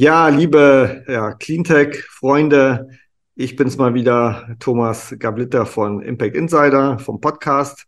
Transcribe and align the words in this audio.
Ja, 0.00 0.28
liebe 0.28 1.04
ja, 1.08 1.34
Cleantech-Freunde, 1.34 2.88
ich 3.34 3.54
bin's 3.54 3.76
mal 3.76 3.92
wieder, 3.92 4.56
Thomas 4.58 5.14
Gablitter 5.18 5.66
von 5.66 6.00
Impact 6.00 6.36
Insider 6.36 6.98
vom 6.98 7.20
Podcast. 7.20 7.84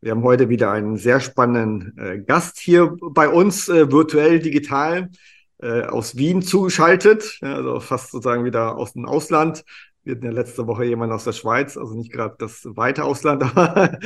Wir 0.00 0.12
haben 0.12 0.22
heute 0.22 0.48
wieder 0.48 0.70
einen 0.70 0.96
sehr 0.96 1.20
spannenden 1.20 1.94
äh, 1.98 2.20
Gast 2.22 2.58
hier 2.58 2.96
bei 2.98 3.28
uns, 3.28 3.68
äh, 3.68 3.92
virtuell, 3.92 4.38
digital, 4.38 5.10
äh, 5.58 5.82
aus 5.82 6.16
Wien 6.16 6.40
zugeschaltet, 6.40 7.40
ja, 7.42 7.56
also 7.56 7.80
fast 7.80 8.12
sozusagen 8.12 8.46
wieder 8.46 8.78
aus 8.78 8.94
dem 8.94 9.04
Ausland. 9.04 9.62
Wir 10.04 10.14
hatten 10.14 10.24
ja 10.24 10.32
letzte 10.32 10.66
Woche 10.66 10.86
jemanden 10.86 11.14
aus 11.14 11.24
der 11.24 11.32
Schweiz, 11.32 11.76
also 11.76 11.92
nicht 11.94 12.12
gerade 12.12 12.34
das 12.38 12.62
weite 12.64 13.04
Ausland, 13.04 13.42
aber 13.54 13.98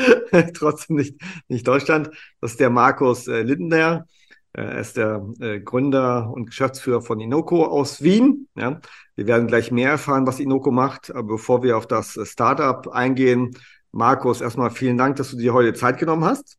trotzdem 0.52 0.96
nicht, 0.96 1.22
nicht 1.46 1.68
Deutschland. 1.68 2.10
Das 2.40 2.50
ist 2.50 2.60
der 2.60 2.70
Markus 2.70 3.28
äh, 3.28 3.42
Lindner. 3.42 4.04
Er 4.56 4.78
ist 4.78 4.96
der 4.96 5.22
äh, 5.38 5.60
Gründer 5.60 6.30
und 6.32 6.46
Geschäftsführer 6.46 7.02
von 7.02 7.20
Inoko 7.20 7.66
aus 7.66 8.00
Wien. 8.00 8.48
Ja. 8.56 8.80
Wir 9.14 9.26
werden 9.26 9.48
gleich 9.48 9.70
mehr 9.70 9.90
erfahren, 9.90 10.26
was 10.26 10.40
Inoko 10.40 10.70
macht. 10.70 11.10
Aber 11.10 11.34
bevor 11.34 11.62
wir 11.62 11.76
auf 11.76 11.86
das 11.86 12.18
Startup 12.24 12.88
eingehen, 12.88 13.54
Markus, 13.92 14.40
erstmal 14.40 14.70
vielen 14.70 14.96
Dank, 14.96 15.16
dass 15.16 15.30
du 15.30 15.36
dir 15.36 15.52
heute 15.52 15.74
Zeit 15.74 15.98
genommen 15.98 16.24
hast. 16.24 16.56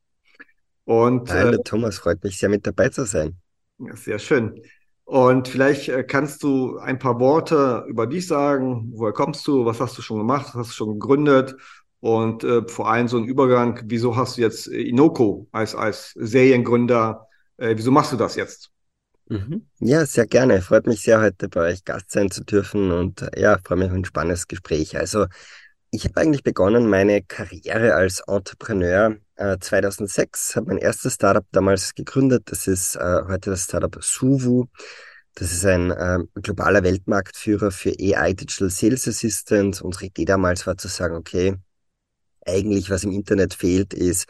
Und, 0.86 1.32
Hallo 1.32 1.58
äh, 1.58 1.64
Thomas, 1.64 1.98
freut 1.98 2.24
mich 2.24 2.38
sehr 2.38 2.50
mit 2.50 2.68
dabei 2.68 2.90
zu 2.90 3.04
sein. 3.04 3.36
Ja, 3.80 3.96
sehr 3.96 4.20
schön. 4.20 4.62
Und 5.04 5.48
vielleicht 5.48 5.90
äh, 5.90 6.04
kannst 6.04 6.44
du 6.44 6.78
ein 6.78 7.00
paar 7.00 7.20
Worte 7.20 7.84
über 7.88 8.06
dich 8.06 8.28
sagen. 8.28 8.92
Woher 8.94 9.14
kommst 9.14 9.48
du? 9.48 9.66
Was 9.66 9.80
hast 9.82 9.98
du 9.98 10.04
schon 10.04 10.20
gemacht? 10.20 10.50
Was 10.50 10.68
hast 10.68 10.70
du 10.70 10.76
schon 10.76 11.00
gegründet? 11.00 11.56
Und 12.00 12.44
äh, 12.44 12.62
vor 12.68 12.92
allem 12.92 13.08
so 13.08 13.18
ein 13.18 13.26
Übergang, 13.26 13.82
wieso 13.86 14.16
hast 14.16 14.38
du 14.38 14.42
jetzt 14.42 14.68
Inoko 14.68 15.48
als, 15.52 15.74
als 15.74 16.12
Seriengründer 16.12 17.27
äh, 17.58 17.76
wieso 17.76 17.92
machst 17.92 18.12
du 18.12 18.18
das 18.18 18.36
jetzt? 18.36 18.72
Mhm. 19.30 19.68
Ja, 19.80 20.06
sehr 20.06 20.26
gerne. 20.26 20.62
Freut 20.62 20.88
mich 20.88 21.02
sehr, 21.02 21.20
heute 21.20 21.50
bei 21.50 21.72
euch 21.72 21.84
Gast 21.84 22.12
sein 22.12 22.32
zu 22.32 22.44
dürfen 22.44 22.92
und 22.92 23.22
äh, 23.22 23.42
ja, 23.42 23.60
freue 23.64 23.80
mich 23.80 23.90
auf 23.90 23.94
ein 23.94 24.06
spannendes 24.06 24.48
Gespräch. 24.48 24.98
Also, 24.98 25.28
ich 25.92 26.06
habe 26.06 26.18
eigentlich 26.18 26.44
begonnen 26.44 26.90
meine 26.90 27.22
Karriere 27.22 27.96
als 27.96 28.22
Entrepreneur 28.28 29.16
äh, 29.36 29.58
2006, 29.60 30.56
habe 30.56 30.68
mein 30.68 30.78
erstes 30.78 31.16
Startup 31.16 31.46
damals 31.52 31.94
gegründet. 31.94 32.44
Das 32.46 32.68
ist 32.68 32.96
äh, 32.96 33.22
heute 33.28 33.52
das 33.52 33.64
Startup 33.64 33.96
Suvu. 34.02 34.66
Das 35.36 35.52
ist 35.52 35.66
ein 35.66 35.92
äh, 35.92 36.20
globaler 36.42 36.84
Weltmarktführer 36.84 37.72
für 37.72 37.92
AI 37.92 38.34
Digital 38.34 38.70
Sales 38.70 39.08
Assistant. 39.08 39.82
Unsere 39.82 40.06
Idee 40.06 40.26
damals 40.26 40.66
war 40.66 40.78
zu 40.78 40.88
sagen, 40.88 41.16
okay, 41.16 41.56
eigentlich 42.46 42.90
was 42.90 43.04
im 43.04 43.12
Internet 43.12 43.54
fehlt, 43.54 43.94
ist 43.94 44.26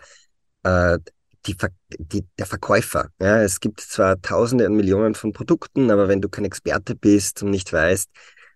die, 1.47 1.55
die, 1.97 2.25
der 2.37 2.45
Verkäufer. 2.45 3.09
Ja, 3.19 3.41
es 3.41 3.59
gibt 3.59 3.81
zwar 3.81 4.21
Tausende 4.21 4.67
und 4.67 4.75
Millionen 4.75 5.15
von 5.15 5.33
Produkten, 5.33 5.91
aber 5.91 6.07
wenn 6.07 6.21
du 6.21 6.29
kein 6.29 6.45
Experte 6.45 6.95
bist 6.95 7.43
und 7.43 7.51
nicht 7.51 7.71
weißt, 7.71 8.09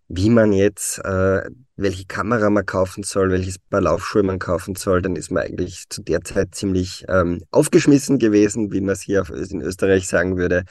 wie 0.08 0.30
man 0.30 0.52
jetzt, 0.52 1.00
äh, 1.00 1.42
welche 1.78 2.06
Kamera 2.06 2.50
man 2.50 2.66
kaufen 2.66 3.04
soll, 3.04 3.32
welches 3.32 3.60
Paar 3.60 3.82
Laufschuhe 3.82 4.24
man 4.24 4.40
kaufen 4.40 4.76
soll, 4.76 5.02
dann 5.02 5.16
ist 5.16 5.32
man 5.32 5.44
eigentlich 5.44 5.86
zu 5.90 6.02
der 6.02 6.22
Zeit 6.22 6.54
ziemlich 6.54 7.06
ähm, 7.08 7.44
aufgeschmissen 7.52 8.20
gewesen, 8.20 8.72
wie 8.74 8.82
man 8.82 8.94
es 8.94 9.02
hier 9.02 9.24
in 9.30 9.62
Österreich 9.62 10.08
sagen 10.08 10.38
würde. 10.38 10.66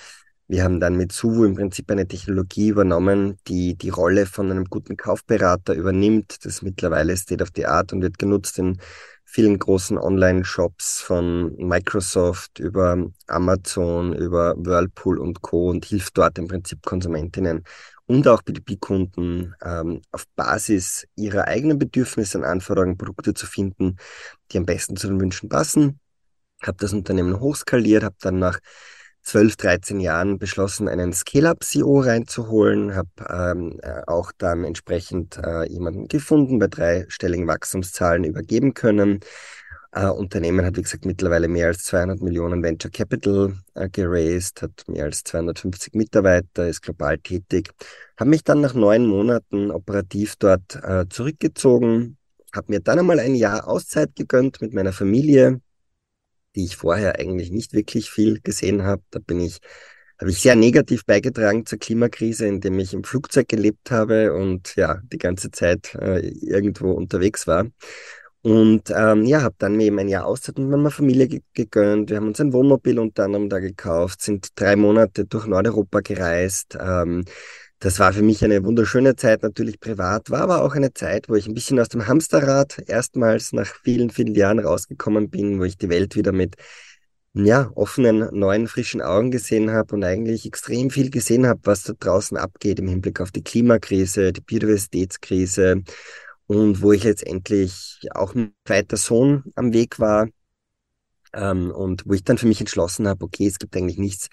Wir 0.47 0.65
haben 0.65 0.81
dann 0.81 0.97
mit 0.97 1.13
Suvu 1.13 1.45
im 1.45 1.55
Prinzip 1.55 1.91
eine 1.91 2.09
Technologie 2.09 2.69
übernommen, 2.69 3.39
die 3.47 3.77
die 3.77 3.89
Rolle 3.89 4.27
von 4.27 4.51
einem 4.51 4.65
guten 4.65 4.97
Kaufberater 4.97 5.75
übernimmt. 5.75 6.45
Das 6.45 6.55
ist 6.55 6.63
mittlerweile 6.63 7.17
State 7.17 7.43
of 7.43 7.51
the 7.55 7.67
Art 7.67 7.93
und 7.93 8.03
wird 8.03 8.19
genutzt 8.19 8.59
in 8.59 8.79
vielen 9.33 9.61
großen 9.61 9.97
Online-Shops 9.97 11.03
von 11.03 11.55
Microsoft 11.57 12.59
über 12.59 13.07
Amazon, 13.29 14.13
über 14.13 14.57
Whirlpool 14.59 15.21
und 15.21 15.41
Co. 15.41 15.71
und 15.71 15.85
hilft 15.85 16.19
dort 16.19 16.37
im 16.39 16.49
Prinzip 16.49 16.83
Konsumentinnen 16.85 17.63
und 18.07 18.27
auch 18.27 18.43
B2B-Kunden 18.43 19.55
ähm, 19.63 20.03
auf 20.11 20.25
Basis 20.35 21.07
ihrer 21.15 21.47
eigenen 21.47 21.79
Bedürfnisse 21.79 22.39
und 22.39 22.45
Anforderungen 22.45 22.99
Produkte 22.99 23.33
zu 23.33 23.47
finden, 23.47 23.99
die 24.51 24.59
am 24.59 24.67
besten 24.67 24.97
zu 24.97 25.07
den 25.07 25.21
Wünschen 25.21 25.49
passen. 25.49 26.01
Habe 26.61 26.79
das 26.81 26.93
Unternehmen 26.93 27.39
hochskaliert, 27.39 28.03
habe 28.03 28.17
dann 28.21 28.41
nach 28.41 28.59
12, 29.23 29.57
13 29.57 30.01
Jahren 30.01 30.39
beschlossen, 30.39 30.89
einen 30.89 31.13
Scale-Up-CEO 31.13 32.01
reinzuholen, 32.01 32.95
habe 32.95 33.09
ähm, 33.29 33.79
äh, 33.83 34.03
auch 34.07 34.33
dann 34.37 34.65
entsprechend 34.65 35.39
äh, 35.39 35.69
jemanden 35.69 36.09
gefunden, 36.09 36.59
bei 36.59 36.69
dreistelligen 36.69 37.47
Wachstumszahlen 37.47 38.25
übergeben 38.25 38.75
können. 38.75 39.21
Äh, 39.93 40.07
Unternehmen 40.07 40.65
hat, 40.65 40.77
wie 40.77 40.83
gesagt, 40.83 41.05
mittlerweile 41.05 41.49
mehr 41.49 41.67
als 41.67 41.85
200 41.85 42.21
Millionen 42.23 42.63
Venture 42.63 42.91
Capital 42.91 43.55
äh, 43.75 43.89
geraced, 43.89 44.63
hat 44.63 44.85
mehr 44.87 45.05
als 45.05 45.25
250 45.25 45.95
Mitarbeiter, 45.95 46.69
ist 46.69 46.83
global 46.83 47.19
tätig. 47.19 47.71
Habe 48.17 48.31
mich 48.31 48.45
dann 48.45 48.61
nach 48.61 48.75
neun 48.75 49.07
Monaten 49.07 49.71
operativ 49.71 50.37
dort 50.37 50.77
äh, 50.77 51.07
zurückgezogen, 51.09 52.19
habe 52.55 52.67
mir 52.73 52.81
dann 52.81 53.01
einmal 53.01 53.19
ein 53.19 53.35
Jahr 53.35 53.67
Auszeit 53.69 54.15
gegönnt 54.15 54.61
mit 54.63 54.73
meiner 54.73 54.93
Familie, 54.93 55.61
die 56.55 56.65
ich 56.65 56.77
vorher 56.77 57.19
eigentlich 57.19 57.51
nicht 57.51 57.73
wirklich 57.73 58.11
viel 58.11 58.41
gesehen 58.41 58.85
habe. 58.85 59.03
Da 59.11 59.21
bin 59.21 59.41
ich, 59.41 59.61
habe 60.21 60.31
ich 60.31 60.41
sehr 60.41 60.57
negativ 60.57 61.05
beigetragen 61.07 61.67
zur 61.67 61.79
Klimakrise, 61.79 62.47
indem 62.47 62.79
ich 62.79 62.95
im 62.95 63.05
Flugzeug 63.05 63.49
gelebt 63.49 63.91
habe 63.91 64.35
und 64.35 64.75
ja, 64.77 65.01
die 65.05 65.19
ganze 65.19 65.51
Zeit 65.51 65.95
äh, 65.95 66.21
irgendwo 66.29 66.93
unterwegs 66.93 67.47
war. 67.47 67.67
Und 68.43 68.91
ähm, 68.91 69.25
ja, 69.25 69.43
habe 69.43 69.55
dann 69.59 69.77
mir 69.77 69.85
eben 69.85 69.99
ein 69.99 70.09
Jahr 70.09 70.25
Auszeit 70.25 70.59
mit 70.59 70.69
meiner 70.69 70.91
Familie 70.91 71.43
gegönnt. 71.53 72.09
Wir 72.09 72.17
haben 72.17 72.29
uns 72.29 72.41
ein 72.41 72.55
Wohnmobil 72.55 72.99
unter 72.99 73.25
anderem 73.25 73.51
da 73.51 73.59
gekauft, 73.59 74.23
sind 74.23 74.49
drei 74.59 74.77
Monate 74.77 75.27
durch 75.27 75.47
Nordeuropa 75.47 76.01
gereist, 76.01 76.77
ähm, 76.81 77.25
das 77.81 77.99
war 77.99 78.13
für 78.13 78.23
mich 78.23 78.45
eine 78.45 78.63
wunderschöne 78.63 79.17
Zeit, 79.17 79.43
natürlich 79.43 79.81
privat, 79.81 80.31
war 80.31 80.43
aber 80.43 80.63
auch 80.63 80.75
eine 80.75 80.93
Zeit, 80.93 81.31
wo 81.31 81.35
ich 81.35 81.47
ein 81.47 81.55
bisschen 81.55 81.81
aus 81.81 81.89
dem 81.89 82.07
Hamsterrad 82.07 82.79
erstmals 82.87 83.53
nach 83.53 83.67
vielen, 83.83 84.11
vielen 84.11 84.35
Jahren 84.35 84.59
rausgekommen 84.59 85.31
bin, 85.31 85.59
wo 85.59 85.65
ich 85.65 85.79
die 85.79 85.89
Welt 85.89 86.15
wieder 86.15 86.33
mit 86.33 86.57
ja, 87.33 87.71
offenen, 87.75 88.29
neuen, 88.39 88.67
frischen 88.69 89.01
Augen 89.01 89.31
gesehen 89.31 89.71
habe 89.71 89.95
und 89.95 90.05
eigentlich 90.05 90.45
extrem 90.45 90.91
viel 90.91 91.11
gesehen 91.11 91.47
habe, 91.47 91.61
was 91.65 91.85
da 91.85 91.95
draußen 91.99 92.37
abgeht 92.37 92.81
im 92.81 92.89
Hinblick 92.89 93.21
auf 93.21 93.31
die 93.31 93.43
Klimakrise, 93.43 94.33
die 94.33 94.43
Biodiversitätskrise 94.43 95.83
und 96.47 96.83
wo 96.83 96.93
ich 96.93 97.05
letztendlich 97.05 98.01
auch 98.15 98.35
mit 98.35 98.53
zweiter 98.67 98.99
Sohn 98.99 99.45
am 99.55 99.73
Weg 99.73 99.99
war 99.99 100.29
ähm, 101.33 101.71
und 101.71 102.03
wo 102.07 102.13
ich 102.13 102.25
dann 102.25 102.37
für 102.37 102.47
mich 102.47 102.61
entschlossen 102.61 103.09
habe, 103.09 103.25
okay, 103.25 103.47
es 103.47 103.59
gibt 103.59 103.75
eigentlich 103.77 103.99
nichts 103.99 104.29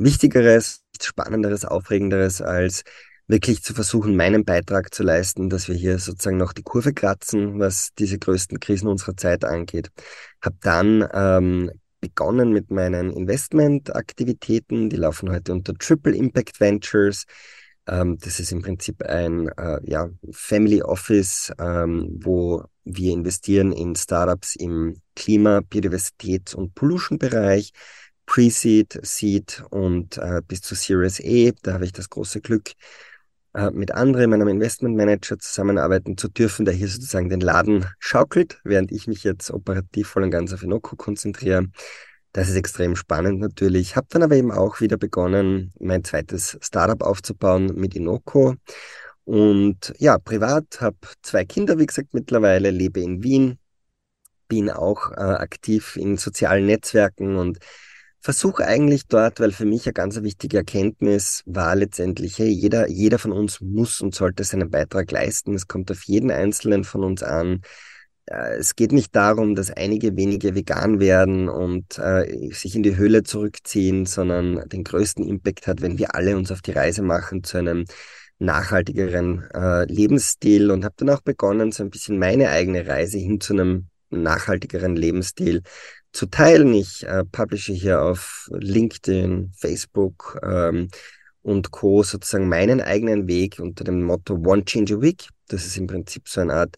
Wichtigeres, 0.00 0.82
Spannenderes, 1.00 1.64
Aufregenderes, 1.64 2.40
als 2.40 2.82
wirklich 3.26 3.62
zu 3.62 3.74
versuchen, 3.74 4.16
meinen 4.16 4.44
Beitrag 4.44 4.92
zu 4.92 5.02
leisten, 5.02 5.50
dass 5.50 5.68
wir 5.68 5.76
hier 5.76 5.98
sozusagen 5.98 6.38
noch 6.38 6.52
die 6.52 6.62
Kurve 6.62 6.92
kratzen, 6.92 7.60
was 7.60 7.90
diese 7.98 8.18
größten 8.18 8.58
Krisen 8.60 8.88
unserer 8.88 9.16
Zeit 9.16 9.44
angeht. 9.44 9.90
Habe 10.42 10.56
dann 10.60 11.06
ähm, 11.12 11.70
begonnen 12.00 12.52
mit 12.52 12.70
meinen 12.70 13.10
Investmentaktivitäten. 13.10 14.88
Die 14.88 14.96
laufen 14.96 15.30
heute 15.30 15.52
unter 15.52 15.74
Triple 15.74 16.16
Impact 16.16 16.58
Ventures. 16.60 17.24
Ähm, 17.86 18.18
das 18.18 18.40
ist 18.40 18.52
im 18.52 18.62
Prinzip 18.62 19.02
ein 19.02 19.48
äh, 19.48 19.80
ja, 19.84 20.08
Family 20.32 20.82
Office, 20.82 21.52
ähm, 21.58 22.08
wo 22.22 22.64
wir 22.84 23.12
investieren 23.12 23.72
in 23.72 23.94
Startups 23.94 24.56
im 24.56 24.96
Klima-, 25.14 25.60
Biodiversität- 25.60 26.54
und 26.54 26.74
Pollution-Bereich 26.74 27.72
Pre-Seed, 28.30 29.00
Seed 29.02 29.64
und 29.70 30.16
äh, 30.18 30.40
bis 30.46 30.62
zu 30.62 30.76
Series 30.76 31.18
E. 31.18 31.52
Da 31.62 31.72
habe 31.72 31.84
ich 31.84 31.92
das 31.92 32.08
große 32.08 32.40
Glück, 32.40 32.74
äh, 33.54 33.72
mit 33.72 33.90
anderen, 33.90 34.30
meinem 34.30 34.46
Investmentmanager 34.46 35.40
zusammenarbeiten 35.40 36.16
zu 36.16 36.28
dürfen, 36.28 36.64
der 36.64 36.72
hier 36.72 36.86
sozusagen 36.86 37.28
den 37.28 37.40
Laden 37.40 37.86
schaukelt, 37.98 38.60
während 38.62 38.92
ich 38.92 39.08
mich 39.08 39.24
jetzt 39.24 39.50
operativ 39.50 40.06
voll 40.06 40.22
und 40.22 40.30
ganz 40.30 40.52
auf 40.52 40.62
Inoko 40.62 40.94
konzentriere. 40.94 41.66
Das 42.32 42.48
ist 42.48 42.54
extrem 42.54 42.94
spannend 42.94 43.40
natürlich. 43.40 43.96
Habe 43.96 44.06
dann 44.10 44.22
aber 44.22 44.36
eben 44.36 44.52
auch 44.52 44.80
wieder 44.80 44.96
begonnen, 44.96 45.72
mein 45.80 46.04
zweites 46.04 46.56
Startup 46.60 47.02
aufzubauen 47.02 47.74
mit 47.74 47.96
Inoko. 47.96 48.54
Und 49.24 49.92
ja, 49.98 50.18
privat 50.18 50.80
habe 50.80 50.98
zwei 51.22 51.44
Kinder, 51.44 51.80
wie 51.80 51.86
gesagt, 51.86 52.14
mittlerweile, 52.14 52.70
lebe 52.70 53.00
in 53.00 53.24
Wien, 53.24 53.58
bin 54.46 54.70
auch 54.70 55.10
äh, 55.10 55.16
aktiv 55.16 55.96
in 55.96 56.16
sozialen 56.16 56.66
Netzwerken 56.66 57.34
und 57.34 57.58
versuche 58.20 58.66
eigentlich 58.66 59.06
dort, 59.06 59.40
weil 59.40 59.52
für 59.52 59.64
mich 59.64 59.86
eine 59.86 59.94
ganz 59.94 60.20
wichtige 60.22 60.58
Erkenntnis 60.58 61.42
war 61.46 61.74
letztendlich, 61.74 62.38
hey, 62.38 62.48
jeder, 62.48 62.88
jeder 62.88 63.18
von 63.18 63.32
uns 63.32 63.60
muss 63.60 64.00
und 64.00 64.14
sollte 64.14 64.44
seinen 64.44 64.70
Beitrag 64.70 65.10
leisten. 65.10 65.54
Es 65.54 65.66
kommt 65.66 65.90
auf 65.90 66.02
jeden 66.04 66.30
Einzelnen 66.30 66.84
von 66.84 67.02
uns 67.04 67.22
an. 67.22 67.62
Äh, 68.26 68.56
es 68.58 68.76
geht 68.76 68.92
nicht 68.92 69.14
darum, 69.16 69.54
dass 69.54 69.70
einige 69.70 70.16
wenige 70.16 70.54
vegan 70.54 71.00
werden 71.00 71.48
und 71.48 71.98
äh, 71.98 72.50
sich 72.52 72.76
in 72.76 72.82
die 72.82 72.96
Höhle 72.96 73.22
zurückziehen, 73.22 74.06
sondern 74.06 74.68
den 74.68 74.84
größten 74.84 75.26
Impact 75.26 75.66
hat, 75.66 75.80
wenn 75.82 75.98
wir 75.98 76.14
alle 76.14 76.36
uns 76.36 76.52
auf 76.52 76.62
die 76.62 76.72
Reise 76.72 77.02
machen 77.02 77.42
zu 77.44 77.58
einem 77.58 77.84
nachhaltigeren 78.38 79.44
äh, 79.54 79.84
Lebensstil 79.84 80.70
und 80.70 80.84
habe 80.84 80.94
dann 80.98 81.10
auch 81.10 81.20
begonnen, 81.20 81.72
so 81.72 81.82
ein 81.82 81.90
bisschen 81.90 82.18
meine 82.18 82.50
eigene 82.50 82.86
Reise 82.86 83.18
hin 83.18 83.40
zu 83.40 83.52
einem 83.54 83.88
nachhaltigeren 84.10 84.96
Lebensstil 84.96 85.62
zu 86.12 86.26
teilen. 86.26 86.74
Ich 86.74 87.06
äh, 87.06 87.24
publische 87.24 87.72
hier 87.72 88.02
auf 88.02 88.48
LinkedIn, 88.52 89.52
Facebook 89.56 90.38
ähm, 90.42 90.88
und 91.42 91.70
Co. 91.70 92.02
sozusagen 92.02 92.48
meinen 92.48 92.80
eigenen 92.80 93.26
Weg 93.28 93.58
unter 93.60 93.84
dem 93.84 94.02
Motto 94.02 94.34
One 94.34 94.64
Change 94.64 94.94
a 94.96 95.00
Week. 95.00 95.28
Das 95.48 95.66
ist 95.66 95.76
im 95.76 95.86
Prinzip 95.86 96.28
so 96.28 96.40
eine 96.40 96.54
Art 96.54 96.76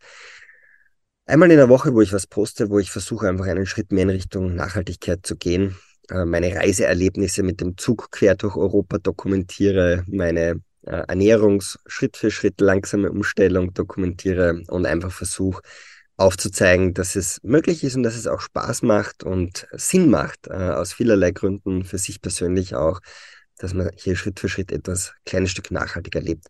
einmal 1.27 1.51
in 1.51 1.57
der 1.57 1.69
Woche, 1.69 1.95
wo 1.95 2.01
ich 2.01 2.13
was 2.13 2.27
poste, 2.27 2.71
wo 2.71 2.79
ich 2.79 2.91
versuche 2.91 3.29
einfach 3.29 3.47
einen 3.47 3.67
Schritt 3.67 3.93
mehr 3.93 4.05
in 4.05 4.11
Richtung 4.11 4.55
Nachhaltigkeit 4.55 5.25
zu 5.25 5.37
gehen, 5.37 5.77
äh, 6.11 6.25
meine 6.25 6.55
Reiseerlebnisse 6.55 7.43
mit 7.43 7.61
dem 7.61 7.77
Zug 7.77 8.11
quer 8.11 8.35
durch 8.35 8.57
Europa 8.57 8.99
dokumentiere, 8.99 10.05
meine 10.09 10.61
äh, 10.85 11.05
Ernährungs 11.09 11.79
Schritt 11.87 12.17
für 12.17 12.31
Schritt 12.31 12.61
langsame 12.61 13.11
Umstellung 13.11 13.73
dokumentiere 13.73 14.63
und 14.69 14.87
einfach 14.87 15.13
versuche 15.13 15.63
aufzuzeigen, 16.23 16.95
dass 16.95 17.17
es 17.17 17.41
möglich 17.43 17.85
ist 17.85 17.97
und 17.97 18.03
dass 18.03 18.17
es 18.17 18.27
auch 18.27 18.41
Spaß 18.41 18.83
macht 18.83 19.25
und 19.25 19.67
Sinn 19.73 20.09
macht, 20.11 20.47
äh, 20.49 20.53
aus 20.53 20.93
vielerlei 20.93 21.33
Gründen 21.33 21.85
für 21.85 21.99
sich 21.99 22.23
persönlich 22.23 22.75
auch, 22.75 23.01
dass 23.59 23.75
man 23.75 23.91
hier 23.97 24.17
Schritt 24.17 24.41
für 24.41 24.49
Schritt 24.49 24.73
etwas 24.73 25.15
kleines 25.27 25.51
Stück 25.51 25.71
nachhaltiger 25.71 26.21
lebt. 26.21 26.47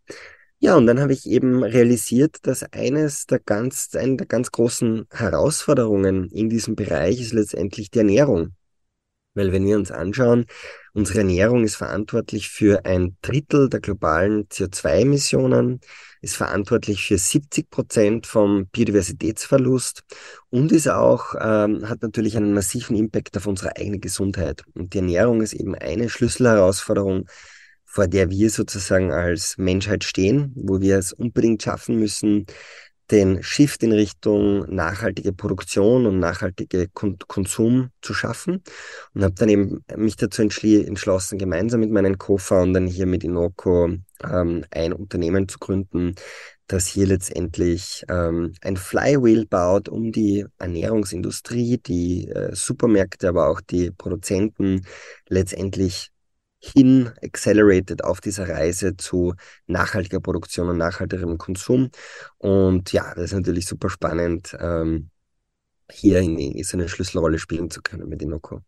Ja, 0.58 0.76
und 0.76 0.86
dann 0.86 1.00
habe 1.00 1.12
ich 1.12 1.26
eben 1.26 1.64
realisiert, 1.64 2.36
dass 2.42 2.62
eines 2.72 3.26
der 3.26 3.40
ganz, 3.40 3.88
eine 3.96 4.16
der 4.16 4.26
ganz 4.26 4.52
großen 4.52 5.06
Herausforderungen 5.10 6.30
in 6.30 6.48
diesem 6.48 6.76
Bereich 6.76 7.20
ist 7.20 7.32
letztendlich 7.32 7.90
die 7.90 7.98
Ernährung. 7.98 8.54
Weil 9.34 9.52
wenn 9.52 9.66
wir 9.66 9.76
uns 9.76 9.90
anschauen, 9.90 10.46
unsere 10.92 11.20
Ernährung 11.20 11.64
ist 11.64 11.76
verantwortlich 11.76 12.48
für 12.48 12.84
ein 12.84 13.16
Drittel 13.22 13.68
der 13.70 13.80
globalen 13.80 14.46
CO2-Emissionen, 14.48 15.80
ist 16.22 16.36
verantwortlich 16.36 17.04
für 17.04 17.18
70 17.18 17.68
Prozent 17.68 18.26
vom 18.26 18.66
Biodiversitätsverlust 18.68 20.02
und 20.50 20.72
ist 20.72 20.88
auch, 20.88 21.34
ähm, 21.40 21.88
hat 21.88 22.00
natürlich 22.02 22.36
einen 22.36 22.54
massiven 22.54 22.96
Impact 22.96 23.36
auf 23.36 23.46
unsere 23.46 23.76
eigene 23.76 23.98
Gesundheit. 23.98 24.62
Und 24.74 24.94
die 24.94 24.98
Ernährung 24.98 25.42
ist 25.42 25.52
eben 25.52 25.74
eine 25.74 26.08
Schlüsselherausforderung, 26.08 27.26
vor 27.84 28.06
der 28.06 28.30
wir 28.30 28.48
sozusagen 28.50 29.12
als 29.12 29.58
Menschheit 29.58 30.04
stehen, 30.04 30.52
wo 30.54 30.80
wir 30.80 30.96
es 30.96 31.12
unbedingt 31.12 31.62
schaffen 31.62 31.98
müssen, 31.98 32.46
den 33.12 33.42
Shift 33.42 33.82
in 33.82 33.92
Richtung 33.92 34.74
nachhaltige 34.74 35.32
Produktion 35.32 36.06
und 36.06 36.18
nachhaltige 36.18 36.88
Kon 36.88 37.18
Konsum 37.28 37.90
zu 38.00 38.14
schaffen. 38.14 38.62
Und 39.14 39.22
habe 39.22 39.34
dann 39.34 39.50
eben 39.50 39.84
mich 39.96 40.16
dazu 40.16 40.42
entschlossen, 40.42 41.38
gemeinsam 41.38 41.80
mit 41.80 41.90
meinen 41.90 42.18
Co-Foundern 42.18 42.86
hier 42.86 43.06
mit 43.06 43.22
Inoko 43.22 43.90
ähm, 44.24 44.64
ein 44.70 44.92
Unternehmen 44.94 45.46
zu 45.46 45.58
gründen, 45.58 46.14
das 46.66 46.86
hier 46.86 47.06
letztendlich 47.06 48.04
ähm, 48.08 48.54
ein 48.62 48.78
Flywheel 48.78 49.46
baut, 49.46 49.90
um 49.90 50.10
die 50.10 50.46
Ernährungsindustrie, 50.58 51.78
die 51.78 52.28
äh, 52.28 52.54
Supermärkte, 52.54 53.28
aber 53.28 53.48
auch 53.48 53.60
die 53.60 53.90
Produzenten 53.90 54.86
letztendlich 55.28 56.12
hin 56.62 57.10
accelerated 57.22 58.04
auf 58.04 58.20
dieser 58.20 58.48
Reise 58.48 58.96
zu 58.96 59.34
nachhaltiger 59.66 60.20
Produktion 60.20 60.68
und 60.68 60.78
nachhaltigerem 60.78 61.36
Konsum. 61.36 61.90
Und 62.38 62.92
ja, 62.92 63.12
das 63.14 63.24
ist 63.24 63.32
natürlich 63.32 63.66
super 63.66 63.90
spannend, 63.90 64.56
ähm, 64.60 65.10
hier 65.90 66.20
in, 66.20 66.38
in 66.38 66.62
so 66.62 66.76
eine 66.76 66.88
Schlüsselrolle 66.88 67.38
spielen 67.38 67.68
zu 67.68 67.82
können 67.82 68.08
mit 68.08 68.22
Inoko. 68.22 68.60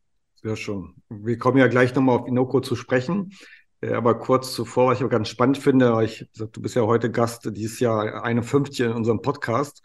Sehr 0.43 0.57
schön. 0.57 0.95
Wir 1.09 1.39
kommen 1.39 1.59
ja 1.59 1.69
gleich 1.69 1.95
nochmal 1.95 2.19
auf 2.19 2.27
Inoko 2.27 2.61
zu 2.61 2.75
sprechen. 2.75 3.33
Äh, 3.81 3.93
aber 3.93 4.19
kurz 4.19 4.53
zuvor, 4.53 4.91
was 4.91 4.99
ich 4.99 5.05
auch 5.05 5.11
ganz 5.11 5.29
spannend 5.29 5.59
finde, 5.59 5.97
ich, 6.03 6.29
du 6.35 6.61
bist 6.61 6.75
ja 6.75 6.83
heute 6.83 7.11
Gast 7.11 7.49
dieses 7.55 7.79
Jahr 7.79 8.25
51 8.25 8.81
in 8.81 8.93
unserem 8.93 9.23
Podcast. 9.23 9.83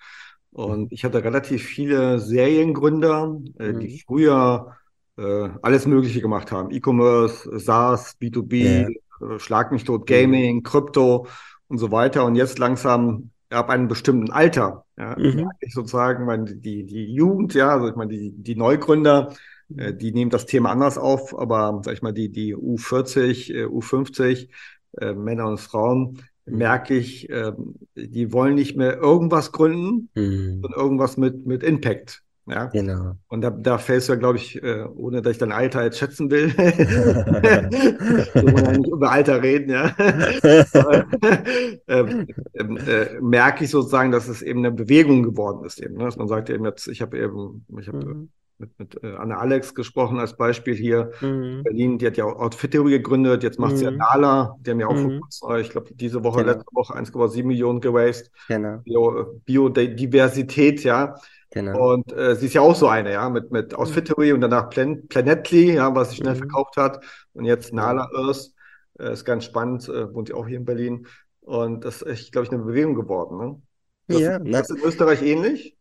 Und 0.52 0.92
ich 0.92 1.06
hatte 1.06 1.24
relativ 1.24 1.64
viele 1.64 2.20
Seriengründer, 2.20 3.40
äh, 3.60 3.74
die 3.74 3.94
mhm. 3.94 4.00
früher 4.08 4.76
äh, 5.20 5.50
alles 5.62 5.86
Mögliche 5.86 6.22
gemacht 6.22 6.52
haben. 6.52 6.72
E-Commerce, 6.72 7.60
SaaS, 7.60 8.16
B2B, 8.22 8.56
ja. 8.64 8.88
äh, 9.28 9.40
Schlag 9.40 9.72
mich 9.72 9.84
tot, 9.84 10.08
Gaming, 10.08 10.58
mhm. 10.58 10.64
Krypto 10.64 11.28
und 11.68 11.78
so 11.78 11.92
weiter. 11.92 12.26
Und 12.26 12.36
jetzt 12.36 12.60
langsam 12.60 13.32
ab 13.50 13.70
einem 13.70 13.88
bestimmten 13.88 14.32
Alter, 14.32 14.86
ja, 14.98 15.16
mhm. 15.18 15.50
ich 15.60 15.74
sozusagen, 15.74 16.28
weil 16.28 16.46
die, 16.46 16.86
die 16.86 17.14
Jugend, 17.14 17.54
ja, 17.54 17.70
also 17.70 17.88
ich 17.90 17.96
meine, 17.96 18.12
die, 18.12 18.32
die 18.32 18.56
Neugründer, 18.56 19.34
äh, 19.76 19.94
die 19.94 20.12
nehmen 20.12 20.32
das 20.32 20.46
Thema 20.46 20.72
anders 20.72 20.98
auf, 20.98 21.38
aber 21.38 21.82
sag 21.84 21.94
ich 21.94 22.02
mal, 22.02 22.14
die, 22.14 22.30
die 22.30 22.56
U40, 22.56 23.54
äh, 23.54 23.66
U50, 23.66 24.50
äh, 25.00 25.14
Männer 25.14 25.48
und 25.48 25.60
Frauen, 25.60 26.20
mhm. 26.46 26.58
merke 26.58 26.96
ich, 26.96 27.30
äh, 27.30 27.54
die 27.96 28.32
wollen 28.32 28.56
nicht 28.56 28.78
mehr 28.78 28.98
irgendwas 28.98 29.52
gründen, 29.52 30.10
mhm. 30.14 30.62
sondern 30.62 30.80
irgendwas 30.80 31.18
mit, 31.18 31.46
mit 31.46 31.64
Impact. 31.64 32.24
Ja, 32.50 32.66
genau. 32.66 33.16
Und 33.28 33.42
da, 33.42 33.52
da 33.52 33.78
fällst 33.78 34.10
du 34.10 34.14
ja, 34.14 34.20
glaube 34.20 34.38
ich, 34.38 34.62
äh, 34.64 34.84
ohne 34.96 35.22
dass 35.22 35.34
ich 35.34 35.38
dein 35.38 35.52
Alter 35.52 35.84
jetzt 35.84 36.00
schätzen 36.00 36.32
will, 36.32 36.50
so 38.34 38.54
wollen 38.54 38.66
ja 38.66 38.72
nicht 38.72 38.92
über 38.92 39.12
Alter 39.12 39.44
reden, 39.44 39.70
ja, 39.72 39.96
ähm, 41.88 42.28
ähm, 42.54 42.78
äh, 42.78 43.20
merke 43.22 43.64
ich 43.64 43.70
sozusagen, 43.70 44.12
dass 44.12 44.28
es 44.28 44.42
eben 44.42 44.60
eine 44.60 44.72
Bewegung 44.72 45.24
geworden 45.24 45.64
ist, 45.64 45.80
eben, 45.80 45.96
ne? 45.96 46.06
dass 46.06 46.18
man 46.18 46.28
sagt 46.28 46.50
eben 46.50 46.66
jetzt, 46.66 46.88
ich 46.88 47.02
habe 47.02 47.20
eben, 47.20 47.66
ich 47.80 47.88
habe 47.88 48.04
mhm. 48.04 48.30
mit, 48.58 48.80
mit 48.80 49.04
äh, 49.04 49.16
Anne 49.16 49.38
Alex 49.38 49.76
gesprochen 49.76 50.20
als 50.20 50.36
Beispiel 50.36 50.74
hier 50.74 51.12
mhm. 51.22 51.62
Berlin, 51.64 51.98
die 52.00 52.08
hat 52.08 52.18
ja 52.18 52.26
Outfittery 52.26 52.90
gegründet, 52.90 53.44
jetzt 53.44 53.60
macht 53.60 53.74
mhm. 53.74 53.78
sie 53.78 53.86
ja 53.86 53.92
Nala, 53.92 54.56
die 54.62 54.72
haben 54.72 54.80
ja 54.80 54.88
auch 54.88 54.96
mhm. 54.96 55.02
vor 55.02 55.20
kurzem, 55.20 55.56
ich 55.58 55.70
glaube, 55.70 55.94
diese 55.94 56.24
Woche, 56.24 56.40
genau. 56.40 56.54
letzte 56.54 56.72
Woche 56.74 56.96
1,7 56.96 57.44
Millionen 57.46 57.80
geraced. 57.80 58.32
Genau. 58.48 58.80
Bio, 58.84 59.40
Biodiversität, 59.46 60.84
ja. 60.84 61.16
Genau. 61.52 61.94
Und 61.94 62.14
äh, 62.14 62.36
sie 62.36 62.46
ist 62.46 62.54
ja 62.54 62.62
auch 62.62 62.76
so 62.76 62.88
eine, 62.88 63.14
ja, 63.14 63.30
mit, 63.30 63.52
mit 63.52 63.74
aus 63.74 63.92
Fittery 63.92 64.34
und 64.34 64.42
danach 64.42 64.70
Plan 64.70 65.08
Planetly, 65.08 65.74
ja, 65.74 65.96
was 65.96 66.10
sich 66.10 66.20
schnell 66.20 66.36
mhm. 66.36 66.40
verkauft 66.40 66.78
hat. 66.78 67.04
Und 67.34 67.46
jetzt 67.46 67.74
Nala 67.74 68.10
Earth, 68.14 68.52
äh, 69.00 69.14
ist 69.14 69.26
ganz 69.26 69.46
spannend, 69.46 69.90
äh, 69.90 70.14
wohnt 70.14 70.30
ja 70.30 70.36
auch 70.36 70.48
hier 70.48 70.58
in 70.58 70.66
Berlin. 70.66 71.08
Und 71.42 71.86
das 71.86 72.02
ist 72.02 72.08
echt, 72.08 72.32
glaube 72.32 72.46
ich, 72.46 72.52
eine 72.52 72.62
Bewegung 72.62 72.94
geworden. 72.94 73.38
Ne? 73.38 73.62
Das, 74.08 74.20
ja, 74.20 74.38
ist 74.38 74.70
in 74.70 74.84
Österreich 74.84 75.24
ähnlich? 75.24 75.76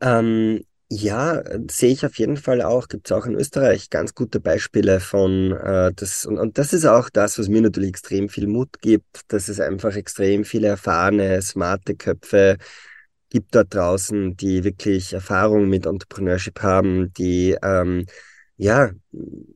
Ähm, 0.00 0.64
ja, 0.90 1.42
sehe 1.70 1.92
ich 1.92 2.04
auf 2.04 2.18
jeden 2.18 2.36
Fall 2.36 2.60
auch. 2.62 2.88
Gibt 2.88 3.10
es 3.10 3.12
auch 3.12 3.26
in 3.26 3.34
Österreich 3.34 3.88
ganz 3.88 4.14
gute 4.14 4.40
Beispiele 4.40 5.00
von 5.00 5.52
äh, 5.52 5.92
das 5.94 6.26
und, 6.26 6.38
und 6.38 6.58
das 6.58 6.72
ist 6.72 6.84
auch 6.84 7.08
das, 7.08 7.38
was 7.38 7.48
mir 7.48 7.62
natürlich 7.62 7.90
extrem 7.90 8.28
viel 8.28 8.46
Mut 8.46 8.80
gibt, 8.80 9.20
dass 9.28 9.48
es 9.48 9.58
einfach 9.58 9.94
extrem 9.96 10.44
viele 10.44 10.68
erfahrene, 10.68 11.40
smarte 11.40 11.94
Köpfe 11.94 12.58
gibt 13.32 13.54
dort 13.54 13.74
draußen, 13.74 14.36
die 14.36 14.62
wirklich 14.62 15.14
Erfahrung 15.14 15.66
mit 15.70 15.86
Entrepreneurship 15.86 16.60
haben, 16.60 17.14
die 17.14 17.56
ähm, 17.62 18.04
ja 18.58 18.90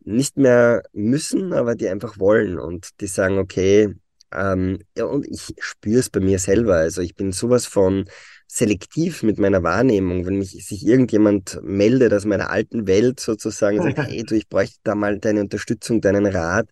nicht 0.02 0.38
mehr 0.38 0.83
müssen, 0.95 1.52
aber 1.52 1.75
die 1.75 1.87
einfach 1.87 2.18
wollen 2.18 2.59
und 2.59 2.88
die 3.02 3.06
sagen, 3.06 3.37
okay, 3.37 3.95
ähm, 4.33 4.78
ja, 4.97 5.04
und 5.04 5.26
ich 5.26 5.54
spüre 5.59 6.00
es 6.00 6.09
bei 6.09 6.21
mir 6.21 6.38
selber. 6.38 6.76
Also 6.76 7.02
ich 7.02 7.14
bin 7.14 7.33
sowas 7.33 7.66
von 7.66 8.06
selektiv 8.47 9.23
mit 9.23 9.38
meiner 9.38 9.62
Wahrnehmung, 9.62 10.25
wenn 10.25 10.38
mich 10.38 10.52
sich 10.66 10.87
irgendjemand 10.87 11.61
meldet 11.62 12.14
aus 12.14 12.25
meiner 12.25 12.49
alten 12.49 12.87
Welt 12.87 13.21
sozusagen, 13.21 13.83
sagt, 13.83 13.99
hey 14.09 14.23
du, 14.23 14.35
ich 14.35 14.49
bräuchte 14.49 14.78
da 14.85 14.95
mal 14.95 15.18
deine 15.18 15.42
Unterstützung, 15.42 16.00
deinen 16.00 16.25
Rat, 16.25 16.71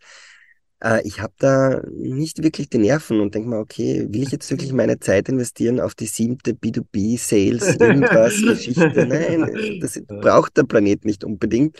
äh, 0.84 1.00
ich 1.04 1.20
habe 1.20 1.32
da 1.38 1.80
nicht 1.90 2.42
wirklich 2.42 2.68
die 2.68 2.78
Nerven 2.78 3.20
und 3.20 3.34
denke 3.34 3.48
mal, 3.48 3.60
okay, 3.60 4.06
will 4.10 4.22
ich 4.22 4.30
jetzt 4.30 4.50
wirklich 4.50 4.72
meine 4.72 4.98
Zeit 5.00 5.28
investieren 5.28 5.80
auf 5.80 5.94
die 5.94 6.06
siebte 6.06 6.52
B2B-Sales, 6.52 7.76
irgendwas, 7.80 8.40
Geschichte? 8.42 9.06
Nein, 9.06 9.78
das 9.80 10.00
braucht 10.06 10.56
der 10.56 10.64
Planet 10.64 11.04
nicht 11.04 11.24
unbedingt. 11.24 11.78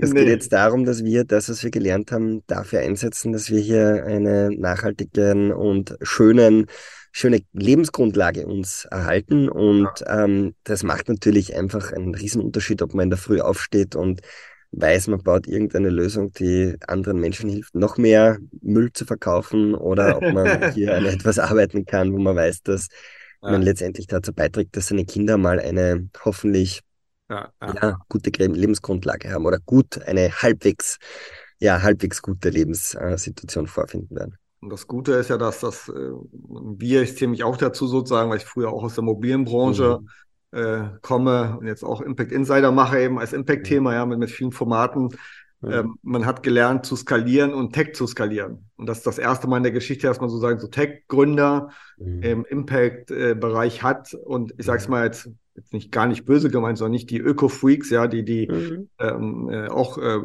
Es 0.00 0.12
nee. 0.12 0.20
geht 0.20 0.28
jetzt 0.28 0.52
darum, 0.52 0.84
dass 0.84 1.04
wir 1.04 1.24
das, 1.24 1.48
was 1.48 1.62
wir 1.62 1.70
gelernt 1.70 2.10
haben, 2.10 2.42
dafür 2.46 2.80
einsetzen, 2.80 3.32
dass 3.32 3.50
wir 3.50 3.60
hier 3.60 4.04
eine 4.04 4.50
nachhaltigen 4.50 5.52
und 5.52 5.96
schönen 6.02 6.66
schöne 7.10 7.40
Lebensgrundlage 7.52 8.46
uns 8.46 8.84
erhalten 8.84 9.48
und 9.48 9.88
ähm, 10.06 10.54
das 10.62 10.82
macht 10.82 11.08
natürlich 11.08 11.56
einfach 11.56 11.90
einen 11.90 12.14
Riesenunterschied, 12.14 12.82
ob 12.82 12.92
man 12.94 13.04
in 13.04 13.10
der 13.10 13.18
Früh 13.18 13.40
aufsteht 13.40 13.96
und 13.96 14.20
weiß, 14.72 15.08
man 15.08 15.22
baut 15.22 15.46
irgendeine 15.46 15.90
Lösung, 15.90 16.32
die 16.32 16.76
anderen 16.86 17.20
Menschen 17.20 17.48
hilft, 17.48 17.74
noch 17.74 17.96
mehr 17.96 18.38
Müll 18.60 18.92
zu 18.92 19.04
verkaufen 19.04 19.74
oder 19.74 20.16
ob 20.16 20.32
man 20.32 20.72
hier 20.74 20.96
an 20.96 21.06
etwas 21.06 21.38
arbeiten 21.38 21.84
kann, 21.86 22.12
wo 22.12 22.18
man 22.18 22.36
weiß, 22.36 22.62
dass 22.62 22.88
ja. 23.42 23.50
man 23.50 23.62
letztendlich 23.62 24.06
dazu 24.06 24.32
beiträgt, 24.32 24.76
dass 24.76 24.88
seine 24.88 25.04
Kinder 25.04 25.38
mal 25.38 25.58
eine 25.58 26.08
hoffentlich 26.24 26.80
ja, 27.30 27.50
ja. 27.60 27.98
gute 28.08 28.30
Lebensgrundlage 28.30 29.30
haben 29.30 29.46
oder 29.46 29.58
gut 29.58 30.02
eine 30.02 30.30
halbwegs, 30.30 30.98
ja, 31.58 31.82
halbwegs 31.82 32.22
gute 32.22 32.50
Lebenssituation 32.50 33.66
vorfinden 33.66 34.16
werden. 34.16 34.36
Und 34.60 34.70
das 34.70 34.86
Gute 34.86 35.12
ist 35.12 35.30
ja, 35.30 35.38
dass 35.38 35.60
das, 35.60 35.88
äh, 35.88 35.92
wir, 35.92 37.02
ich 37.02 37.16
zähle 37.16 37.30
mich 37.30 37.44
auch 37.44 37.56
dazu 37.56 37.86
sozusagen, 37.86 38.28
weil 38.28 38.38
ich 38.38 38.44
früher 38.44 38.70
auch 38.70 38.82
aus 38.82 38.94
der 38.94 39.02
Immobilienbranche 39.02 40.00
mhm 40.00 40.08
äh, 40.52 40.84
komme 41.02 41.56
und 41.58 41.66
jetzt 41.66 41.84
auch 41.84 42.00
Impact 42.00 42.32
Insider 42.32 42.72
mache, 42.72 43.00
eben 43.00 43.18
als 43.18 43.32
Impact-Thema, 43.32 43.94
ja, 43.94 44.06
mit, 44.06 44.18
mit 44.18 44.30
vielen 44.30 44.52
Formaten. 44.52 45.10
Ja. 45.60 45.80
Ähm, 45.80 45.96
man 46.02 46.24
hat 46.24 46.42
gelernt 46.42 46.86
zu 46.86 46.94
skalieren 46.94 47.52
und 47.52 47.72
Tech 47.72 47.94
zu 47.94 48.06
skalieren. 48.06 48.70
Und 48.76 48.86
das 48.86 48.98
ist 48.98 49.06
das 49.06 49.18
erste 49.18 49.48
Mal 49.48 49.56
in 49.56 49.64
der 49.64 49.72
Geschichte, 49.72 50.06
dass 50.06 50.20
man 50.20 50.30
sozusagen 50.30 50.60
so 50.60 50.68
Tech-Gründer 50.68 51.70
mhm. 51.98 52.22
im 52.22 52.44
Impact-Bereich 52.44 53.82
hat. 53.82 54.14
Und 54.14 54.54
ich 54.56 54.66
sage 54.66 54.78
es 54.78 54.88
mal 54.88 55.04
jetzt 55.04 55.28
jetzt 55.58 55.72
nicht 55.72 55.92
gar 55.92 56.06
nicht 56.06 56.24
böse 56.24 56.50
gemeint, 56.50 56.78
sondern 56.78 56.92
nicht 56.92 57.10
die 57.10 57.18
Öko-Freaks, 57.18 57.90
ja, 57.90 58.06
die, 58.06 58.24
die 58.24 58.48
mhm. 58.48 58.88
ähm, 58.98 59.50
äh, 59.50 59.68
auch 59.68 59.98
äh, 59.98 60.18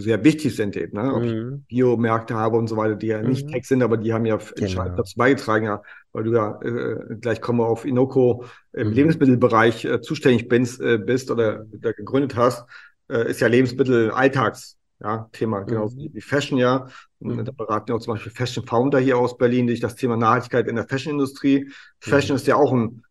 sehr 0.00 0.24
wichtig 0.24 0.56
sind 0.56 0.76
eben, 0.76 0.96
ne? 0.96 1.14
Ob 1.14 1.22
mhm. 1.22 1.64
ich 1.68 1.76
Biomärkte 1.76 2.34
habe 2.34 2.56
und 2.56 2.66
so 2.66 2.76
weiter, 2.76 2.96
die 2.96 3.08
ja 3.08 3.22
nicht 3.22 3.46
mhm. 3.46 3.52
Tech 3.52 3.66
sind, 3.66 3.82
aber 3.82 3.96
die 3.96 4.12
haben 4.12 4.26
ja 4.26 4.36
genau. 4.36 4.50
entscheidend 4.56 4.98
dazu 4.98 5.16
beigetragen, 5.16 5.66
ja, 5.66 5.82
weil 6.12 6.24
du 6.24 6.32
ja 6.32 6.60
äh, 6.62 7.16
gleich 7.20 7.40
kommen 7.40 7.60
wir 7.60 7.66
auf 7.66 7.84
Inoko 7.84 8.44
im 8.72 8.88
mhm. 8.88 8.94
Lebensmittelbereich 8.94 9.84
äh, 9.84 10.00
zuständig 10.00 10.48
bist, 10.48 10.80
äh, 10.80 10.98
bist 10.98 11.30
oder, 11.30 11.66
oder 11.72 11.92
gegründet 11.92 12.36
hast, 12.36 12.64
äh, 13.08 13.30
ist 13.30 13.40
ja 13.40 13.48
Lebensmittel 13.48 14.10
Alltags. 14.10 14.76
Ja, 15.02 15.30
Thema, 15.32 15.62
genau 15.62 15.86
mhm. 15.86 16.10
wie 16.12 16.20
Fashion, 16.20 16.58
ja. 16.58 16.86
Und 17.20 17.42
da 17.46 17.52
beraten 17.52 17.88
wir 17.88 17.94
auch 17.94 18.00
zum 18.00 18.12
Beispiel 18.12 18.32
Fashion 18.32 18.66
Founder 18.66 18.98
hier 18.98 19.16
aus 19.16 19.38
Berlin, 19.38 19.66
die 19.66 19.72
sich 19.72 19.80
das 19.80 19.96
Thema 19.96 20.18
Nachhaltigkeit 20.18 20.68
in 20.68 20.76
der 20.76 20.86
Fashion-Industrie. 20.86 21.70
Fashion 22.00 22.36
ist 22.36 22.46
ja 22.46 22.56
auch 22.56 22.72
ein 22.72 23.02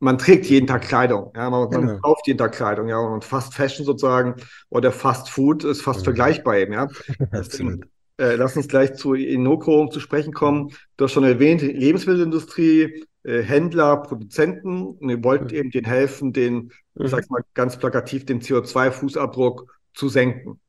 man 0.00 0.18
trägt 0.18 0.46
jeden 0.46 0.66
Tag 0.66 0.82
Kleidung, 0.82 1.32
ja, 1.34 1.50
man, 1.50 1.68
genau. 1.70 1.86
man 1.86 2.00
kauft 2.00 2.26
jeden 2.26 2.38
Tag 2.38 2.52
Kleidung, 2.52 2.88
ja, 2.88 2.98
und 2.98 3.24
Fast 3.24 3.54
Fashion 3.54 3.84
sozusagen 3.84 4.36
oder 4.68 4.92
Fast 4.92 5.30
Food 5.30 5.64
ist 5.64 5.82
fast 5.82 6.00
mhm. 6.00 6.04
vergleichbar 6.04 6.56
eben, 6.56 6.72
ja. 6.72 6.88
Absolut. 7.32 7.84
Äh, 8.18 8.34
lass 8.34 8.56
uns 8.56 8.68
gleich 8.68 8.94
zu 8.94 9.14
Inoko 9.14 9.88
zu 9.88 10.00
sprechen 10.00 10.32
kommen. 10.32 10.72
Du 10.96 11.04
hast 11.04 11.12
schon 11.12 11.24
erwähnt, 11.24 11.62
Lebensmittelindustrie, 11.62 13.04
äh, 13.22 13.42
Händler, 13.42 13.98
Produzenten, 13.98 14.86
und 14.86 15.08
ihr 15.08 15.22
wollt 15.22 15.52
mhm. 15.52 15.56
eben 15.56 15.70
denen 15.70 15.86
helfen, 15.86 16.32
den, 16.32 16.72
mhm. 16.94 17.04
ich 17.04 17.10
sag's 17.10 17.30
mal 17.30 17.42
ganz 17.54 17.78
plakativ, 17.78 18.26
den 18.26 18.40
CO2-Fußabdruck 18.40 19.66
zu 19.94 20.08
senken. 20.08 20.60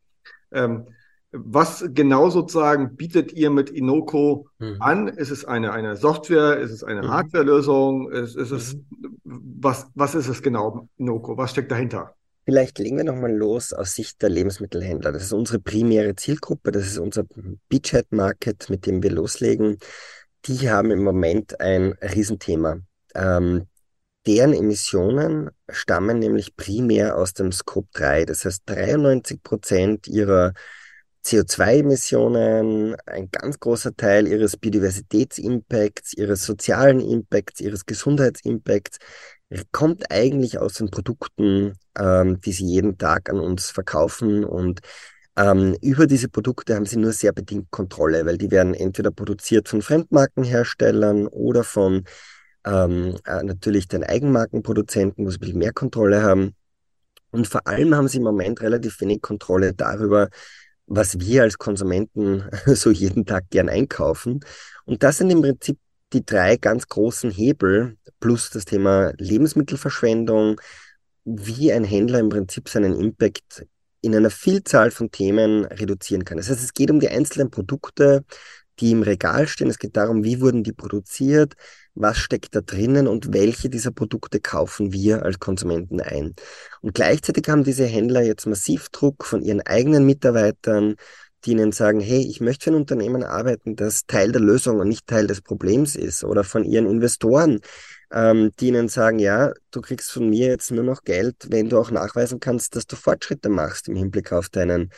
Ähm, 0.52 0.86
was 1.32 1.86
genau 1.94 2.30
sozusagen 2.30 2.96
bietet 2.96 3.34
ihr 3.34 3.50
mit 3.50 3.70
Inoko 3.70 4.48
mhm. 4.60 4.78
an? 4.80 5.08
Ist 5.08 5.32
es 5.32 5.46
eine, 5.46 5.72
eine 5.72 5.96
Software? 5.96 6.58
Ist 6.58 6.72
es 6.72 6.84
eine 6.84 7.04
mhm. 7.04 7.10
Hardwarelösung? 7.10 8.12
Ist, 8.12 8.36
ist 8.36 8.52
es, 8.52 8.76
mhm. 8.76 9.20
was, 9.60 9.88
was 9.96 10.14
ist 10.14 10.28
es 10.28 10.42
genau, 10.44 10.88
Inoko? 10.98 11.38
Was 11.38 11.52
steckt 11.52 11.72
dahinter? 11.72 12.16
Vielleicht 12.50 12.80
legen 12.80 12.98
wir 12.98 13.04
nochmal 13.04 13.32
los 13.32 13.74
aus 13.74 13.94
Sicht 13.94 14.24
der 14.24 14.30
Lebensmittelhändler. 14.30 15.12
Das 15.12 15.22
ist 15.22 15.34
unsere 15.34 15.60
primäre 15.60 16.16
Zielgruppe, 16.16 16.72
das 16.72 16.88
ist 16.88 16.98
unser 16.98 17.24
Beachhead-Market, 17.70 18.72
mit 18.72 18.88
dem 18.88 19.04
wir 19.04 19.12
loslegen. 19.12 19.78
Die 20.46 20.68
haben 20.68 20.90
im 20.90 21.04
Moment 21.04 21.62
ein 21.62 21.94
Riesenthema. 22.02 22.80
Ähm, 23.14 23.68
deren 24.26 24.56
Emissionen 24.56 25.52
stammen 25.70 26.18
nämlich 26.18 26.56
primär 26.56 27.18
aus 27.18 27.36
dem 27.36 27.52
Scope 27.52 27.90
3. 27.94 28.26
Das 28.26 28.46
heißt, 28.46 28.64
93 28.66 29.44
Prozent 29.44 30.08
ihrer 30.08 30.54
CO2-Emissionen, 31.24 32.96
ein 33.06 33.30
ganz 33.30 33.60
großer 33.60 33.96
Teil 33.96 34.28
ihres 34.28 34.58
Biodiversitätsimpacts, 34.58 36.14
ihres 36.14 36.46
sozialen 36.46 37.00
Impacts, 37.00 37.62
ihres 37.62 37.86
Gesundheitsimpacts 37.86 38.98
kommt 39.72 40.12
eigentlich 40.12 40.60
aus 40.60 40.74
den 40.74 40.90
Produkten, 40.92 41.74
ähm, 41.98 42.40
die 42.42 42.52
sie 42.52 42.66
jeden 42.66 42.98
Tag 42.98 43.30
an 43.30 43.40
uns 43.40 43.72
verkaufen 43.72 44.44
und 44.44 44.82
ähm, 45.40 45.78
über 45.82 46.06
diese 46.06 46.28
Produkte 46.28 46.76
haben 46.76 46.86
sie 46.86 46.98
nur 46.98 47.14
sehr 47.14 47.32
bedingt 47.32 47.72
Kontrolle, 47.72 48.26
weil 48.26 48.38
die 48.38 48.52
werden 48.52 48.74
entweder 48.74 49.10
produziert 49.10 49.70
von 49.70 49.82
Fremdmarkenherstellern 49.82 51.28
oder 51.28 51.64
von 51.64 52.04
ähm, 52.66 53.18
äh, 53.26 53.44
natürlich 53.44 53.88
den 53.88 54.04
Eigenmarkenproduzenten, 54.04 55.26
wo 55.26 55.30
sie 55.30 55.38
ein 55.38 55.40
bisschen 55.40 55.60
mehr 55.60 55.72
Kontrolle 55.72 56.24
haben. 56.24 56.56
Und 57.32 57.48
vor 57.48 57.66
allem 57.68 57.96
haben 57.96 58.10
sie 58.10 58.18
im 58.18 58.24
Moment 58.24 58.62
relativ 58.62 59.00
wenig 59.00 59.22
Kontrolle 59.22 59.74
darüber, 59.74 60.30
was 60.88 61.20
wir 61.20 61.44
als 61.44 61.58
Konsumenten 61.58 62.44
so 62.66 62.92
jeden 62.92 63.26
Tag 63.26 63.50
gern 63.50 63.70
einkaufen. 63.70 64.42
Und 64.86 65.04
das 65.04 65.20
sind 65.20 65.30
im 65.30 65.42
Prinzip 65.42 65.78
die 66.14 66.26
drei 66.26 66.58
ganz 66.58 66.88
großen 66.88 67.32
Hebel 67.32 67.98
plus 68.20 68.50
das 68.50 68.66
Thema 68.66 69.14
Lebensmittelverschwendung, 69.18 70.60
wie 71.26 71.72
ein 71.72 71.84
Händler 71.84 72.20
im 72.20 72.30
Prinzip 72.30 72.70
seinen 72.70 73.00
Impact 73.00 73.66
in 74.02 74.16
einer 74.16 74.30
Vielzahl 74.30 74.92
von 74.92 75.12
Themen 75.12 75.66
reduzieren 75.66 76.26
kann. 76.26 76.38
Das 76.38 76.50
heißt, 76.50 76.64
es 76.64 76.74
geht 76.74 76.90
um 76.90 77.00
die 77.00 77.10
einzelnen 77.10 77.52
Produkte, 77.52 78.24
die 78.80 78.92
im 78.92 79.04
Regal 79.04 79.48
stehen. 79.48 79.70
Es 79.70 79.78
geht 79.78 79.98
darum, 79.98 80.24
wie 80.24 80.42
wurden 80.42 80.64
die 80.64 80.72
produziert, 80.72 81.56
was 81.96 82.18
steckt 82.18 82.56
da 82.56 82.62
drinnen 82.62 83.08
und 83.08 83.34
welche 83.34 83.70
dieser 83.70 83.92
Produkte 83.92 84.40
kaufen 84.40 84.94
wir 84.94 85.24
als 85.24 85.40
Konsumenten 85.40 86.00
ein. 86.00 86.34
Und 86.82 86.94
gleichzeitig 86.94 87.50
haben 87.50 87.66
diese 87.66 87.86
Händler 87.86 88.22
jetzt 88.22 88.46
massiv 88.46 88.90
Druck 88.90 89.26
von 89.26 89.42
ihren 89.42 89.62
eigenen 89.62 90.06
Mitarbeitern, 90.06 90.96
die 91.46 91.52
ihnen 91.52 91.72
sagen, 91.72 92.00
hey, 92.00 92.26
ich 92.28 92.42
möchte 92.42 92.66
für 92.66 92.72
ein 92.72 92.76
Unternehmen 92.76 93.24
arbeiten, 93.24 93.76
das 93.76 94.06
Teil 94.06 94.32
der 94.32 94.42
Lösung 94.42 94.80
und 94.80 94.90
nicht 94.90 95.08
Teil 95.08 95.28
des 95.28 95.42
Problems 95.42 95.96
ist. 95.96 96.24
Oder 96.24 96.44
von 96.44 96.64
ihren 96.64 96.86
Investoren, 96.86 97.62
ähm, 98.12 98.52
die 98.60 98.68
ihnen 98.68 98.90
sagen, 98.90 99.20
ja, 99.20 99.54
du 99.72 99.82
kriegst 99.82 100.12
von 100.12 100.30
mir 100.30 100.48
jetzt 100.48 100.72
nur 100.72 100.84
noch 100.84 101.04
Geld, 101.04 101.48
wenn 101.50 101.70
du 101.70 101.78
auch 101.78 101.92
nachweisen 101.92 102.40
kannst, 102.40 102.76
dass 102.76 102.88
du 102.88 102.96
Fortschritte 102.96 103.50
machst 103.50 103.88
im 103.88 103.96
Hinblick 103.96 104.32
auf 104.32 104.50
deinen 104.50 104.92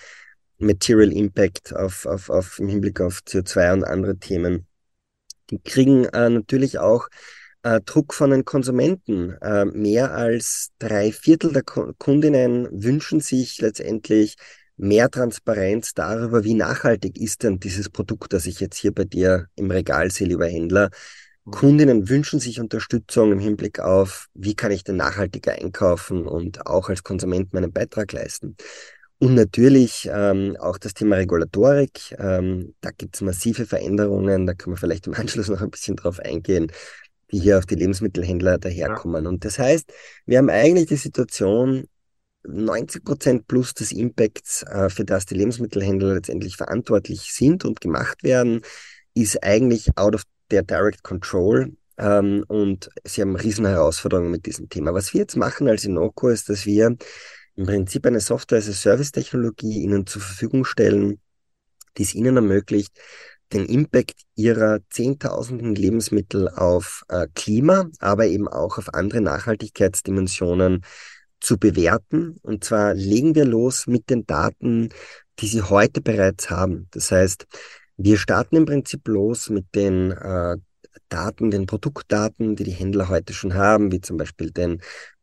Material 0.58 1.12
Impact, 1.12 1.76
auf, 1.76 2.06
auf, 2.06 2.30
auf, 2.30 2.60
im 2.60 2.68
Hinblick 2.68 3.02
auf 3.02 3.22
CO2 3.28 3.74
und 3.74 3.84
andere 3.84 4.18
Themen. 4.18 4.68
Die 5.50 5.60
kriegen 5.60 6.06
äh, 6.06 6.30
natürlich 6.30 6.80
auch 6.80 7.10
äh, 7.64 7.82
Druck 7.82 8.14
von 8.14 8.32
den 8.32 8.46
Konsumenten. 8.46 9.32
Äh, 9.42 9.66
mehr 9.66 10.14
als 10.14 10.70
drei 10.80 11.12
Viertel 11.12 11.54
der 11.54 11.64
Kundinnen 11.64 12.68
wünschen 12.72 13.20
sich 13.20 13.60
letztendlich 13.60 14.36
mehr 14.78 15.10
Transparenz 15.10 15.94
darüber, 15.94 16.44
wie 16.44 16.54
nachhaltig 16.54 17.20
ist 17.20 17.44
denn 17.44 17.60
dieses 17.60 17.90
Produkt, 17.90 18.34
das 18.34 18.46
ich 18.46 18.60
jetzt 18.60 18.78
hier 18.78 18.94
bei 18.94 19.04
dir 19.04 19.48
im 19.56 19.70
Regal 19.72 20.12
sehe, 20.12 20.28
lieber 20.28 20.48
Händler. 20.48 20.90
Mhm. 21.46 21.52
Kundinnen 21.52 22.10
wünschen 22.10 22.40
sich 22.40 22.60
Unterstützung 22.60 23.32
im 23.32 23.40
Hinblick 23.40 23.80
auf, 23.80 24.28
wie 24.34 24.56
kann 24.56 24.72
ich 24.72 24.84
denn 24.84 24.98
nachhaltiger 24.98 25.54
einkaufen 25.54 26.26
und 26.26 26.66
auch 26.68 26.90
als 26.90 27.04
Konsument 27.04 27.54
meinen 27.54 27.72
Beitrag 27.72 28.12
leisten. 28.12 28.56
Und 29.20 29.36
natürlich 29.36 30.10
ähm, 30.12 30.58
auch 30.60 30.80
das 30.80 30.96
Thema 30.96 31.18
Regulatorik. 31.18 32.16
Ähm, 32.18 32.74
da 32.82 32.90
gibt 32.90 33.16
es 33.16 33.22
massive 33.22 33.68
Veränderungen, 33.68 34.48
da 34.48 34.56
können 34.56 34.76
wir 34.76 34.80
vielleicht 34.80 35.06
im 35.06 35.14
Anschluss 35.16 35.48
noch 35.48 35.62
ein 35.62 35.70
bisschen 35.70 35.96
drauf 35.96 36.20
eingehen, 36.20 36.72
die 37.32 37.40
hier 37.40 37.60
auf 37.60 37.68
die 37.68 37.76
Lebensmittelhändler 37.76 38.58
daherkommen. 38.58 39.28
Und 39.28 39.46
das 39.46 39.60
heißt, 39.60 39.94
wir 40.26 40.40
haben 40.40 40.50
eigentlich 40.50 40.88
die 40.88 40.96
Situation, 40.96 41.86
90 42.44 43.04
Prozent 43.04 43.48
plus 43.48 43.74
des 43.74 43.92
Impacts, 43.92 44.64
äh, 44.64 44.90
für 44.90 45.06
das 45.06 45.26
die 45.26 45.36
Lebensmittelhändler 45.36 46.16
letztendlich 46.16 46.58
verantwortlich 46.58 47.34
sind 47.34 47.66
und 47.66 47.82
gemacht 47.82 48.24
werden, 48.24 48.62
ist 49.14 49.44
eigentlich 49.44 49.98
out 49.98 50.16
of 50.16 50.24
their 50.50 50.64
direct 50.64 51.04
control. 51.04 51.74
Ähm, 51.98 52.44
und 52.48 52.90
sie 53.04 53.22
haben 53.22 53.36
riesen 53.36 53.66
Herausforderungen 53.66 54.32
mit 54.32 54.46
diesem 54.46 54.70
Thema. 54.70 54.94
Was 54.94 55.14
wir 55.14 55.22
jetzt 55.22 55.36
machen 55.36 55.68
als 55.68 55.86
Inoco 55.86 56.30
ist, 56.30 56.50
dass 56.50 56.66
wir 56.66 56.96
im 57.56 57.66
Prinzip 57.66 58.06
eine 58.06 58.20
Software-as-a-Service-Technologie 58.20 59.82
Ihnen 59.82 60.08
zur 60.08 60.22
Verfügung 60.22 60.66
stellen, 60.66 61.20
die 61.98 62.04
es 62.04 62.16
Ihnen 62.16 62.38
ermöglicht, 62.38 62.98
den 63.54 63.66
Impact 63.66 64.22
Ihrer 64.36 64.80
zehntausenden 64.90 65.76
Lebensmittel 65.76 66.48
auf 66.50 67.04
äh, 67.10 67.28
Klima, 67.36 67.90
aber 68.00 68.28
eben 68.28 68.48
auch 68.48 68.78
auf 68.78 68.94
andere 68.94 69.22
Nachhaltigkeitsdimensionen 69.22 70.84
zu 71.42 71.58
bewerten. 71.58 72.38
Und 72.44 72.64
zwar 72.64 72.94
legen 72.94 73.36
wir 73.36 73.46
los 73.46 73.88
mit 73.88 74.10
den 74.10 74.26
Daten, 74.26 74.90
die 75.40 75.48
Sie 75.48 75.62
heute 75.62 76.02
bereits 76.02 76.50
haben. 76.50 76.88
Das 76.92 77.12
heißt, 77.12 77.48
wir 77.98 78.18
starten 78.18 78.56
im 78.56 78.66
Prinzip 78.66 79.08
los 79.08 79.50
mit 79.50 79.66
den 79.76 80.12
äh, 80.12 80.58
Daten, 81.10 81.52
den 81.52 81.66
Produktdaten, 81.66 82.56
die 82.56 82.64
die 82.64 82.72
Händler 82.72 83.10
heute 83.10 83.34
schon 83.34 83.54
haben, 83.54 83.92
wie 83.92 84.02
zum 84.02 84.18
Beispiel 84.18 84.52
den 84.52 84.82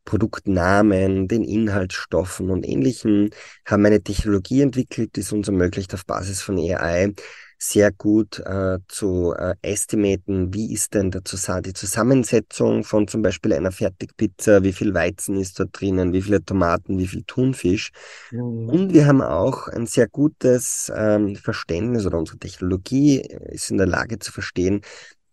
Produktnamen, 0.09 1.29
den 1.29 1.45
Inhaltsstoffen 1.45 2.49
und 2.49 2.67
ähnlichem, 2.67 3.29
haben 3.67 3.85
eine 3.85 4.03
Technologie 4.03 4.63
entwickelt, 4.63 5.17
die 5.17 5.21
es 5.21 5.33
uns 5.33 5.49
ermöglicht, 5.49 5.93
auf 5.93 6.07
Basis 6.07 6.41
von 6.41 6.59
AI 6.59 7.13
sehr 7.59 7.91
gut 7.91 8.39
äh, 8.39 8.79
zu 8.87 9.35
äh, 9.37 9.55
estimaten, 9.63 10.55
wie 10.55 10.73
ist 10.73 10.95
denn 10.95 11.11
der 11.11 11.25
Zus 11.25 11.51
die 11.65 11.73
Zusammensetzung 11.73 12.85
von 12.85 13.09
zum 13.09 13.21
Beispiel 13.21 13.53
einer 13.53 13.73
Fertigpizza, 13.73 14.63
wie 14.63 14.73
viel 14.73 14.95
Weizen 14.95 15.37
ist 15.37 15.59
dort 15.59 15.71
drinnen, 15.79 16.13
wie 16.13 16.23
viele 16.23 16.43
Tomaten, 16.43 16.99
wie 16.99 17.09
viel 17.09 17.25
Thunfisch. 17.25 17.91
Mhm. 18.31 18.69
Und 18.69 18.95
wir 18.95 19.07
haben 19.07 19.23
auch 19.23 19.67
ein 19.67 19.87
sehr 19.87 20.09
gutes 20.09 20.91
ähm, 20.95 21.35
Verständnis 21.35 22.07
oder 22.07 22.19
unsere 22.19 22.39
Technologie 22.39 23.21
ist 23.51 23.71
in 23.71 23.79
der 23.79 23.89
Lage 23.89 24.21
zu 24.21 24.31
verstehen, 24.31 24.83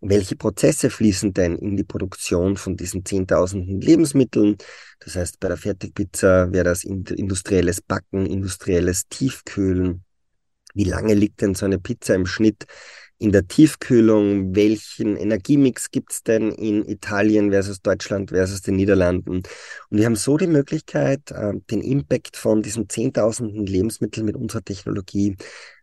welche 0.09 0.35
Prozesse 0.35 0.89
fließen 0.89 1.33
denn 1.33 1.55
in 1.57 1.77
die 1.77 1.83
Produktion 1.83 2.57
von 2.57 2.77
diesen 2.77 3.05
Zehntausenden 3.05 3.81
Lebensmitteln? 3.81 4.57
Das 5.00 5.15
heißt, 5.15 5.39
bei 5.39 5.47
der 5.47 5.57
Fertigpizza 5.57 6.51
wäre 6.51 6.65
das 6.65 6.83
industrielles 6.83 7.81
Backen, 7.81 8.25
industrielles 8.25 9.07
Tiefkühlen. 9.07 10.03
Wie 10.74 10.83
lange 10.83 11.13
liegt 11.13 11.41
denn 11.41 11.55
so 11.55 11.65
eine 11.65 11.79
Pizza 11.79 12.15
im 12.15 12.25
Schnitt 12.25 12.65
in 13.17 13.31
der 13.31 13.47
Tiefkühlung? 13.47 14.55
Welchen 14.55 15.15
Energiemix 15.15 15.89
gibt 15.89 16.12
es 16.12 16.24
denn 16.24 16.51
in 16.51 16.85
Italien 16.85 17.51
versus 17.51 17.81
Deutschland 17.81 18.29
versus 18.29 18.62
den 18.62 18.75
Niederlanden? 18.75 19.38
Und 19.38 19.47
wir 19.89 20.05
haben 20.05 20.15
so 20.15 20.38
die 20.38 20.47
Möglichkeit, 20.47 21.31
äh, 21.31 21.53
den 21.71 21.81
Impact 21.81 22.38
von 22.38 22.62
diesen 22.62 22.89
Zehntausenden 22.89 23.65
Lebensmitteln 23.65 24.25
mit 24.25 24.35
unserer 24.35 24.63
Technologie 24.63 25.38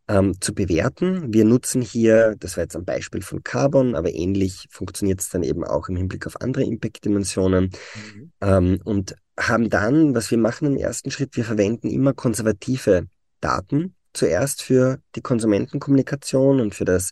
ähm, 0.09 0.41
zu 0.41 0.55
bewerten. 0.55 1.33
Wir 1.33 1.45
nutzen 1.45 1.83
hier, 1.83 2.35
das 2.39 2.57
war 2.57 2.65
jetzt 2.65 2.77
ein 2.77 2.85
Beispiel 2.85 3.23
von 3.23 3.43
Carbon, 3.43 3.95
aber 3.95 4.13
ähnlich 4.13 4.67
funktioniert 4.71 5.21
es 5.21 5.29
dann 5.29 5.43
eben 5.43 5.65
auch 5.65 5.89
im 5.89 5.97
Hinblick 5.97 6.27
auf 6.27 6.41
andere 6.41 6.65
Impact-Dimensionen 6.65 7.71
mhm. 8.15 8.33
ähm, 8.41 8.81
und 8.85 9.15
haben 9.39 9.71
dann, 9.71 10.15
was 10.15 10.31
wir 10.31 10.39
machen 10.39 10.67
im 10.67 10.77
ersten 10.77 11.11
Schritt, 11.11 11.37
wir 11.37 11.45
verwenden 11.45 11.89
immer 11.89 12.13
konservative 12.13 13.07
Daten 13.41 13.95
zuerst 14.13 14.63
für 14.63 14.99
die 15.15 15.23
Konsumentenkommunikation 15.23 16.61
und 16.61 16.75
für 16.75 16.85
das 16.85 17.11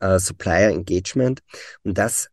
äh, 0.00 0.18
Supplier 0.18 0.70
Engagement 0.70 1.40
und 1.82 1.96
das 1.96 2.28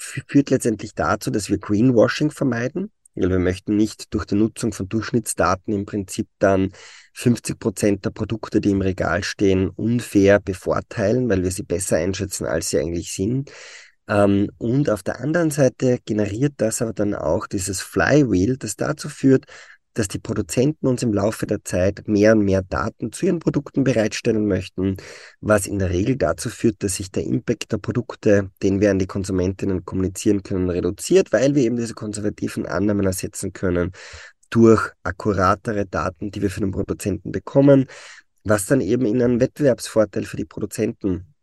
führt 0.00 0.50
letztendlich 0.50 0.94
dazu, 0.94 1.30
dass 1.30 1.48
wir 1.48 1.58
Greenwashing 1.58 2.30
vermeiden. 2.30 2.90
Weil 3.14 3.30
wir 3.30 3.38
möchten 3.38 3.76
nicht 3.76 4.14
durch 4.14 4.24
die 4.24 4.36
Nutzung 4.36 4.72
von 4.72 4.88
Durchschnittsdaten 4.88 5.74
im 5.74 5.84
Prinzip 5.84 6.28
dann 6.38 6.72
50 7.12 7.58
Prozent 7.58 8.04
der 8.04 8.10
Produkte, 8.10 8.60
die 8.60 8.70
im 8.70 8.82
Regal 8.82 9.22
stehen, 9.22 9.68
unfair 9.70 10.40
bevorteilen, 10.40 11.28
weil 11.28 11.42
wir 11.42 11.50
sie 11.50 11.62
besser 11.62 11.96
einschätzen, 11.96 12.46
als 12.46 12.70
sie 12.70 12.78
eigentlich 12.78 13.12
sind. 13.12 13.50
Ähm, 14.08 14.48
und 14.58 14.90
auf 14.90 15.02
der 15.02 15.20
anderen 15.20 15.50
Seite 15.50 15.98
generiert 16.04 16.54
das 16.58 16.82
aber 16.82 16.92
dann 16.92 17.14
auch 17.14 17.46
dieses 17.46 17.80
Flywheel, 17.80 18.56
das 18.56 18.76
dazu 18.76 19.08
führt, 19.08 19.46
dass 19.94 20.08
die 20.08 20.18
Produzenten 20.18 20.86
uns 20.86 21.02
im 21.02 21.12
Laufe 21.12 21.46
der 21.46 21.64
Zeit 21.64 22.06
mehr 22.06 22.32
und 22.32 22.44
mehr 22.44 22.62
Daten 22.62 23.12
zu 23.12 23.26
ihren 23.26 23.40
Produkten 23.40 23.84
bereitstellen 23.84 24.46
möchten, 24.46 24.96
was 25.40 25.66
in 25.66 25.78
der 25.78 25.90
Regel 25.90 26.16
dazu 26.16 26.48
führt, 26.48 26.82
dass 26.82 26.96
sich 26.96 27.10
der 27.10 27.24
Impact 27.24 27.72
der 27.72 27.78
Produkte, 27.78 28.50
den 28.62 28.80
wir 28.80 28.90
an 28.90 28.98
die 28.98 29.06
Konsumentinnen 29.06 29.84
kommunizieren 29.84 30.42
können, 30.42 30.70
reduziert, 30.70 31.32
weil 31.32 31.54
wir 31.54 31.64
eben 31.64 31.76
diese 31.76 31.94
konservativen 31.94 32.66
Annahmen 32.66 33.06
ersetzen 33.06 33.52
können 33.52 33.92
durch 34.50 34.90
akkuratere 35.02 35.86
Daten, 35.86 36.30
die 36.30 36.42
wir 36.42 36.50
für 36.50 36.60
den 36.60 36.72
Produzenten 36.72 37.32
bekommen, 37.32 37.86
was 38.44 38.66
dann 38.66 38.80
eben 38.80 39.06
in 39.06 39.22
einen 39.22 39.40
Wettbewerbsvorteil 39.40 40.24
für 40.24 40.36
die 40.36 40.44
Produzenten 40.44 41.34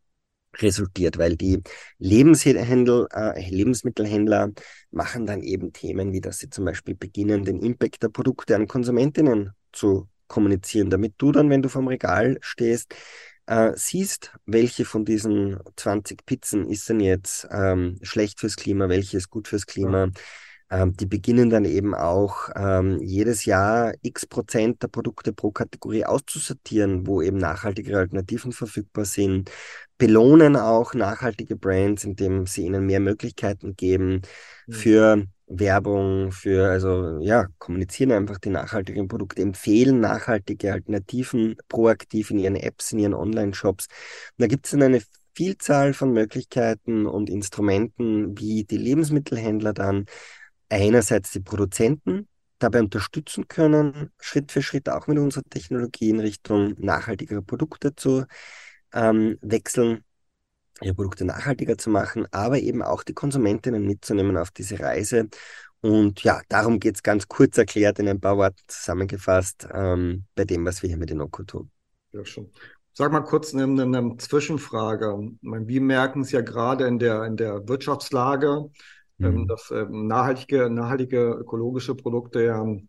resultiert, 0.62 1.18
weil 1.18 1.36
die 1.36 1.62
Lebensmittelhändler, 2.00 3.08
äh, 3.14 3.50
Lebensmittelhändler 3.50 4.52
machen 4.92 5.26
dann 5.26 5.42
eben 5.44 5.74
Themen, 5.74 6.14
wie 6.14 6.22
dass 6.22 6.40
sie 6.40 6.50
zum 6.50 6.66
Beispiel 6.66 6.96
beginnen, 6.96 7.46
den 7.46 7.60
Impact 7.60 8.04
der 8.04 8.10
Produkte 8.10 8.56
an 8.56 8.68
Konsumentinnen 8.68 9.52
zu 9.72 10.08
kommunizieren, 10.28 10.90
damit 10.90 11.14
du 11.18 11.32
dann, 11.32 11.50
wenn 11.50 11.62
du 11.62 11.70
vom 11.70 11.88
Regal 11.88 12.38
stehst, 12.42 12.94
äh, 13.46 13.72
siehst, 13.76 14.34
welche 14.46 14.86
von 14.86 15.06
diesen 15.06 15.58
20 15.76 16.26
Pizzen 16.26 16.68
ist 16.70 16.90
denn 16.90 17.00
jetzt 17.00 17.48
ähm, 17.52 17.98
schlecht 18.02 18.40
fürs 18.40 18.56
Klima, 18.56 18.90
welche 18.90 19.18
ist 19.18 19.30
gut 19.30 19.48
fürs 19.48 19.66
Klima. 19.66 20.06
Ja. 20.06 20.12
Ähm, 20.70 20.96
die 20.98 21.06
beginnen 21.06 21.50
dann 21.50 21.66
eben 21.66 21.96
auch 21.96 22.50
ähm, 22.56 23.00
jedes 23.02 23.46
Jahr 23.46 23.94
x 24.02 24.26
Prozent 24.26 24.84
der 24.84 24.90
Produkte 24.90 25.32
pro 25.32 25.52
Kategorie 25.52 26.04
auszusortieren, 26.04 27.08
wo 27.08 27.22
eben 27.22 27.38
nachhaltigere 27.38 28.00
Alternativen 28.00 28.52
verfügbar 28.52 29.06
sind, 29.06 29.50
belohnen 29.98 30.56
auch 30.56 30.94
nachhaltige 30.94 31.56
Brands, 31.56 32.04
indem 32.04 32.46
sie 32.46 32.66
ihnen 32.66 32.86
mehr 32.86 33.00
Möglichkeiten 33.00 33.76
geben 33.76 34.22
mhm. 34.68 34.74
für 34.74 35.24
Werbung, 35.48 36.34
für, 36.34 36.70
also 36.70 37.20
ja, 37.22 37.48
kommunizieren 37.58 38.12
einfach 38.12 38.38
die 38.38 38.50
nachhaltigen 38.50 39.08
Produkte, 39.08 39.42
empfehlen 39.42 40.02
nachhaltige 40.02 40.74
Alternativen 40.74 41.56
proaktiv 41.70 42.32
in 42.32 42.40
ihren 42.40 42.58
Apps, 42.58 42.92
in 42.92 43.00
ihren 43.00 43.14
Online-Shops. 43.14 43.88
Da 44.38 44.48
gibt 44.48 44.66
es 44.66 44.72
dann 44.72 44.84
eine 44.84 45.02
Vielzahl 45.34 45.94
von 45.94 46.12
Möglichkeiten 46.12 47.06
und 47.06 47.30
Instrumenten, 47.30 48.38
wie 48.38 48.66
die 48.66 48.78
Lebensmittelhändler 48.78 49.72
dann 49.72 50.06
einerseits 50.70 51.32
die 51.32 51.40
Produzenten 51.40 52.28
dabei 52.60 52.80
unterstützen 52.80 53.48
können, 53.48 54.12
Schritt 54.20 54.52
für 54.52 54.62
Schritt 54.62 54.90
auch 54.90 55.08
mit 55.08 55.18
unserer 55.18 55.44
Technologie 55.44 56.10
in 56.10 56.20
Richtung 56.20 56.74
nachhaltiger 56.80 57.42
Produkte 57.42 57.96
zu 57.96 58.26
ähm, 58.94 59.38
wechseln, 59.42 60.04
ihre 60.82 60.96
Produkte 60.96 61.26
nachhaltiger 61.26 61.78
zu 61.78 61.90
machen, 61.90 62.26
aber 62.32 62.60
eben 62.60 62.82
auch 62.82 63.04
die 63.04 63.14
Konsumentinnen 63.14 63.86
mitzunehmen 63.86 64.38
auf 64.38 64.52
diese 64.52 64.80
Reise. 64.80 65.30
Und 65.82 66.24
ja, 66.24 66.42
darum 66.50 66.80
geht 66.80 66.96
es 66.96 67.04
ganz 67.04 67.28
kurz 67.28 67.58
erklärt 67.58 68.00
in 68.00 68.08
ein 68.08 68.20
paar 68.20 68.38
Worten 68.38 68.62
zusammengefasst 68.68 69.68
ähm, 69.72 70.26
bei 70.36 70.46
dem, 70.46 70.66
was 70.66 70.82
wir 70.82 70.90
hier 70.90 70.98
mit 70.98 71.12
Inoko 71.12 71.44
tun. 71.44 71.72
Ja, 72.12 72.26
schon. 72.26 72.52
Sag 72.94 73.12
mal 73.12 73.22
kurz 73.22 73.54
eine, 73.54 73.84
eine 73.84 74.18
Zwischenfrage. 74.18 75.16
Wir 75.42 75.82
merken 75.82 76.22
es 76.22 76.32
ja 76.32 76.42
gerade 76.42 76.88
in 76.88 76.98
der, 76.98 77.26
in 77.26 77.38
der 77.38 77.68
Wirtschaftslage, 77.68 78.72
mhm. 79.18 79.48
dass 79.48 79.72
ähm, 79.72 80.08
nachhaltige, 80.08 80.70
nachhaltige 80.70 81.32
ökologische 81.40 81.96
Produkte 81.96 82.44
ja 82.44 82.62
ähm, 82.62 82.88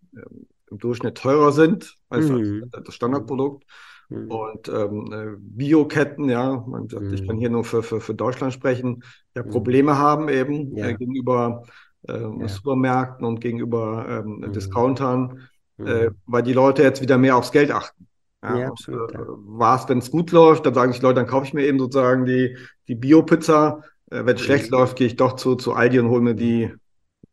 im 0.70 0.78
Durchschnitt 0.78 1.16
teurer 1.16 1.52
sind 1.52 1.96
als, 2.08 2.28
mhm. 2.28 2.68
als 2.72 2.86
das 2.86 2.94
Standardprodukt. 2.94 3.64
Mhm. 4.08 4.30
Und 4.30 4.68
ähm, 4.68 5.12
äh, 5.12 5.36
Bioketten, 5.38 6.28
ja, 6.28 6.64
man 6.66 6.88
sagt, 6.88 7.12
ich 7.12 7.26
kann 7.26 7.36
mhm. 7.36 7.40
hier 7.40 7.50
nur 7.50 7.64
für, 7.64 7.82
für, 7.82 8.00
für 8.00 8.14
Deutschland 8.14 8.52
sprechen, 8.52 9.02
ja 9.34 9.42
mhm. 9.42 9.50
Probleme 9.50 9.98
haben 9.98 10.28
eben 10.28 10.76
ja. 10.76 10.88
äh, 10.88 10.94
gegenüber 10.94 11.64
ähm, 12.06 12.40
ja. 12.40 12.48
Supermärkten 12.48 13.26
und 13.26 13.40
gegenüber 13.40 14.06
ähm, 14.08 14.38
mhm. 14.46 14.52
Discountern, 14.52 15.48
äh, 15.78 16.10
weil 16.26 16.42
die 16.42 16.52
Leute 16.52 16.82
jetzt 16.82 17.02
wieder 17.02 17.18
mehr 17.18 17.36
aufs 17.36 17.52
Geld 17.52 17.70
achten. 17.70 18.06
Ja, 18.42 18.58
ja. 18.58 18.68
Äh, 18.68 19.18
War 19.26 19.80
es, 19.80 19.88
wenn 19.88 19.98
es 19.98 20.10
gut 20.10 20.30
läuft, 20.30 20.64
dann 20.64 20.74
sagen 20.74 20.92
sich 20.92 21.02
Leute, 21.02 21.16
dann 21.16 21.26
kaufe 21.26 21.46
ich 21.46 21.54
mir 21.54 21.66
eben 21.66 21.78
sozusagen 21.78 22.24
die, 22.24 22.56
die 22.86 22.94
Bio-Pizza. 22.94 23.82
Äh, 24.10 24.24
wenn 24.24 24.36
es 24.36 24.42
schlecht 24.42 24.70
läuft, 24.70 24.96
gehe 24.96 25.06
ich 25.06 25.16
doch 25.16 25.36
zu, 25.36 25.54
zu 25.56 25.72
Aldi 25.72 25.98
und 26.00 26.08
hole 26.08 26.22
mir 26.22 26.34
die 26.34 26.72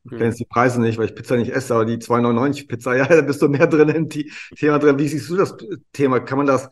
ich 0.06 0.12
kenne 0.12 0.26
jetzt 0.26 0.40
die 0.40 0.46
Preise 0.46 0.80
nicht, 0.82 1.00
weil 1.00 1.08
ich 1.08 1.16
Pizza 1.16 1.36
nicht 1.36 1.52
esse, 1.52 1.74
aber 1.74 1.86
die 1.86 1.98
2,99 1.98 2.68
Pizza, 2.68 2.96
ja, 2.96 3.08
da 3.08 3.22
bist 3.22 3.42
du 3.42 3.48
mehr 3.48 3.66
drin 3.66 3.90
im 3.90 4.08
Thema 4.08 4.78
drin. 4.78 5.00
Wie 5.00 5.08
siehst 5.08 5.30
du 5.30 5.36
das 5.36 5.56
Thema? 5.94 6.20
Kann 6.20 6.38
man 6.38 6.48
das 6.48 6.70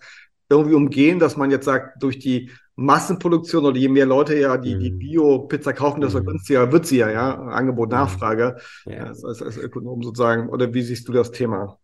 irgendwie 0.50 0.76
umgehen, 0.76 1.18
dass 1.18 1.36
man 1.36 1.50
jetzt 1.50 1.66
sagt, 1.66 2.02
durch 2.04 2.20
die 2.20 2.52
Massenproduktion 2.76 3.66
oder 3.66 3.78
je 3.78 3.89
mehr 3.89 4.06
Leute 4.06 4.36
ja 4.36 4.58
die, 4.58 4.78
die 4.78 4.92
mhm. 4.92 5.00
Bio-Pizza 5.00 5.74
kaufen, 5.74 6.02
desto 6.02 6.22
mm. 6.22 6.26
günstiger 6.26 6.72
wird 6.72 6.88
sie 6.88 6.98
ja, 6.98 7.10
ja? 7.10 7.36
Angebot, 7.36 7.89
mhm. 7.89 7.96
Nachfrage, 7.96 8.58
ja. 8.86 9.06
als, 9.06 9.24
als, 9.24 9.42
als 9.42 9.58
Ökonom 9.58 10.02
sozusagen. 10.02 10.50
Oder 10.50 10.74
wie 10.74 10.82
siehst 10.82 11.08
du 11.08 11.12
das 11.12 11.32
Thema? 11.32 11.78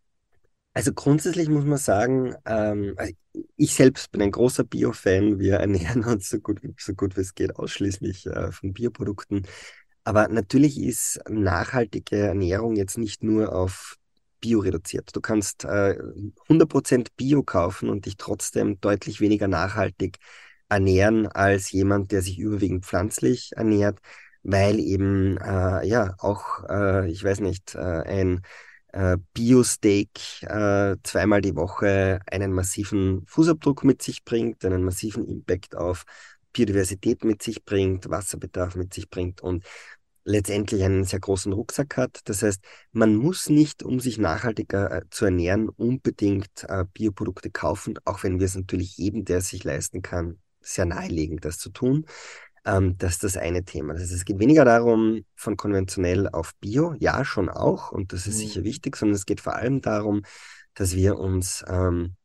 Also 0.80 0.94
grundsätzlich 0.94 1.50
muss 1.50 1.65
man 1.65 1.78
sagen, 1.78 2.36
ähm, 2.46 2.94
also 2.96 3.12
ich 3.58 3.74
selbst 3.74 4.12
bin 4.13 4.22
ein 4.22 4.32
großer 4.32 4.63
Bio-Fan. 4.63 5.38
Wir 5.38 5.56
ernähren 5.56 6.06
uns 6.06 6.30
so 6.30 6.39
gut, 6.39 6.62
so 6.78 6.94
gut 6.94 7.18
wie 7.18 7.22
es 7.22 7.36
geht 7.36 7.58
ausschließlich 7.58 8.28
äh, 8.28 8.54
von 8.54 8.72
Bioprodukten. 8.72 9.46
Aber 10.06 10.30
natürlich 10.30 10.80
ist 10.82 11.20
nachhaltige 11.28 12.20
Ernährung 12.20 12.78
jetzt 12.78 12.98
nicht 12.98 13.24
nur 13.24 13.54
auf 13.54 13.98
Bio 14.39 14.60
reduziert. 14.60 15.13
Du 15.13 15.20
kannst 15.20 15.65
äh, 15.65 15.98
100% 16.48 17.10
Bio 17.18 17.44
kaufen 17.44 17.89
und 17.89 18.06
dich 18.06 18.15
trotzdem 18.15 18.80
deutlich 18.80 19.20
weniger 19.20 19.50
nachhaltig 19.50 20.15
ernähren 20.70 21.28
als 21.28 21.74
jemand, 21.74 22.13
der 22.13 22.22
sich 22.22 22.39
überwiegend 22.39 22.86
pflanzlich 22.86 23.52
ernährt, 23.54 24.00
weil 24.44 24.80
eben 24.80 25.36
äh, 25.39 25.86
ja 25.86 26.15
auch, 26.20 26.63
äh, 26.70 27.12
ich 27.12 27.22
weiß 27.22 27.42
nicht, 27.42 27.76
äh, 27.76 27.80
ein 27.80 28.44
äh, 28.93 29.17
Bio-Steak 29.34 30.43
äh, 30.43 30.95
zweimal 31.04 31.41
die 31.41 31.56
Woche 31.56 32.19
einen 32.30 32.54
massiven 32.54 33.25
Fußabdruck 33.28 33.84
mit 33.84 34.02
sich 34.02 34.23
bringt, 34.23 34.65
einen 34.65 34.84
massiven 34.84 35.25
Impact 35.28 35.75
auf 35.75 36.06
Biodiversität 36.54 37.23
mit 37.23 37.43
sich 37.43 37.63
bringt, 37.63 38.10
Wasserbedarf 38.10 38.75
mit 38.75 38.93
sich 38.93 39.10
bringt 39.10 39.41
und 39.41 39.63
letztendlich 40.23 40.84
einen 40.84 41.04
sehr 41.04 41.19
großen 41.19 41.54
Rucksack 41.54 41.97
hat. 41.97 42.21
Das 42.25 42.43
heißt, 42.43 42.63
man 42.91 43.15
muss 43.15 43.49
nicht, 43.49 43.84
um 43.84 43.99
sich 43.99 44.17
nachhaltiger 44.17 44.91
äh, 44.91 45.02
zu 45.10 45.25
ernähren, 45.25 45.69
unbedingt 45.69 46.65
äh, 46.67 46.86
Bioprodukte 46.93 47.49
kaufen, 47.52 47.97
auch 48.06 48.23
wenn 48.23 48.39
wir 48.39 48.45
es 48.45 48.56
natürlich 48.56 48.97
jedem, 48.97 49.25
der 49.25 49.39
es 49.39 49.49
sich 49.49 49.63
leisten 49.63 50.02
kann, 50.02 50.39
sehr 50.62 50.86
nahelegen, 50.86 51.38
das 51.39 51.58
zu 51.58 51.69
tun. 51.69 52.06
Ähm, 52.70 52.98
das 52.98 53.14
ist 53.14 53.24
das 53.24 53.38
eine 53.38 53.64
Thema. 53.64 53.94
Das 53.94 54.04
heißt, 54.04 54.12
es 54.14 54.26
geht 54.26 54.40
weniger 54.40 54.66
darum, 54.66 55.26
von 55.36 55.58
konventionell 55.58 56.30
auf 56.30 56.54
Bio, 56.60 56.96
ja, 57.00 57.26
schon 57.26 57.50
auch, 57.50 57.92
und 57.92 58.14
das 58.14 58.28
ist 58.28 58.36
mhm. 58.36 58.40
sicher 58.40 58.64
wichtig, 58.64 58.96
sondern 58.96 59.16
es 59.16 59.26
geht 59.26 59.42
vor 59.42 59.56
allem 59.56 59.82
darum, 59.82 60.22
dass 60.76 60.96
wir 60.96 61.18
uns 61.18 61.64
ähm, 61.68 62.16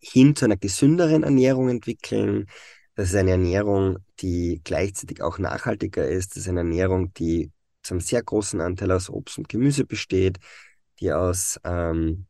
hin 0.00 0.34
zu 0.34 0.46
einer 0.46 0.56
gesünderen 0.56 1.22
Ernährung 1.22 1.68
entwickeln, 1.68 2.46
das 2.94 3.10
ist 3.10 3.14
eine 3.14 3.30
Ernährung, 3.32 3.98
die 4.20 4.60
gleichzeitig 4.64 5.22
auch 5.22 5.38
nachhaltiger 5.38 6.06
ist. 6.06 6.32
Das 6.32 6.42
ist 6.42 6.48
eine 6.48 6.60
Ernährung, 6.60 7.14
die 7.14 7.50
zum 7.82 8.00
sehr 8.00 8.22
großen 8.22 8.60
Anteil 8.60 8.92
aus 8.92 9.08
Obst 9.08 9.38
und 9.38 9.48
Gemüse 9.48 9.86
besteht, 9.86 10.38
die 10.98 11.12
aus, 11.12 11.58
ähm, 11.64 12.26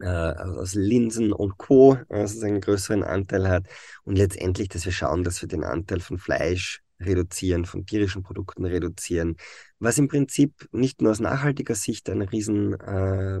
äh, 0.00 0.06
aus 0.06 0.74
Linsen 0.74 1.32
und 1.32 1.58
Co. 1.58 1.98
Also 2.08 2.44
einen 2.46 2.60
größeren 2.60 3.02
Anteil 3.02 3.48
hat. 3.48 3.66
Und 4.04 4.16
letztendlich, 4.16 4.68
dass 4.68 4.84
wir 4.84 4.92
schauen, 4.92 5.24
dass 5.24 5.40
wir 5.42 5.48
den 5.48 5.64
Anteil 5.64 6.00
von 6.00 6.18
Fleisch 6.18 6.82
reduzieren, 7.00 7.64
von 7.64 7.84
tierischen 7.84 8.22
Produkten 8.22 8.64
reduzieren, 8.64 9.36
was 9.78 9.98
im 9.98 10.08
Prinzip 10.08 10.68
nicht 10.72 11.02
nur 11.02 11.12
aus 11.12 11.20
nachhaltiger 11.20 11.74
Sicht 11.74 12.08
ein 12.08 12.22
riesen 12.22 12.72
äh, 12.80 13.40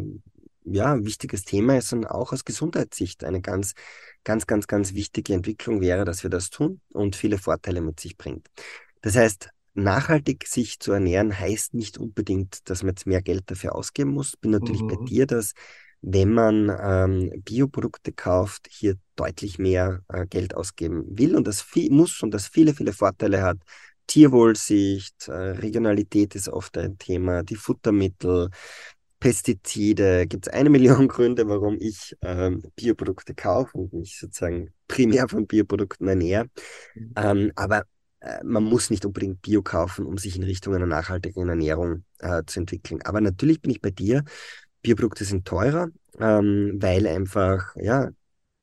ja, 0.66 1.02
wichtiges 1.04 1.44
Thema 1.44 1.78
ist, 1.78 1.88
sondern 1.88 2.10
auch 2.10 2.32
aus 2.32 2.44
Gesundheitssicht 2.44 3.24
eine 3.24 3.40
ganz, 3.40 3.74
ganz, 4.24 4.46
ganz, 4.46 4.66
ganz 4.66 4.94
wichtige 4.94 5.32
Entwicklung 5.32 5.80
wäre, 5.80 6.04
dass 6.04 6.22
wir 6.22 6.30
das 6.30 6.50
tun 6.50 6.80
und 6.92 7.16
viele 7.16 7.38
Vorteile 7.38 7.80
mit 7.80 8.00
sich 8.00 8.16
bringt. 8.16 8.48
Das 9.00 9.16
heißt, 9.16 9.50
nachhaltig 9.74 10.46
sich 10.46 10.80
zu 10.80 10.92
ernähren 10.92 11.38
heißt 11.38 11.74
nicht 11.74 11.98
unbedingt, 11.98 12.68
dass 12.68 12.82
man 12.82 12.90
jetzt 12.90 13.06
mehr 13.06 13.22
Geld 13.22 13.44
dafür 13.46 13.74
ausgeben 13.74 14.10
muss. 14.10 14.36
Bin 14.36 14.50
natürlich 14.50 14.82
mhm. 14.82 14.88
bei 14.88 15.04
dir, 15.04 15.26
dass 15.26 15.52
wenn 16.08 16.32
man 16.32 16.72
ähm, 16.80 17.42
Bioprodukte 17.42 18.12
kauft, 18.12 18.68
hier 18.70 18.94
deutlich 19.16 19.58
mehr 19.58 20.04
äh, 20.08 20.24
Geld 20.26 20.54
ausgeben 20.54 21.04
will 21.08 21.34
und 21.34 21.48
das 21.48 21.62
viel, 21.62 21.90
muss 21.90 22.22
und 22.22 22.32
das 22.32 22.46
viele, 22.46 22.74
viele 22.74 22.92
Vorteile 22.92 23.42
hat. 23.42 23.58
Tierwohlsicht, 24.06 25.26
äh, 25.26 25.32
Regionalität 25.32 26.36
ist 26.36 26.48
oft 26.48 26.78
ein 26.78 26.96
Thema, 26.96 27.42
die 27.42 27.56
Futtermittel, 27.56 28.50
Pestizide, 29.18 30.28
gibt 30.28 30.46
es 30.46 30.52
eine 30.52 30.70
Million 30.70 31.08
Gründe, 31.08 31.48
warum 31.48 31.76
ich 31.80 32.16
ähm, 32.22 32.62
Bioprodukte 32.76 33.34
kaufe 33.34 33.76
und 33.76 33.92
mich 33.92 34.16
sozusagen 34.20 34.70
primär 34.86 35.28
von 35.28 35.48
Bioprodukten 35.48 36.06
ernähre. 36.06 36.46
Mhm. 36.94 37.12
Ähm, 37.16 37.52
aber 37.56 37.82
äh, 38.20 38.44
man 38.44 38.62
muss 38.62 38.90
nicht 38.90 39.04
unbedingt 39.04 39.42
Bio 39.42 39.60
kaufen, 39.60 40.06
um 40.06 40.18
sich 40.18 40.36
in 40.36 40.44
Richtung 40.44 40.76
einer 40.76 40.86
nachhaltigen 40.86 41.48
Ernährung 41.48 42.04
äh, 42.20 42.44
zu 42.46 42.60
entwickeln. 42.60 43.00
Aber 43.02 43.20
natürlich 43.20 43.60
bin 43.60 43.72
ich 43.72 43.80
bei 43.80 43.90
dir. 43.90 44.22
Bioprodukte 44.86 45.24
sind 45.24 45.44
teurer, 45.44 45.88
ähm, 46.20 46.78
weil 46.80 47.08
einfach, 47.08 47.74
ja, 47.74 48.10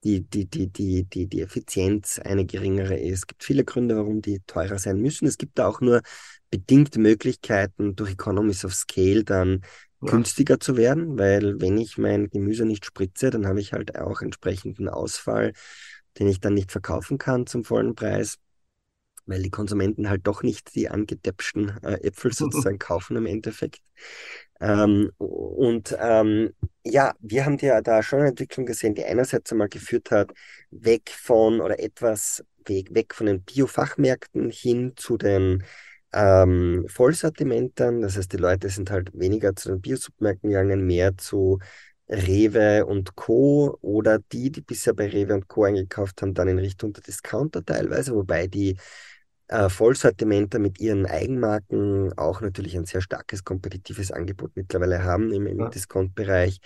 die, 0.06 0.22
die, 0.22 0.46
die, 0.46 0.68
die, 0.68 1.04
die, 1.04 1.28
die 1.28 1.42
Effizienz 1.42 2.18
eine 2.20 2.46
geringere 2.46 2.98
ist. 2.98 3.20
Es 3.20 3.28
gibt 3.28 3.44
viele 3.44 3.66
Gründe, 3.66 3.98
warum 3.98 4.22
die 4.22 4.40
teurer 4.48 4.80
sein 4.80 5.02
müssen. 5.02 5.28
Es 5.28 5.38
gibt 5.38 5.60
da 5.60 5.68
auch 5.68 5.82
nur 5.82 6.02
bedingte 6.50 7.00
Möglichkeiten, 7.00 7.96
durch 7.96 8.12
Economies 8.12 8.64
of 8.64 8.74
Scale 8.74 9.26
dann 9.26 9.64
ja. 10.02 10.12
günstiger 10.12 10.62
zu 10.62 10.78
werden, 10.78 11.18
weil 11.18 11.60
wenn 11.60 11.78
ich 11.78 11.98
mein 11.98 12.30
Gemüse 12.30 12.66
nicht 12.66 12.86
spritze, 12.86 13.30
dann 13.30 13.46
habe 13.46 13.60
ich 13.60 13.74
halt 13.74 13.98
auch 13.98 14.22
entsprechenden 14.22 14.88
Ausfall, 14.88 15.52
den 16.20 16.28
ich 16.28 16.40
dann 16.40 16.54
nicht 16.54 16.72
verkaufen 16.72 17.18
kann 17.18 17.48
zum 17.48 17.66
vollen 17.66 17.96
Preis 17.96 18.38
weil 19.26 19.42
die 19.42 19.50
Konsumenten 19.50 20.10
halt 20.10 20.28
doch 20.28 20.44
nicht 20.44 20.76
die 20.76 20.90
angetäpschten 20.90 21.70
äh, 21.84 22.08
Äpfel 22.08 22.34
sozusagen 22.34 22.80
kaufen 22.80 23.16
im 23.18 23.26
Endeffekt. 23.26 23.82
Ähm, 24.62 25.12
und 25.18 25.96
ähm, 26.00 26.54
ja, 26.84 27.14
wir 27.20 27.46
haben 27.46 27.58
ja 27.60 27.82
da 27.82 28.04
schon 28.04 28.20
eine 28.20 28.30
Entwicklung 28.30 28.66
gesehen, 28.66 28.96
die 28.96 29.04
einerseits 29.06 29.52
einmal 29.52 29.70
geführt 29.70 30.12
hat, 30.12 30.32
weg 30.72 31.10
von 31.10 31.62
oder 31.62 31.80
etwas 31.80 32.44
weg, 32.66 32.94
weg 32.94 33.14
von 33.14 33.28
den 33.28 33.44
Biofachmärkten 33.44 34.50
hin 34.50 34.94
zu 34.96 35.18
den 35.18 35.64
ähm, 36.14 36.86
Vollsortimentern. 36.88 38.02
Das 38.02 38.18
heißt, 38.18 38.32
die 38.32 38.38
Leute 38.38 38.70
sind 38.70 38.92
halt 38.92 39.10
weniger 39.14 39.56
zu 39.56 39.70
den 39.70 39.82
Biosupmärkten 39.82 40.50
gegangen, 40.50 40.86
mehr 40.86 41.18
zu 41.18 41.60
Rewe 42.10 42.86
und 42.86 43.16
Co. 43.16 43.78
oder 43.82 44.20
die, 44.20 44.52
die 44.52 44.62
bisher 44.62 44.94
bei 44.94 45.08
Rewe 45.08 45.34
und 45.34 45.48
Co. 45.48 45.64
eingekauft 45.64 46.22
haben, 46.22 46.34
dann 46.34 46.48
in 46.50 46.60
Richtung 46.60 46.94
der 46.94 47.02
Discounter 47.04 47.66
teilweise, 47.66 48.14
wobei 48.14 48.48
die 48.48 48.78
äh, 49.48 49.70
Vollsortimenter 49.70 50.60
mit 50.60 50.80
ihren 50.80 51.06
Eigenmarken 51.06 52.18
auch 52.18 52.42
natürlich 52.42 52.76
ein 52.76 52.86
sehr 52.86 53.02
starkes 53.02 53.44
kompetitives 53.44 54.12
Angebot 54.12 54.52
mittlerweile 54.56 55.04
haben 55.04 55.32
im, 55.32 55.48
im 55.48 55.60
ja. 55.60 55.70
Discount-Bereich. 55.70 56.60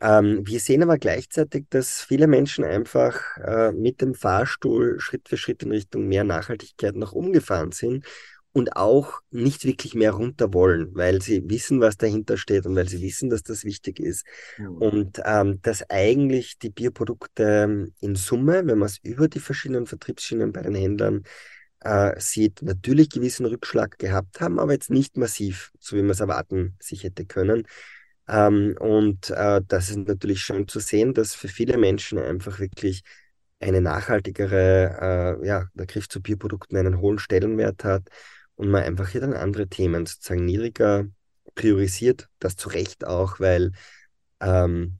Ähm, 0.00 0.46
wir 0.46 0.60
sehen 0.60 0.82
aber 0.82 0.98
gleichzeitig, 0.98 1.66
dass 1.70 2.02
viele 2.02 2.26
Menschen 2.26 2.64
einfach 2.64 3.36
äh, 3.38 3.72
mit 3.72 4.00
dem 4.00 4.14
Fahrstuhl 4.14 5.00
Schritt 5.00 5.28
für 5.28 5.36
Schritt 5.36 5.62
in 5.62 5.70
Richtung 5.70 6.08
mehr 6.08 6.24
Nachhaltigkeit 6.24 6.94
noch 6.94 7.12
umgefahren 7.12 7.72
sind 7.72 8.04
und 8.52 8.76
auch 8.76 9.20
nicht 9.30 9.64
wirklich 9.64 9.94
mehr 9.94 10.12
runter 10.12 10.54
wollen, 10.54 10.94
weil 10.94 11.20
sie 11.20 11.42
wissen, 11.50 11.80
was 11.80 11.96
dahinter 11.96 12.36
steht 12.36 12.66
und 12.66 12.76
weil 12.76 12.88
sie 12.88 13.02
wissen, 13.02 13.28
dass 13.28 13.42
das 13.42 13.64
wichtig 13.64 13.98
ist. 13.98 14.24
Mhm. 14.58 14.76
Und 14.76 15.20
ähm, 15.24 15.60
dass 15.62 15.90
eigentlich 15.90 16.58
die 16.58 16.70
Bioprodukte 16.70 17.90
in 18.00 18.14
Summe, 18.14 18.64
wenn 18.66 18.78
man 18.78 18.86
es 18.86 18.98
über 19.02 19.26
die 19.26 19.40
verschiedenen 19.40 19.86
Vertriebsschienen 19.86 20.52
bei 20.52 20.62
den 20.62 20.76
Händlern 20.76 21.24
äh, 21.84 22.18
sieht, 22.20 22.62
natürlich 22.62 23.10
gewissen 23.10 23.46
Rückschlag 23.46 23.98
gehabt 23.98 24.40
haben, 24.40 24.58
aber 24.58 24.72
jetzt 24.72 24.90
nicht 24.90 25.16
massiv, 25.16 25.72
so 25.78 25.96
wie 25.96 26.02
man 26.02 26.10
es 26.10 26.20
erwarten 26.20 26.76
sich 26.80 27.04
hätte 27.04 27.26
können. 27.26 27.66
Ähm, 28.28 28.76
und 28.80 29.30
äh, 29.30 29.60
das 29.66 29.90
ist 29.90 29.98
natürlich 29.98 30.40
schön 30.42 30.68
zu 30.68 30.80
sehen, 30.80 31.14
dass 31.14 31.34
für 31.34 31.48
viele 31.48 31.78
Menschen 31.78 32.18
einfach 32.18 32.58
wirklich 32.58 33.02
eine 33.60 33.80
nachhaltigere, 33.80 35.38
äh, 35.42 35.46
ja, 35.46 35.68
der 35.74 35.86
Griff 35.86 36.08
zu 36.08 36.20
Bioprodukten 36.20 36.76
einen 36.76 37.00
hohen 37.00 37.18
Stellenwert 37.18 37.84
hat 37.84 38.08
und 38.56 38.70
man 38.70 38.82
einfach 38.82 39.08
hier 39.08 39.20
dann 39.20 39.34
andere 39.34 39.68
Themen 39.68 40.06
sozusagen 40.06 40.44
niedriger 40.44 41.06
priorisiert, 41.54 42.28
das 42.38 42.56
zu 42.56 42.68
Recht 42.68 43.06
auch, 43.06 43.40
weil 43.40 43.72
ähm, 44.40 44.98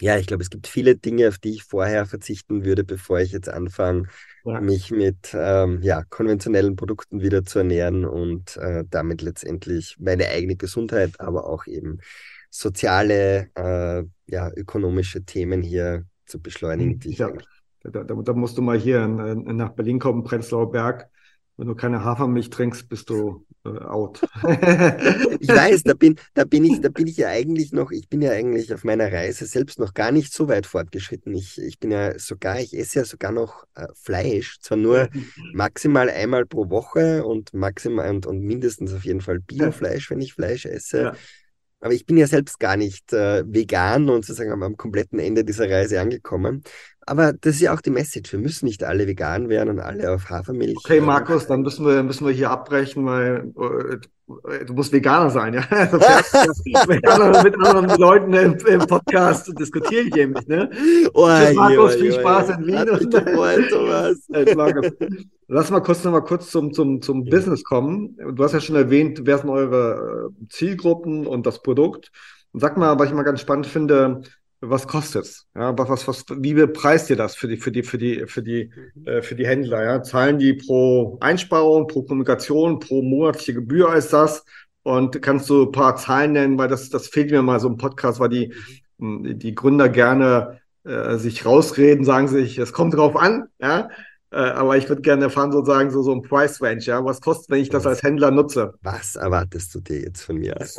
ja, 0.00 0.16
ich 0.18 0.26
glaube, 0.26 0.42
es 0.42 0.50
gibt 0.50 0.66
viele 0.66 0.96
Dinge, 0.96 1.28
auf 1.28 1.38
die 1.38 1.50
ich 1.54 1.64
vorher 1.64 2.06
verzichten 2.06 2.64
würde, 2.64 2.84
bevor 2.84 3.20
ich 3.20 3.32
jetzt 3.32 3.48
anfange, 3.48 4.08
ja. 4.44 4.60
mich 4.60 4.90
mit 4.90 5.34
ähm, 5.34 5.80
ja, 5.82 6.02
konventionellen 6.04 6.76
Produkten 6.76 7.20
wieder 7.20 7.44
zu 7.44 7.58
ernähren 7.58 8.04
und 8.04 8.56
äh, 8.56 8.84
damit 8.88 9.22
letztendlich 9.22 9.96
meine 9.98 10.28
eigene 10.28 10.56
Gesundheit, 10.56 11.20
aber 11.20 11.46
auch 11.46 11.66
eben 11.66 11.98
soziale, 12.50 13.50
äh, 13.54 14.04
ja, 14.26 14.50
ökonomische 14.56 15.24
Themen 15.24 15.62
hier 15.62 16.06
zu 16.26 16.40
beschleunigen. 16.40 16.98
Die 16.98 17.12
ja, 17.12 17.30
da, 17.82 18.04
da, 18.04 18.14
da, 18.14 18.32
musst 18.34 18.58
du 18.58 18.62
mal 18.62 18.78
hier 18.78 19.06
nach 19.06 19.70
Berlin 19.70 19.98
kommen, 19.98 20.24
Prenzlauer 20.24 20.70
Berg. 20.70 21.08
Wenn 21.56 21.68
du 21.68 21.74
keine 21.74 22.04
Hafermilch 22.04 22.50
trinkst, 22.50 22.88
bist 22.88 23.10
du 23.10 23.46
äh, 23.49 23.49
out. 23.64 24.22
ich 25.40 25.48
weiß, 25.48 25.82
da 25.82 25.94
bin, 25.94 26.16
da 26.34 26.44
bin 26.44 26.64
ich, 26.64 26.80
da 26.80 26.88
bin 26.88 27.06
ich 27.06 27.16
ja 27.16 27.28
eigentlich 27.28 27.72
noch, 27.72 27.90
ich 27.90 28.08
bin 28.08 28.22
ja 28.22 28.30
eigentlich 28.30 28.72
auf 28.72 28.84
meiner 28.84 29.12
Reise 29.12 29.46
selbst 29.46 29.78
noch 29.78 29.94
gar 29.94 30.12
nicht 30.12 30.32
so 30.32 30.48
weit 30.48 30.66
fortgeschritten. 30.66 31.34
Ich, 31.34 31.60
ich 31.60 31.78
bin 31.78 31.90
ja 31.90 32.18
sogar, 32.18 32.60
ich 32.60 32.76
esse 32.76 33.00
ja 33.00 33.04
sogar 33.04 33.32
noch 33.32 33.64
äh, 33.74 33.86
Fleisch, 33.94 34.58
zwar 34.60 34.78
nur 34.78 35.08
maximal 35.52 36.08
einmal 36.08 36.46
pro 36.46 36.70
Woche 36.70 37.24
und 37.24 37.52
maximal 37.52 38.10
und, 38.10 38.26
und 38.26 38.40
mindestens 38.40 38.94
auf 38.94 39.04
jeden 39.04 39.20
Fall 39.20 39.40
Biofleisch, 39.40 40.10
wenn 40.10 40.20
ich 40.20 40.34
Fleisch 40.34 40.66
esse. 40.66 41.02
Ja. 41.02 41.16
Aber 41.80 41.94
ich 41.94 42.04
bin 42.04 42.18
ja 42.18 42.26
selbst 42.26 42.60
gar 42.60 42.76
nicht 42.76 43.12
äh, 43.12 43.42
vegan 43.46 44.10
und 44.10 44.24
sozusagen 44.24 44.52
am, 44.52 44.62
am 44.62 44.76
kompletten 44.76 45.18
Ende 45.18 45.44
dieser 45.44 45.68
Reise 45.70 46.00
angekommen. 46.00 46.62
Aber 47.06 47.32
das 47.32 47.54
ist 47.56 47.60
ja 47.60 47.74
auch 47.74 47.80
die 47.80 47.90
Message. 47.90 48.32
Wir 48.32 48.38
müssen 48.38 48.66
nicht 48.66 48.84
alle 48.84 49.06
vegan 49.06 49.48
werden 49.48 49.70
und 49.70 49.80
alle 49.80 50.12
auf 50.12 50.28
Hafermilch. 50.28 50.76
Okay, 50.76 51.00
Markus, 51.00 51.46
dann 51.46 51.62
müssen 51.62 51.86
wir, 51.86 52.02
müssen 52.02 52.26
wir 52.26 52.32
hier 52.32 52.50
abbrechen, 52.50 53.06
weil 53.06 53.52
äh, 53.58 54.64
du 54.64 54.74
musst 54.74 54.92
Veganer 54.92 55.30
sein, 55.30 55.54
ja. 55.54 55.62
Also 55.70 55.98
mit, 56.88 57.06
anderen, 57.08 57.42
mit 57.42 57.54
anderen 57.54 57.98
Leuten 57.98 58.32
im, 58.32 58.54
im 58.66 58.80
Podcast 58.80 59.52
diskutiere 59.58 60.02
ich 60.02 60.16
eben 60.16 60.32
nicht, 60.34 60.48
ne? 60.48 60.70
Oh, 61.14 61.28
Tschüss, 61.28 61.54
Markus, 61.54 61.94
viel 61.96 62.12
Spaß 62.12 62.50
in 62.50 62.66
Wien. 62.66 62.90
Und. 62.90 64.56
Markus. 64.56 64.92
Lass 65.48 65.70
mal 65.70 65.80
kurz 65.80 66.04
noch 66.04 66.12
mal 66.12 66.20
kurz 66.20 66.50
zum, 66.50 66.72
zum, 66.72 67.02
zum 67.02 67.24
ja. 67.24 67.30
Business 67.30 67.64
kommen. 67.64 68.16
Du 68.34 68.44
hast 68.44 68.52
ja 68.52 68.60
schon 68.60 68.76
erwähnt, 68.76 69.22
wer 69.24 69.38
sind 69.38 69.50
eure 69.50 70.30
äh, 70.30 70.46
Zielgruppen 70.48 71.26
und 71.26 71.46
das 71.46 71.62
Produkt. 71.62 72.12
Und 72.52 72.60
sag 72.60 72.76
mal, 72.76 72.98
was 72.98 73.08
ich 73.08 73.14
mal 73.14 73.22
ganz 73.22 73.40
spannend 73.40 73.66
finde, 73.66 74.22
was 74.60 74.86
kostet's? 74.86 75.46
Ja, 75.54 75.76
was, 75.76 76.06
was, 76.06 76.24
wie 76.28 76.54
bepreist 76.54 77.10
ihr 77.10 77.16
das 77.16 77.34
für 77.34 77.48
die, 77.48 77.56
für 77.56 77.72
die, 77.72 77.82
für 77.82 77.98
die, 77.98 78.26
für 78.26 78.42
die, 78.42 78.70
mhm. 78.94 79.06
äh, 79.06 79.22
für 79.22 79.34
die 79.34 79.46
Händler? 79.46 79.82
Ja? 79.82 80.02
Zahlen 80.02 80.38
die 80.38 80.54
pro 80.54 81.18
Einsparung, 81.20 81.86
pro 81.86 82.02
Kommunikation, 82.02 82.78
pro 82.78 83.02
monatliche 83.02 83.54
Gebühr 83.54 83.94
ist 83.94 84.12
das? 84.12 84.44
Und 84.82 85.20
kannst 85.22 85.48
du 85.50 85.64
ein 85.64 85.72
paar 85.72 85.96
Zahlen 85.96 86.32
nennen, 86.32 86.58
weil 86.58 86.68
das, 86.68 86.88
das 86.90 87.08
fehlt 87.08 87.30
mir 87.30 87.42
mal 87.42 87.60
so 87.60 87.68
im 87.68 87.76
Podcast, 87.76 88.20
weil 88.20 88.28
die, 88.28 88.54
mhm. 88.98 89.38
die 89.38 89.54
Gründer 89.54 89.88
gerne 89.88 90.60
äh, 90.84 91.16
sich 91.16 91.44
rausreden, 91.44 92.04
sagen 92.04 92.28
sich, 92.28 92.58
es 92.58 92.72
kommt 92.72 92.94
drauf 92.94 93.16
an, 93.16 93.48
ja. 93.60 93.88
Äh, 94.32 94.36
aber 94.36 94.76
ich 94.76 94.88
würde 94.88 95.02
gerne 95.02 95.24
erfahren, 95.24 95.50
sozusagen, 95.50 95.90
so, 95.90 96.02
so 96.02 96.12
ein 96.12 96.22
Price 96.22 96.62
Range, 96.62 96.80
ja. 96.80 97.04
Was 97.04 97.20
kostet, 97.20 97.50
wenn 97.50 97.60
ich 97.60 97.68
das 97.68 97.84
als 97.84 98.02
Händler 98.02 98.30
nutze? 98.30 98.74
Was 98.82 99.16
erwartest 99.16 99.74
du 99.74 99.80
dir 99.80 100.00
jetzt 100.02 100.22
von 100.22 100.36
mir? 100.36 100.54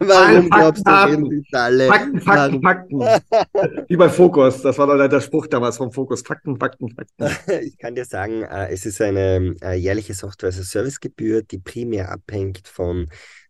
Warum 0.00 0.50
glaubst 0.50 0.86
du, 0.86 0.90
reden 0.90 1.46
alle? 1.52 1.86
Fakten, 1.86 2.20
Fakten, 2.20 2.62
Fakten. 2.62 3.00
Wie 3.88 3.96
bei 3.96 4.08
Fokus. 4.08 4.62
Das 4.62 4.76
war 4.78 4.88
doch 4.88 5.08
der 5.08 5.20
Spruch 5.20 5.46
damals 5.46 5.76
vom 5.76 5.92
Fokus. 5.92 6.22
Fakten, 6.22 6.58
Fakten, 6.58 6.88
Fakten. 6.90 7.60
ich 7.62 7.78
kann 7.78 7.94
dir 7.94 8.04
sagen, 8.04 8.42
äh, 8.42 8.68
es 8.70 8.84
ist 8.84 9.00
eine 9.00 9.54
äh, 9.62 9.74
jährliche 9.74 10.14
Software-as-a-Service-Gebühr, 10.14 11.42
die 11.42 11.58
primär 11.58 12.10
abhängt 12.10 12.66
von 12.66 13.08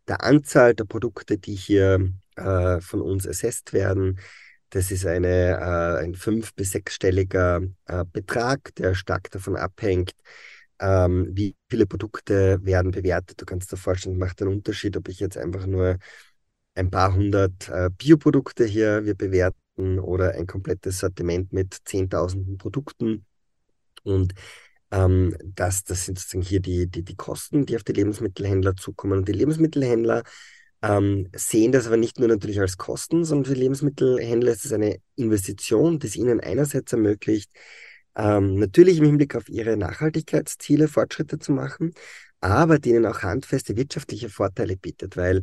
der 0.08 0.22
Anzahl 0.22 0.74
der 0.74 0.84
Produkte, 0.84 1.38
die 1.38 1.54
hier 1.54 2.10
von 2.36 3.02
uns 3.02 3.28
assessed 3.28 3.74
werden 3.74 4.18
das 4.70 4.90
ist 4.90 5.06
eine, 5.06 5.58
äh, 5.58 6.04
ein 6.04 6.14
fünf- 6.14 6.54
bis 6.54 6.72
sechsstelliger 6.72 7.60
äh, 7.86 8.04
Betrag, 8.12 8.74
der 8.76 8.94
stark 8.94 9.30
davon 9.30 9.56
abhängt, 9.56 10.14
ähm, 10.78 11.28
wie 11.32 11.56
viele 11.68 11.86
Produkte 11.86 12.64
werden 12.64 12.90
bewertet. 12.90 13.40
Du 13.40 13.44
kannst 13.44 13.72
dir 13.72 13.76
vorstellen, 13.76 14.18
macht 14.18 14.40
einen 14.40 14.52
Unterschied, 14.52 14.96
ob 14.96 15.08
ich 15.08 15.20
jetzt 15.20 15.36
einfach 15.36 15.66
nur 15.66 15.98
ein 16.74 16.90
paar 16.90 17.14
hundert 17.14 17.68
äh, 17.68 17.90
Bioprodukte 17.90 18.64
hier 18.64 19.04
wir 19.04 19.14
bewerten 19.14 19.98
oder 19.98 20.32
ein 20.34 20.46
komplettes 20.46 20.98
Sortiment 20.98 21.52
mit 21.52 21.76
zehntausenden 21.84 22.58
Produkten. 22.58 23.26
Und 24.02 24.34
ähm, 24.90 25.36
das, 25.44 25.84
das 25.84 26.06
sind 26.06 26.18
sozusagen 26.18 26.42
hier 26.42 26.60
die, 26.60 26.86
die, 26.86 27.02
die 27.02 27.16
Kosten, 27.16 27.66
die 27.66 27.76
auf 27.76 27.84
die 27.84 27.92
Lebensmittelhändler 27.92 28.76
zukommen. 28.76 29.18
Und 29.18 29.28
die 29.28 29.32
Lebensmittelhändler 29.32 30.22
ähm, 30.82 31.28
sehen 31.34 31.72
das 31.72 31.86
aber 31.86 31.96
nicht 31.96 32.18
nur 32.18 32.28
natürlich 32.28 32.60
als 32.60 32.76
Kosten, 32.78 33.24
sondern 33.24 33.52
für 33.52 33.58
Lebensmittelhändler 33.58 34.52
ist 34.52 34.64
es 34.64 34.72
eine 34.72 34.98
Investition, 35.16 35.98
die 35.98 36.06
es 36.06 36.16
ihnen 36.16 36.40
einerseits 36.40 36.92
ermöglicht, 36.92 37.50
ähm, 38.16 38.56
natürlich 38.56 38.98
im 38.98 39.04
Hinblick 39.04 39.36
auf 39.36 39.48
ihre 39.48 39.76
Nachhaltigkeitsziele 39.76 40.88
Fortschritte 40.88 41.38
zu 41.38 41.52
machen, 41.52 41.92
aber 42.40 42.78
die 42.78 42.90
ihnen 42.90 43.06
auch 43.06 43.22
handfeste 43.22 43.76
wirtschaftliche 43.76 44.30
Vorteile 44.30 44.76
bietet, 44.76 45.16
weil 45.16 45.42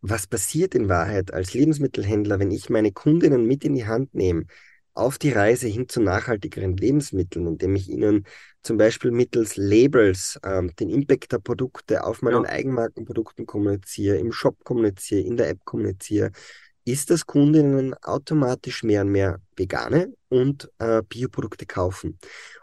was 0.00 0.26
passiert 0.26 0.74
in 0.74 0.88
Wahrheit 0.88 1.32
als 1.32 1.54
Lebensmittelhändler, 1.54 2.38
wenn 2.40 2.50
ich 2.50 2.70
meine 2.70 2.92
Kundinnen 2.92 3.46
mit 3.46 3.64
in 3.64 3.74
die 3.74 3.86
Hand 3.86 4.14
nehme 4.14 4.46
auf 4.94 5.18
die 5.18 5.30
Reise 5.30 5.68
hin 5.68 5.88
zu 5.88 6.00
nachhaltigeren 6.02 6.76
Lebensmitteln, 6.76 7.46
indem 7.46 7.76
ich 7.76 7.88
ihnen 7.88 8.26
zum 8.62 8.76
Beispiel 8.76 9.10
mittels 9.10 9.56
Labels 9.56 10.38
ähm, 10.44 10.74
den 10.76 10.88
Impact 10.88 11.32
der 11.32 11.38
Produkte 11.38 12.04
auf 12.04 12.22
meinen 12.22 12.44
ja. 12.44 12.50
Eigenmarkenprodukten 12.50 13.46
kommuniziere, 13.46 14.16
im 14.16 14.32
Shop 14.32 14.56
kommuniziere, 14.64 15.22
in 15.22 15.36
der 15.36 15.48
App 15.48 15.64
kommuniziere, 15.64 16.30
ist, 16.84 17.10
dass 17.10 17.26
Kundinnen 17.26 17.94
automatisch 18.02 18.82
mehr 18.82 19.02
und 19.02 19.12
mehr 19.12 19.40
vegane 19.56 20.12
und 20.28 20.68
äh, 20.78 21.02
Bioprodukte 21.08 21.66
kaufen. 21.66 22.18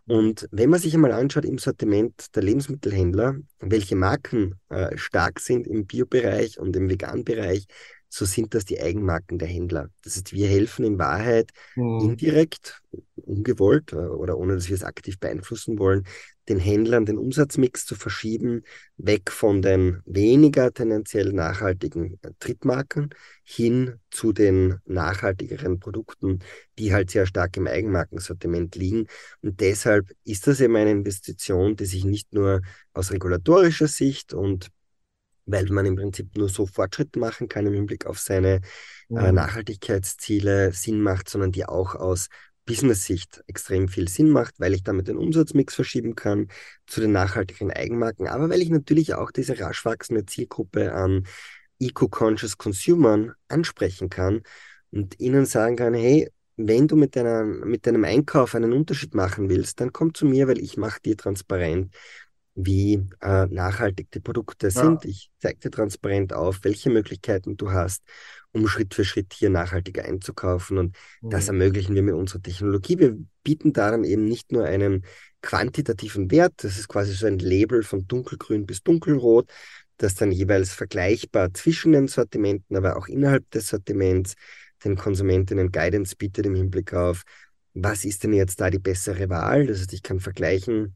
Und 0.07 0.47
wenn 0.51 0.69
man 0.69 0.79
sich 0.79 0.93
einmal 0.93 1.13
anschaut 1.13 1.45
im 1.45 1.57
Sortiment 1.57 2.35
der 2.35 2.43
Lebensmittelhändler, 2.43 3.37
welche 3.59 3.95
Marken 3.95 4.59
äh, 4.69 4.97
stark 4.97 5.39
sind 5.39 5.67
im 5.67 5.85
Biobereich 5.85 6.59
und 6.59 6.75
im 6.75 6.89
Vegan-Bereich, 6.89 7.65
so 8.09 8.25
sind 8.25 8.55
das 8.55 8.65
die 8.65 8.81
Eigenmarken 8.81 9.37
der 9.37 9.47
Händler. 9.47 9.89
Das 10.03 10.15
heißt, 10.15 10.33
wir 10.33 10.47
helfen 10.47 10.83
in 10.83 10.97
Wahrheit 10.97 11.51
mhm. 11.75 11.99
indirekt, 12.01 12.81
ungewollt 13.15 13.93
äh, 13.93 13.97
oder 13.97 14.37
ohne 14.37 14.55
dass 14.55 14.67
wir 14.67 14.75
es 14.75 14.83
aktiv 14.83 15.19
beeinflussen 15.19 15.77
wollen, 15.77 16.05
den 16.49 16.57
Händlern 16.57 17.05
den 17.05 17.19
Umsatzmix 17.19 17.85
zu 17.85 17.93
verschieben, 17.93 18.63
weg 18.97 19.31
von 19.31 19.61
den 19.61 20.01
weniger 20.05 20.73
tendenziell 20.73 21.31
nachhaltigen 21.31 22.19
äh, 22.23 22.31
Drittmarken 22.39 23.11
hin 23.43 23.99
zu 24.09 24.33
den 24.33 24.79
nachhaltigeren 24.85 25.79
Produkten, 25.79 26.39
die 26.79 26.93
halt 26.93 27.11
sehr 27.11 27.27
stark 27.27 27.55
im 27.57 27.67
Eigenmarkensortiment 27.67 28.75
liegen. 28.75 29.05
Und 29.41 29.59
deshalb 29.59 30.11
ist 30.23 30.47
das 30.47 30.59
eben 30.59 30.75
eine 30.75 30.91
Investition, 30.91 31.75
die 31.75 31.85
sich 31.85 32.03
nicht 32.05 32.33
nur 32.33 32.61
aus 32.93 33.11
regulatorischer 33.11 33.87
Sicht 33.87 34.33
und 34.33 34.69
weil 35.49 35.65
man 35.69 35.85
im 35.85 35.95
Prinzip 35.95 36.35
nur 36.37 36.49
so 36.49 36.65
Fortschritte 36.65 37.19
machen 37.19 37.47
kann 37.47 37.65
im 37.65 37.73
Hinblick 37.73 38.05
auf 38.05 38.19
seine 38.19 38.55
äh, 38.55 38.61
mhm. 39.09 39.17
äh, 39.17 39.31
Nachhaltigkeitsziele 39.31 40.71
Sinn 40.73 41.01
macht, 41.01 41.29
sondern 41.29 41.51
die 41.51 41.65
auch 41.65 41.95
aus 41.95 42.27
Business-Sicht 42.65 43.43
extrem 43.47 43.87
viel 43.87 44.07
Sinn 44.07 44.29
macht, 44.29 44.59
weil 44.59 44.75
ich 44.75 44.83
damit 44.83 45.07
den 45.07 45.17
Umsatzmix 45.17 45.73
verschieben 45.73 46.13
kann 46.13 46.49
zu 46.85 47.01
den 47.01 47.11
nachhaltigen 47.11 47.71
Eigenmarken, 47.71 48.27
aber 48.27 48.49
weil 48.49 48.61
ich 48.61 48.69
natürlich 48.69 49.15
auch 49.15 49.31
diese 49.31 49.59
rasch 49.59 49.85
wachsende 49.85 50.25
Zielgruppe 50.25 50.93
an 50.93 51.25
Eco-Conscious 51.79 52.57
Consumern 52.57 53.33
ansprechen 53.47 54.09
kann 54.09 54.43
und 54.91 55.19
ihnen 55.19 55.45
sagen 55.45 55.77
kann, 55.77 55.95
hey, 55.95 56.29
wenn 56.57 56.87
du 56.87 56.95
mit, 56.95 57.15
deiner, 57.15 57.43
mit 57.43 57.87
deinem 57.87 58.03
Einkauf 58.03 58.53
einen 58.53 58.73
Unterschied 58.73 59.15
machen 59.15 59.49
willst, 59.49 59.79
dann 59.79 59.93
komm 59.93 60.13
zu 60.13 60.25
mir, 60.25 60.47
weil 60.47 60.59
ich 60.59 60.77
mache 60.77 60.99
dir 61.01 61.15
transparent, 61.15 61.95
wie 62.65 63.05
äh, 63.21 63.45
nachhaltig 63.47 64.11
die 64.11 64.19
Produkte 64.19 64.67
ja. 64.67 64.71
sind. 64.71 65.05
Ich 65.05 65.29
zeige 65.39 65.59
dir 65.59 65.71
transparent 65.71 66.33
auf, 66.33 66.59
welche 66.63 66.89
Möglichkeiten 66.89 67.57
du 67.57 67.71
hast, 67.71 68.03
um 68.51 68.67
Schritt 68.67 68.93
für 68.93 69.05
Schritt 69.05 69.33
hier 69.33 69.49
nachhaltiger 69.49 70.03
einzukaufen. 70.03 70.77
Und 70.77 70.97
mhm. 71.21 71.29
das 71.29 71.47
ermöglichen 71.47 71.95
wir 71.95 72.03
mit 72.03 72.15
unserer 72.15 72.41
Technologie. 72.41 72.99
Wir 72.99 73.17
bieten 73.43 73.73
daran 73.73 74.03
eben 74.03 74.25
nicht 74.25 74.51
nur 74.51 74.65
einen 74.65 75.05
quantitativen 75.41 76.31
Wert, 76.31 76.53
das 76.57 76.77
ist 76.77 76.89
quasi 76.89 77.13
so 77.13 77.25
ein 77.25 77.39
Label 77.39 77.83
von 77.83 78.05
dunkelgrün 78.07 78.65
bis 78.65 78.83
dunkelrot, 78.83 79.49
das 79.97 80.15
dann 80.15 80.31
jeweils 80.31 80.73
vergleichbar 80.73 81.53
zwischen 81.53 81.93
den 81.93 82.07
Sortimenten, 82.09 82.75
aber 82.75 82.97
auch 82.97 83.07
innerhalb 83.07 83.49
des 83.51 83.67
Sortiments 83.69 84.33
den 84.83 84.97
Konsumentinnen 84.97 85.71
Guidance 85.71 86.15
bietet 86.15 86.45
im 86.45 86.55
Hinblick 86.55 86.93
auf, 86.93 87.23
was 87.73 88.05
ist 88.05 88.23
denn 88.23 88.33
jetzt 88.33 88.59
da 88.59 88.69
die 88.69 88.79
bessere 88.79 89.29
Wahl? 89.29 89.67
Das 89.67 89.79
heißt, 89.79 89.93
ich 89.93 90.03
kann 90.03 90.19
vergleichen, 90.19 90.95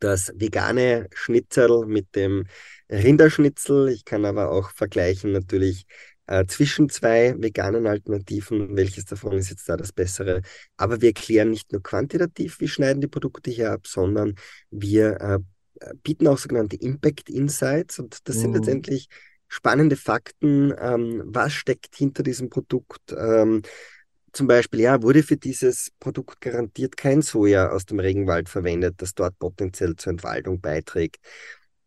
das 0.00 0.32
vegane 0.34 1.08
Schnitzel 1.14 1.86
mit 1.86 2.14
dem 2.16 2.46
Rinderschnitzel. 2.90 3.88
Ich 3.88 4.04
kann 4.04 4.24
aber 4.24 4.50
auch 4.50 4.70
vergleichen 4.70 5.32
natürlich 5.32 5.86
äh, 6.26 6.46
zwischen 6.46 6.88
zwei 6.88 7.34
veganen 7.38 7.86
Alternativen, 7.86 8.76
welches 8.76 9.04
davon 9.04 9.32
ist 9.32 9.50
jetzt 9.50 9.68
da 9.68 9.76
das 9.76 9.92
bessere. 9.92 10.42
Aber 10.76 11.00
wir 11.00 11.12
klären 11.12 11.50
nicht 11.50 11.72
nur 11.72 11.82
quantitativ, 11.82 12.60
wie 12.60 12.68
schneiden 12.68 13.00
die 13.00 13.08
Produkte 13.08 13.50
hier 13.50 13.72
ab, 13.72 13.86
sondern 13.86 14.34
wir 14.70 15.20
äh, 15.20 15.38
bieten 16.02 16.26
auch 16.28 16.38
sogenannte 16.38 16.76
Impact 16.76 17.30
Insights 17.30 17.98
und 17.98 18.28
das 18.28 18.36
mhm. 18.36 18.40
sind 18.40 18.52
letztendlich 18.54 19.08
spannende 19.48 19.96
Fakten, 19.96 20.72
ähm, 20.78 21.22
was 21.26 21.52
steckt 21.52 21.96
hinter 21.96 22.22
diesem 22.22 22.48
Produkt, 22.48 23.12
ähm, 23.16 23.62
zum 24.32 24.46
Beispiel, 24.46 24.80
ja, 24.80 25.02
wurde 25.02 25.22
für 25.22 25.36
dieses 25.36 25.90
Produkt 26.00 26.40
garantiert 26.40 26.96
kein 26.96 27.22
Soja 27.22 27.70
aus 27.70 27.86
dem 27.86 28.00
Regenwald 28.00 28.48
verwendet, 28.48 28.96
das 28.98 29.14
dort 29.14 29.38
potenziell 29.38 29.96
zur 29.96 30.12
Entwaldung 30.12 30.60
beiträgt? 30.60 31.18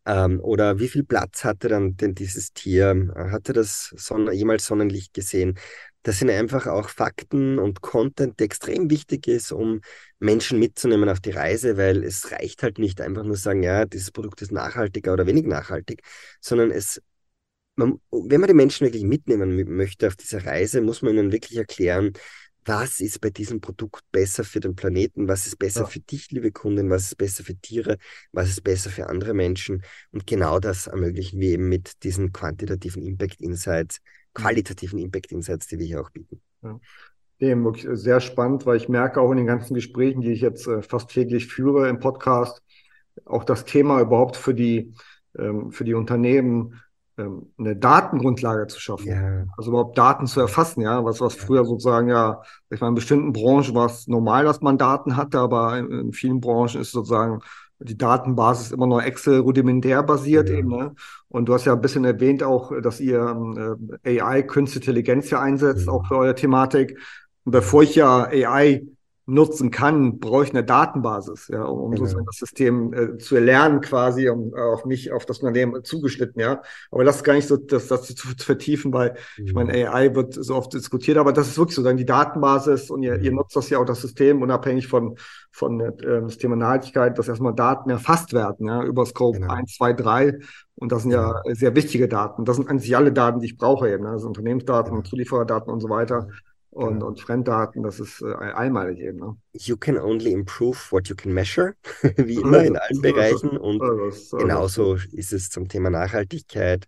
Ähm, 0.06 0.40
oder 0.42 0.80
wie 0.80 0.90
viel 0.90 1.04
Platz 1.04 1.44
hatte 1.46 1.70
dann 1.70 1.96
denn 1.96 2.16
dieses 2.16 2.54
Tier? 2.54 3.14
Hatte 3.16 3.54
das 3.54 3.94
Son 3.98 4.32
jemals 4.34 4.66
Sonnenlicht 4.66 5.14
gesehen? 5.14 5.58
Das 6.04 6.20
sind 6.20 6.30
einfach 6.30 6.68
auch 6.68 6.90
Fakten 6.90 7.60
und 7.60 7.82
Content, 7.82 8.40
der 8.40 8.46
extrem 8.46 8.90
wichtig 8.90 9.28
ist, 9.28 9.54
um 9.54 9.80
Menschen 10.20 10.60
mitzunehmen 10.60 11.08
auf 11.08 11.22
die 11.22 11.32
Reise, 11.32 11.78
weil 11.78 12.04
es 12.04 12.32
reicht 12.32 12.62
halt 12.64 12.78
nicht 12.78 13.00
einfach 13.00 13.24
nur 13.24 13.38
sagen, 13.38 13.64
ja, 13.64 13.86
dieses 13.86 14.12
Produkt 14.12 14.42
ist 14.42 14.52
nachhaltiger 14.52 15.14
oder 15.14 15.26
wenig 15.26 15.46
nachhaltig, 15.46 16.02
sondern 16.42 16.72
es 16.72 17.02
man, 17.76 18.00
wenn 18.12 18.42
man 18.42 18.48
die 18.48 18.54
Menschen 18.54 18.86
wirklich 18.86 19.04
mitnehmen 19.04 19.76
möchte 19.76 20.08
auf 20.08 20.16
dieser 20.16 20.46
Reise, 20.46 20.82
muss 20.82 21.02
man 21.02 21.18
ihnen 21.18 21.32
wirklich 21.32 21.58
erklären, 21.58 22.14
was 22.66 23.00
ist 23.00 23.20
bei 23.20 23.30
diesem 23.30 23.60
Produkt 23.60 24.04
besser 24.12 24.44
für 24.44 24.60
den 24.60 24.76
Planeten, 24.76 25.28
was 25.28 25.48
ist 25.48 25.58
besser 25.58 25.82
ja. 25.82 25.86
für 25.88 26.00
dich, 26.00 26.32
liebe 26.32 26.52
Kundin, 26.52 26.90
was 26.90 27.04
ist 27.04 27.18
besser 27.18 27.44
für 27.44 27.56
Tiere, 27.56 27.98
was 28.32 28.50
ist 28.50 28.64
besser 28.64 28.90
für 28.90 29.10
andere 29.10 29.34
Menschen. 29.34 29.84
Und 30.12 30.26
genau 30.26 30.60
das 30.60 30.88
ermöglichen 30.88 31.40
wir 31.40 31.50
eben 31.50 31.68
mit 31.68 32.04
diesen 32.04 32.32
quantitativen 32.32 33.04
Impact 33.04 33.42
Insights, 33.42 34.00
qualitativen 34.34 35.00
Impact 35.00 35.32
Insights, 35.32 35.68
die 35.68 35.80
wir 35.80 35.86
hier 35.86 36.02
auch 36.02 36.10
bieten. 36.10 36.42
Ja. 36.62 36.80
Dem 37.42 37.66
wirklich 37.66 37.88
sehr 38.00 38.22
spannend, 38.22 38.66
weil 38.66 38.78
ich 38.78 38.88
merke 38.88 39.20
auch 39.20 39.32
in 39.32 39.38
den 39.38 39.48
ganzen 39.48 39.74
Gesprächen, 39.74 40.22
die 40.22 40.32
ich 40.32 40.42
jetzt 40.42 40.68
äh, 40.68 40.82
fast 40.82 41.10
täglich 41.10 41.48
führe 41.48 41.90
im 41.90 42.00
Podcast, 42.00 42.62
auch 43.26 43.44
das 43.44 43.66
Thema 43.66 44.00
überhaupt 44.00 44.38
für 44.38 44.54
die, 44.54 44.94
ähm, 45.38 45.72
für 45.72 45.84
die 45.84 45.94
Unternehmen 45.94 46.80
eine 47.18 47.76
Datengrundlage 47.76 48.68
zu 48.68 48.80
schaffen. 48.80 49.08
Ja. 49.08 49.46
Also 49.58 49.70
überhaupt 49.70 49.98
Daten 49.98 50.26
zu 50.26 50.40
erfassen, 50.40 50.82
ja, 50.82 51.04
was, 51.06 51.22
was 51.22 51.36
früher 51.36 51.64
sozusagen 51.66 52.10
ja, 52.10 52.42
ich 52.70 52.82
meine, 52.82 52.90
in 52.90 52.96
bestimmten 52.96 53.34
Branchen 53.34 53.76
war 53.76 53.86
es 53.86 54.08
normal, 54.08 54.46
dass 54.46 54.62
man 54.62 54.78
Daten 54.78 55.16
hatte, 55.16 55.40
aber 55.40 55.78
in, 55.78 55.92
in 55.92 56.14
vielen 56.14 56.42
Branchen 56.42 56.82
ist 56.82 56.92
sozusagen 56.92 57.42
die 57.80 57.98
Datenbasis 57.98 58.72
immer 58.72 58.88
noch 58.88 59.02
Excel 59.02 59.40
rudimentär 59.40 60.04
basiert 60.04 60.50
ja. 60.50 60.58
eben. 60.58 60.70
Ne? 60.70 60.96
Und 61.28 61.46
du 61.46 61.54
hast 61.54 61.66
ja 61.66 61.74
ein 61.74 61.82
bisschen 61.82 62.06
erwähnt 62.06 62.44
auch, 62.44 62.72
dass 62.82 63.00
ihr 63.00 63.78
äh, 64.04 64.22
AI, 64.22 64.44
Künstliche 64.44 64.92
Intelligenz 64.92 65.30
ja 65.30 65.42
einsetzt, 65.42 65.88
ja. 65.88 65.94
auch 65.94 66.08
für 66.08 66.18
eure 66.18 66.36
Thematik. 66.36 66.98
Und 67.44 67.52
bevor 67.52 67.84
ich 67.84 67.96
ja 67.96 68.24
AI 68.24 68.84
nutzen 69.26 69.72
kann, 69.72 70.20
brauche 70.20 70.44
ich 70.44 70.50
eine 70.50 70.66
Datenbasis, 70.66 71.48
ja, 71.48 71.64
um, 71.64 71.80
um 71.80 71.92
genau. 71.92 72.04
sozusagen 72.04 72.26
das 72.26 72.38
System 72.38 72.94
äh, 72.94 73.18
zu 73.18 73.36
erlernen, 73.36 73.80
quasi, 73.80 74.28
um 74.28 74.54
äh, 74.54 74.60
auf 74.60 74.84
mich, 74.84 75.14
auf 75.14 75.26
das 75.26 75.40
Unternehmen 75.40 75.84
zugeschnitten, 75.84 76.42
ja. 76.42 76.62
Aber 76.92 77.06
das 77.06 77.18
ist 77.18 77.24
gar 77.24 77.34
nicht 77.34 77.48
so, 77.48 77.56
das, 77.56 77.88
das 77.88 78.14
zu, 78.16 78.28
vertiefen, 78.36 78.92
weil 78.92 79.16
mhm. 79.38 79.46
ich 79.46 79.54
meine, 79.54 79.90
AI 79.90 80.14
wird 80.14 80.34
so 80.34 80.56
oft 80.56 80.74
diskutiert, 80.74 81.18
aber 81.18 81.32
das 81.32 81.48
ist 81.48 81.58
wirklich 81.58 81.76
so, 81.76 81.84
dann 81.84 81.96
die 81.96 82.06
Datenbasis 82.06 82.90
und 82.90 83.02
ihr, 83.04 83.18
mhm. 83.18 83.24
ihr 83.24 83.32
nutzt 83.32 83.56
das 83.56 83.70
ja 83.70 83.80
auch 83.80 83.86
das 83.86 84.02
System, 84.02 84.42
unabhängig 84.42 84.88
von, 84.88 85.16
von 85.52 85.80
äh, 85.80 85.94
das 86.02 86.38
Thema 86.38 86.58
Nachhaltigkeit, 86.58 87.18
dass 87.18 87.30
erstmal 87.30 87.54
Daten 87.54 87.90
erfasst 87.90 88.34
werden, 88.34 88.68
ja, 88.68 88.84
über 88.84 89.06
Scope 89.06 89.40
genau. 89.40 89.54
1, 89.54 89.76
2, 89.76 89.94
3. 89.94 90.40
Und 90.76 90.92
das 90.92 91.04
sind 91.04 91.12
ja 91.12 91.42
sehr 91.52 91.76
wichtige 91.76 92.10
Daten. 92.10 92.44
Das 92.44 92.58
sind 92.58 92.68
eigentlich 92.68 92.98
alle 92.98 93.14
Daten, 93.14 93.40
die 93.40 93.46
ich 93.46 93.58
brauche 93.58 93.90
eben, 93.90 94.04
ne? 94.04 94.10
also 94.10 94.28
Unternehmensdaten, 94.28 94.92
genau. 94.92 95.04
Zuliefererdaten 95.04 95.72
und 95.72 95.80
so 95.80 95.88
weiter 95.88 96.28
und, 96.74 96.94
genau. 96.94 97.08
und 97.08 97.20
Fremddaten, 97.20 97.84
das 97.84 98.00
ist 98.00 98.22
äh, 98.22 98.34
einmalig 98.34 99.00
eben. 99.00 99.20
Ne? 99.20 99.38
You 99.54 99.78
can 99.78 99.98
only 99.98 100.32
improve 100.32 100.78
what 100.92 101.08
you 101.08 101.16
can 101.16 101.32
measure, 101.32 101.76
wie 102.18 102.36
immer 102.36 102.64
in 102.64 102.78
allen 102.78 103.02
Bereichen. 103.02 103.58
Und 103.58 103.80
genauso 104.32 104.96
ist 105.12 105.34
es 105.34 105.50
zum 105.50 105.68
Thema 105.68 105.90
Nachhaltigkeit. 105.90 106.88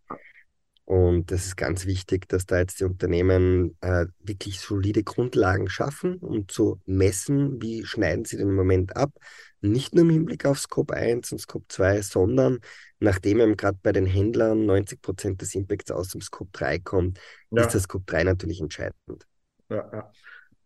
Und 0.86 1.32
das 1.32 1.48
ist 1.48 1.58
ganz 1.58 1.86
wichtig, 1.86 2.28
dass 2.30 2.46
da 2.46 2.60
jetzt 2.60 2.80
die 2.80 2.84
Unternehmen 2.84 3.76
äh, 3.82 4.06
wirklich 4.20 4.60
solide 4.60 5.04
Grundlagen 5.04 5.68
schaffen, 5.68 6.18
um 6.18 6.48
zu 6.48 6.80
messen, 6.86 7.62
wie 7.62 7.86
schneiden 7.86 8.26
sie 8.26 8.38
den 8.38 8.54
Moment 8.54 8.96
ab. 8.96 9.12
Nicht 9.62 9.96
nur 9.96 10.04
im 10.04 10.12
Hinblick 10.12 10.46
auf 10.46 10.60
Scope 10.60 10.94
1 10.94 11.32
und 11.32 11.40
Scope 11.40 11.66
2, 11.70 12.02
sondern 12.02 12.60
nachdem 13.00 13.40
eben 13.40 13.58
gerade 13.58 13.80
bei 13.82 13.92
den 13.92 14.06
Händlern 14.06 14.68
90 14.68 15.02
Prozent 15.02 15.42
des 15.42 15.56
Impacts 15.56 15.92
aus 15.92 16.10
dem 16.10 16.22
Scope 16.22 16.52
3 16.54 16.80
kommt, 16.80 17.20
ja. 17.50 17.64
ist 17.64 17.74
das 17.74 17.84
Scope 17.84 18.06
3 18.06 18.24
natürlich 18.24 18.62
entscheidend 18.62 19.26
ja, 19.70 19.90
ja. 19.92 20.12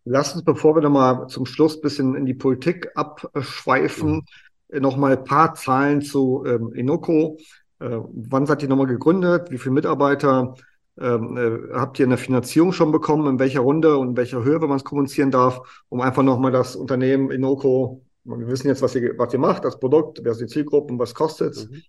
Lass 0.06 0.34
uns, 0.34 0.44
bevor 0.44 0.76
wir 0.76 0.82
nochmal 0.82 1.28
zum 1.28 1.46
Schluss 1.46 1.78
ein 1.78 1.82
bisschen 1.82 2.16
in 2.16 2.26
die 2.26 2.34
Politik 2.34 2.90
abschweifen, 2.96 4.26
mhm. 4.70 4.82
nochmal 4.82 5.18
ein 5.18 5.24
paar 5.24 5.54
Zahlen 5.54 6.02
zu 6.02 6.44
ähm, 6.48 6.74
Inoco. 6.74 7.38
Äh, 7.80 8.00
wann 8.14 8.46
seid 8.46 8.64
ihr 8.64 8.70
nochmal 8.70 8.88
gegründet? 8.88 9.52
Wie 9.52 9.58
viele 9.58 9.76
Mitarbeiter? 9.76 10.56
Ähm, 11.00 11.38
äh, 11.38 11.74
habt 11.76 12.00
ihr 12.00 12.06
eine 12.06 12.18
Finanzierung 12.18 12.72
schon 12.72 12.92
bekommen? 12.92 13.28
In 13.28 13.40
welcher 13.40 13.62
Runde 13.62 13.98
und 13.98 14.10
in 14.10 14.18
welcher 14.18 14.44
Höhe, 14.44 14.62
wenn 14.62 14.70
man 14.70 14.78
es 14.78 14.84
kommunizieren 14.84 15.32
darf? 15.32 15.84
Um 15.90 16.02
einfach 16.02 16.24
nochmal 16.24 16.52
das 16.52 16.76
Unternehmen 16.76 17.30
Inoco, 17.30 18.02
wir 18.24 18.48
wissen 18.48 18.68
jetzt, 18.68 18.82
was 18.82 18.96
ihr, 18.96 19.18
was 19.18 19.34
ihr 19.34 19.40
macht, 19.40 19.64
das 19.66 19.80
Produkt, 19.80 20.22
wer 20.24 20.34
sind 20.34 20.50
die 20.50 20.54
Zielgruppen, 20.54 21.00
was 21.00 21.14
kostet 21.14 21.70
mhm. 21.70 21.82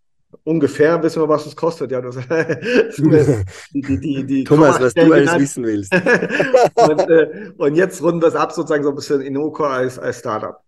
Ungefähr 0.44 1.02
wissen 1.02 1.22
wir, 1.22 1.28
was 1.28 1.46
es 1.46 1.56
kostet. 1.56 1.90
Ja, 1.90 2.00
das, 2.00 2.16
die, 3.74 3.82
die, 3.82 4.24
die, 4.24 4.44
Thomas, 4.44 4.80
was 4.80 4.94
du 4.94 5.12
alles 5.12 5.38
wissen 5.38 5.64
willst. 5.64 5.92
und, 6.74 7.00
äh, 7.10 7.52
und, 7.56 7.74
jetzt 7.74 8.02
runden 8.02 8.20
wir 8.20 8.28
es 8.28 8.34
ab, 8.34 8.52
sozusagen 8.52 8.84
so 8.84 8.90
ein 8.90 8.96
bisschen 8.96 9.20
Inoko 9.20 9.64
als, 9.64 9.98
als 9.98 10.20
Startup. 10.20 10.58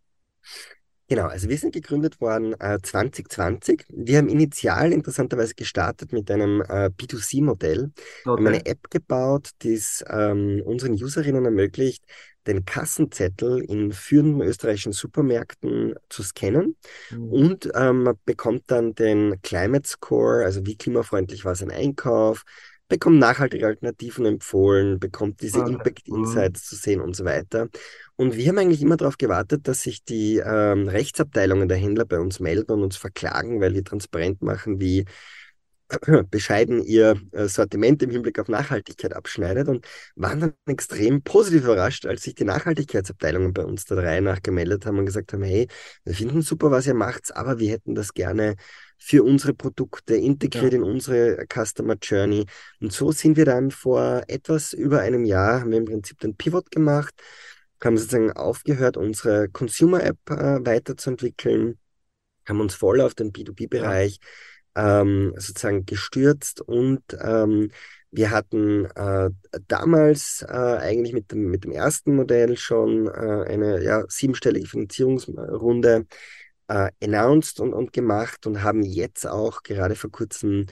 Genau, 1.08 1.26
also 1.26 1.48
wir 1.50 1.58
sind 1.58 1.74
gegründet 1.74 2.22
worden 2.22 2.58
äh, 2.58 2.78
2020. 2.82 3.84
Wir 3.90 4.16
haben 4.16 4.28
initial 4.28 4.92
interessanterweise 4.92 5.54
gestartet 5.54 6.10
mit 6.12 6.30
einem 6.30 6.62
äh, 6.62 6.90
B2C-Modell. 6.96 7.90
Okay. 7.90 8.24
Wir 8.24 8.32
haben 8.32 8.46
eine 8.46 8.64
App 8.64 8.88
gebaut, 8.88 9.50
die 9.60 9.74
es 9.74 10.02
ähm, 10.08 10.62
unseren 10.64 10.92
Userinnen 10.92 11.44
ermöglicht, 11.44 12.02
den 12.46 12.64
Kassenzettel 12.64 13.62
in 13.62 13.92
führenden 13.92 14.42
österreichischen 14.42 14.92
Supermärkten 14.92 15.94
zu 16.08 16.22
scannen 16.22 16.76
mhm. 17.10 17.24
und 17.28 17.70
ähm, 17.74 18.04
man 18.04 18.16
bekommt 18.24 18.64
dann 18.66 18.94
den 18.94 19.40
Climate 19.42 19.88
Score, 19.88 20.44
also 20.44 20.66
wie 20.66 20.76
klimafreundlich 20.76 21.44
war 21.44 21.54
sein 21.54 21.70
Einkauf, 21.70 22.44
bekommt 22.92 23.18
nachhaltige 23.18 23.66
Alternativen 23.66 24.26
empfohlen, 24.26 24.98
bekommt 25.00 25.40
diese 25.40 25.60
okay. 25.60 25.72
Impact 25.72 26.08
mhm. 26.08 26.24
Insights 26.24 26.66
zu 26.66 26.76
sehen 26.76 27.00
und 27.00 27.16
so 27.16 27.24
weiter. 27.24 27.68
Und 28.16 28.36
wir 28.36 28.46
haben 28.46 28.58
eigentlich 28.58 28.82
immer 28.82 28.98
darauf 28.98 29.16
gewartet, 29.16 29.66
dass 29.66 29.82
sich 29.82 30.04
die 30.04 30.42
ähm, 30.44 30.88
Rechtsabteilungen 30.88 31.68
der 31.68 31.78
Händler 31.78 32.04
bei 32.04 32.18
uns 32.18 32.38
melden 32.38 32.70
und 32.72 32.82
uns 32.82 32.98
verklagen, 32.98 33.62
weil 33.62 33.72
die 33.72 33.82
transparent 33.82 34.42
machen, 34.42 34.78
wie 34.78 35.06
bescheiden 36.30 36.82
ihr 36.82 37.20
Sortiment 37.32 38.02
im 38.02 38.10
Hinblick 38.10 38.38
auf 38.38 38.48
Nachhaltigkeit 38.48 39.14
abschneidet 39.14 39.68
und 39.68 39.86
waren 40.16 40.40
dann 40.40 40.52
extrem 40.66 41.22
positiv 41.22 41.64
überrascht, 41.64 42.06
als 42.06 42.22
sich 42.22 42.34
die 42.34 42.44
Nachhaltigkeitsabteilungen 42.44 43.52
bei 43.52 43.64
uns 43.64 43.84
der 43.84 43.98
Reihe 43.98 44.22
nach 44.22 44.42
gemeldet 44.42 44.86
haben 44.86 44.98
und 44.98 45.06
gesagt 45.06 45.32
haben, 45.32 45.42
hey, 45.42 45.68
wir 46.04 46.14
finden 46.14 46.42
super, 46.42 46.70
was 46.70 46.86
ihr 46.86 46.94
macht, 46.94 47.34
aber 47.34 47.58
wir 47.58 47.70
hätten 47.70 47.94
das 47.94 48.14
gerne 48.14 48.56
für 48.98 49.24
unsere 49.24 49.52
Produkte 49.52 50.14
integriert 50.14 50.72
ja. 50.72 50.78
in 50.78 50.84
unsere 50.84 51.44
Customer 51.52 51.96
Journey. 52.00 52.46
Und 52.80 52.92
so 52.92 53.10
sind 53.10 53.36
wir 53.36 53.44
dann 53.44 53.70
vor 53.70 54.22
etwas 54.28 54.72
über 54.72 55.00
einem 55.00 55.24
Jahr, 55.24 55.60
haben 55.60 55.70
wir 55.72 55.78
im 55.78 55.86
Prinzip 55.86 56.20
den 56.20 56.36
Pivot 56.36 56.70
gemacht, 56.70 57.14
haben 57.82 57.96
sozusagen 57.96 58.30
aufgehört, 58.32 58.96
unsere 58.96 59.48
Consumer-App 59.48 60.30
äh, 60.30 60.64
weiterzuentwickeln, 60.64 61.78
haben 62.46 62.60
uns 62.60 62.74
voll 62.74 63.00
auf 63.00 63.14
den 63.14 63.32
B2B-Bereich 63.32 64.18
ja 64.20 64.28
ähm, 64.74 65.34
sozusagen 65.36 65.86
gestürzt 65.86 66.60
und 66.60 67.02
ähm, 67.20 67.70
wir 68.10 68.30
hatten 68.30 68.84
äh, 68.94 69.30
damals 69.68 70.44
äh, 70.46 70.52
eigentlich 70.52 71.14
mit 71.14 71.32
dem, 71.32 71.50
mit 71.50 71.64
dem 71.64 71.72
ersten 71.72 72.14
Modell 72.14 72.58
schon 72.58 73.06
äh, 73.06 73.10
eine 73.48 73.82
ja, 73.82 74.04
siebenstellige 74.06 74.66
Finanzierungsrunde 74.66 76.06
äh, 76.68 76.90
announced 77.02 77.58
und, 77.60 77.72
und 77.72 77.92
gemacht 77.92 78.46
und 78.46 78.62
haben 78.62 78.82
jetzt 78.82 79.26
auch 79.26 79.62
gerade 79.62 79.94
vor 79.94 80.10
kurzem 80.10 80.66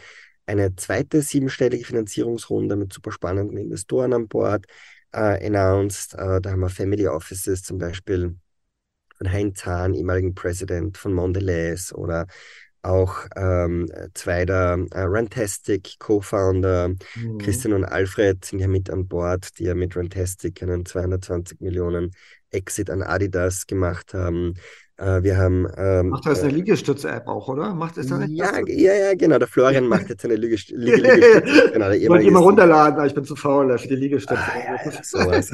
eine 0.46 0.74
zweite 0.76 1.22
siebenstellige 1.22 1.84
Finanzierungsrunde 1.84 2.76
mit 2.76 2.92
super 2.92 3.12
spannenden 3.12 3.56
Investoren 3.56 4.12
an 4.12 4.28
Bord 4.28 4.66
äh, 5.12 5.46
announced. 5.46 6.14
Äh, 6.14 6.40
da 6.40 6.50
haben 6.50 6.60
wir 6.60 6.68
Family 6.68 7.06
Offices 7.06 7.62
zum 7.62 7.78
Beispiel 7.78 8.36
von 9.16 9.32
Heinz 9.32 9.64
Hahn, 9.64 9.94
ehemaligen 9.94 10.34
President 10.34 10.98
von 10.98 11.12
Mondelez 11.12 11.92
oder 11.92 12.26
auch 12.82 13.26
ähm, 13.36 13.90
zwei 14.14 14.44
der 14.44 14.86
äh, 14.92 15.02
Rantastic 15.02 15.98
Co-Founder, 15.98 16.88
mhm. 16.88 17.38
Christian 17.38 17.74
und 17.74 17.84
Alfred, 17.84 18.44
sind 18.44 18.60
ja 18.60 18.68
mit 18.68 18.90
an 18.90 19.06
Bord, 19.06 19.58
die 19.58 19.64
ja 19.64 19.74
mit 19.74 19.96
Rantastic 19.96 20.62
einen 20.62 20.86
220 20.86 21.60
Millionen 21.60 22.12
Exit 22.50 22.90
an 22.90 23.02
Adidas 23.02 23.66
gemacht 23.66 24.14
haben. 24.14 24.54
Äh, 25.00 25.22
wir 25.22 25.38
haben. 25.38 25.66
Ähm, 25.78 26.10
macht 26.10 26.26
das 26.26 26.42
eine 26.42 26.52
äh, 26.52 26.56
Liegestütze-App 26.56 27.26
auch, 27.26 27.48
oder? 27.48 27.74
Macht 27.74 27.96
es 27.96 28.08
da 28.08 28.18
nicht? 28.18 28.32
Ja, 28.32 28.52
ja, 28.66 28.94
ja, 28.94 29.14
genau. 29.14 29.38
Der 29.38 29.48
Florian 29.48 29.86
macht 29.86 30.10
jetzt 30.10 30.26
eine 30.26 30.36
Liegestütze. 30.36 30.78
Liegestütze. 30.78 31.70
genau, 31.72 31.90
ich 31.90 32.06
wollte 32.06 32.26
immer 32.26 32.40
runterladen, 32.40 32.98
aber 32.98 33.06
ich 33.06 33.14
bin 33.14 33.24
zu 33.24 33.34
faul 33.34 33.78
für 33.78 33.88
die 33.88 33.96
Liegestütze. 33.96 34.42
Ah, 34.42 34.58
ja, 34.58 34.90
ja, 34.92 34.92
sowas. 35.02 35.50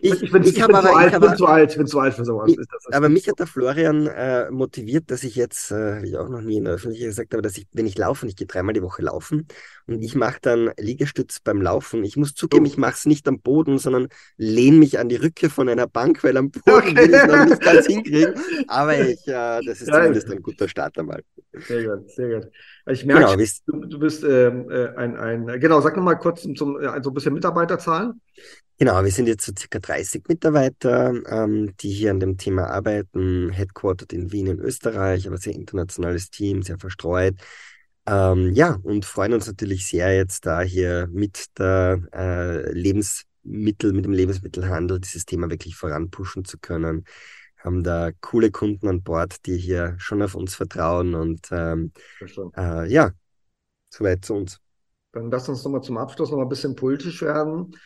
ich, 0.00 0.22
ich, 0.22 0.32
bin, 0.32 0.42
ich, 0.42 0.56
ich, 0.56 0.66
bin, 0.66 0.74
aber, 0.74 0.88
zu 0.88 0.94
alt, 0.94 1.20
bin 1.20 1.36
zu 1.36 1.46
alt, 1.46 1.70
ich 1.72 1.76
bin 1.76 1.86
zu 1.86 2.00
alt 2.00 2.14
für 2.14 2.24
sowas. 2.24 2.50
Ich, 2.50 2.94
aber 2.94 3.10
mich 3.10 3.28
hat 3.28 3.38
der 3.40 3.46
Florian 3.46 4.06
äh, 4.06 4.50
motiviert, 4.50 5.10
dass 5.10 5.22
ich 5.22 5.36
jetzt, 5.36 5.70
äh, 5.70 5.96
habe 5.96 6.06
ich 6.06 6.16
auch 6.16 6.30
noch 6.30 6.40
nie 6.40 6.56
in 6.56 6.64
der 6.64 6.74
Öffentlichkeit 6.74 7.10
gesagt, 7.10 7.34
aber 7.34 7.42
dass 7.42 7.58
ich, 7.58 7.66
wenn 7.72 7.84
ich 7.84 7.98
laufe, 7.98 8.26
ich 8.26 8.36
gehe 8.36 8.46
dreimal 8.46 8.72
die 8.72 8.82
Woche 8.82 9.02
laufen 9.02 9.46
und 9.86 10.02
ich 10.02 10.14
mache 10.14 10.38
dann 10.40 10.70
Liegestütz 10.78 11.40
beim 11.40 11.60
Laufen. 11.60 12.04
Ich 12.04 12.16
muss 12.16 12.34
zugeben, 12.34 12.64
oh. 12.64 12.68
ich 12.68 12.78
mache 12.78 12.94
es 12.94 13.04
nicht 13.04 13.28
am 13.28 13.40
Boden, 13.40 13.78
sondern 13.78 14.08
lehne 14.38 14.78
mich 14.78 14.98
an 14.98 15.10
die 15.10 15.16
Rücke 15.16 15.50
von 15.50 15.68
einer 15.68 15.86
Bank, 15.86 16.24
weil 16.24 16.38
am 16.38 16.50
Boden 16.64 16.88
okay. 16.88 16.96
will 16.96 17.14
ich 17.14 17.26
noch 17.26 17.44
nicht 17.44 17.60
ganz 17.60 17.86
hin 17.86 17.97
hinkriegen. 18.04 18.34
Aber 18.68 18.98
ich, 18.98 19.26
äh, 19.26 19.60
das 19.64 19.80
ist 19.80 19.88
ja, 19.88 19.94
zumindest 19.94 20.30
ein 20.30 20.42
guter 20.42 20.68
Start 20.68 20.98
einmal. 20.98 21.22
Sehr 21.52 21.84
gut, 21.84 22.10
sehr 22.10 22.40
gut. 22.40 22.50
Ich 22.86 23.04
merke, 23.04 23.36
genau, 23.36 23.46
du, 23.66 23.86
du, 23.86 23.98
bist 23.98 24.24
ähm, 24.24 24.70
äh, 24.70 24.88
ein, 24.96 25.16
ein, 25.16 25.60
genau, 25.60 25.80
sag 25.80 25.96
nochmal 25.96 26.18
kurz 26.18 26.42
zum, 26.42 26.56
zum, 26.56 26.80
äh, 26.80 27.02
so 27.02 27.10
ein 27.10 27.14
bisschen 27.14 27.34
Mitarbeiterzahlen. 27.34 28.20
Genau, 28.78 29.02
wir 29.02 29.10
sind 29.10 29.26
jetzt 29.26 29.44
so 29.44 29.52
circa 29.58 29.80
30 29.80 30.28
Mitarbeiter, 30.28 31.12
ähm, 31.26 31.74
die 31.80 31.90
hier 31.90 32.12
an 32.12 32.20
dem 32.20 32.38
Thema 32.38 32.68
arbeiten, 32.68 33.50
headquartered 33.50 34.12
in 34.12 34.30
Wien 34.30 34.46
in 34.46 34.60
Österreich, 34.60 35.26
aber 35.26 35.38
sehr 35.38 35.54
internationales 35.54 36.30
Team, 36.30 36.62
sehr 36.62 36.78
verstreut. 36.78 37.34
Ähm, 38.06 38.54
ja, 38.54 38.78
und 38.84 39.04
freuen 39.04 39.32
uns 39.32 39.48
natürlich 39.48 39.86
sehr, 39.86 40.14
jetzt 40.14 40.46
da 40.46 40.62
hier 40.62 41.08
mit 41.10 41.46
der 41.58 42.00
äh, 42.14 42.72
Lebensmittel, 42.72 43.92
mit 43.92 44.04
dem 44.04 44.12
Lebensmittelhandel 44.12 45.00
dieses 45.00 45.26
Thema 45.26 45.50
wirklich 45.50 45.74
voranpushen 45.74 46.44
zu 46.44 46.58
können 46.58 47.04
haben 47.58 47.82
da 47.82 48.10
coole 48.20 48.50
Kunden 48.50 48.88
an 48.88 49.02
Bord, 49.02 49.46
die 49.46 49.56
hier 49.56 49.94
schon 49.98 50.22
auf 50.22 50.34
uns 50.34 50.54
vertrauen 50.54 51.14
und 51.14 51.48
ähm, 51.50 51.92
äh, 52.56 52.90
ja, 52.90 53.10
soweit 53.90 54.24
zu 54.24 54.34
uns. 54.34 54.60
Dann 55.12 55.30
lass 55.30 55.48
uns 55.48 55.64
nochmal 55.64 55.82
zum 55.82 55.98
Abschluss 55.98 56.30
noch 56.30 56.38
mal 56.38 56.44
ein 56.44 56.48
bisschen 56.48 56.76
politisch 56.76 57.22
werden. 57.22 57.76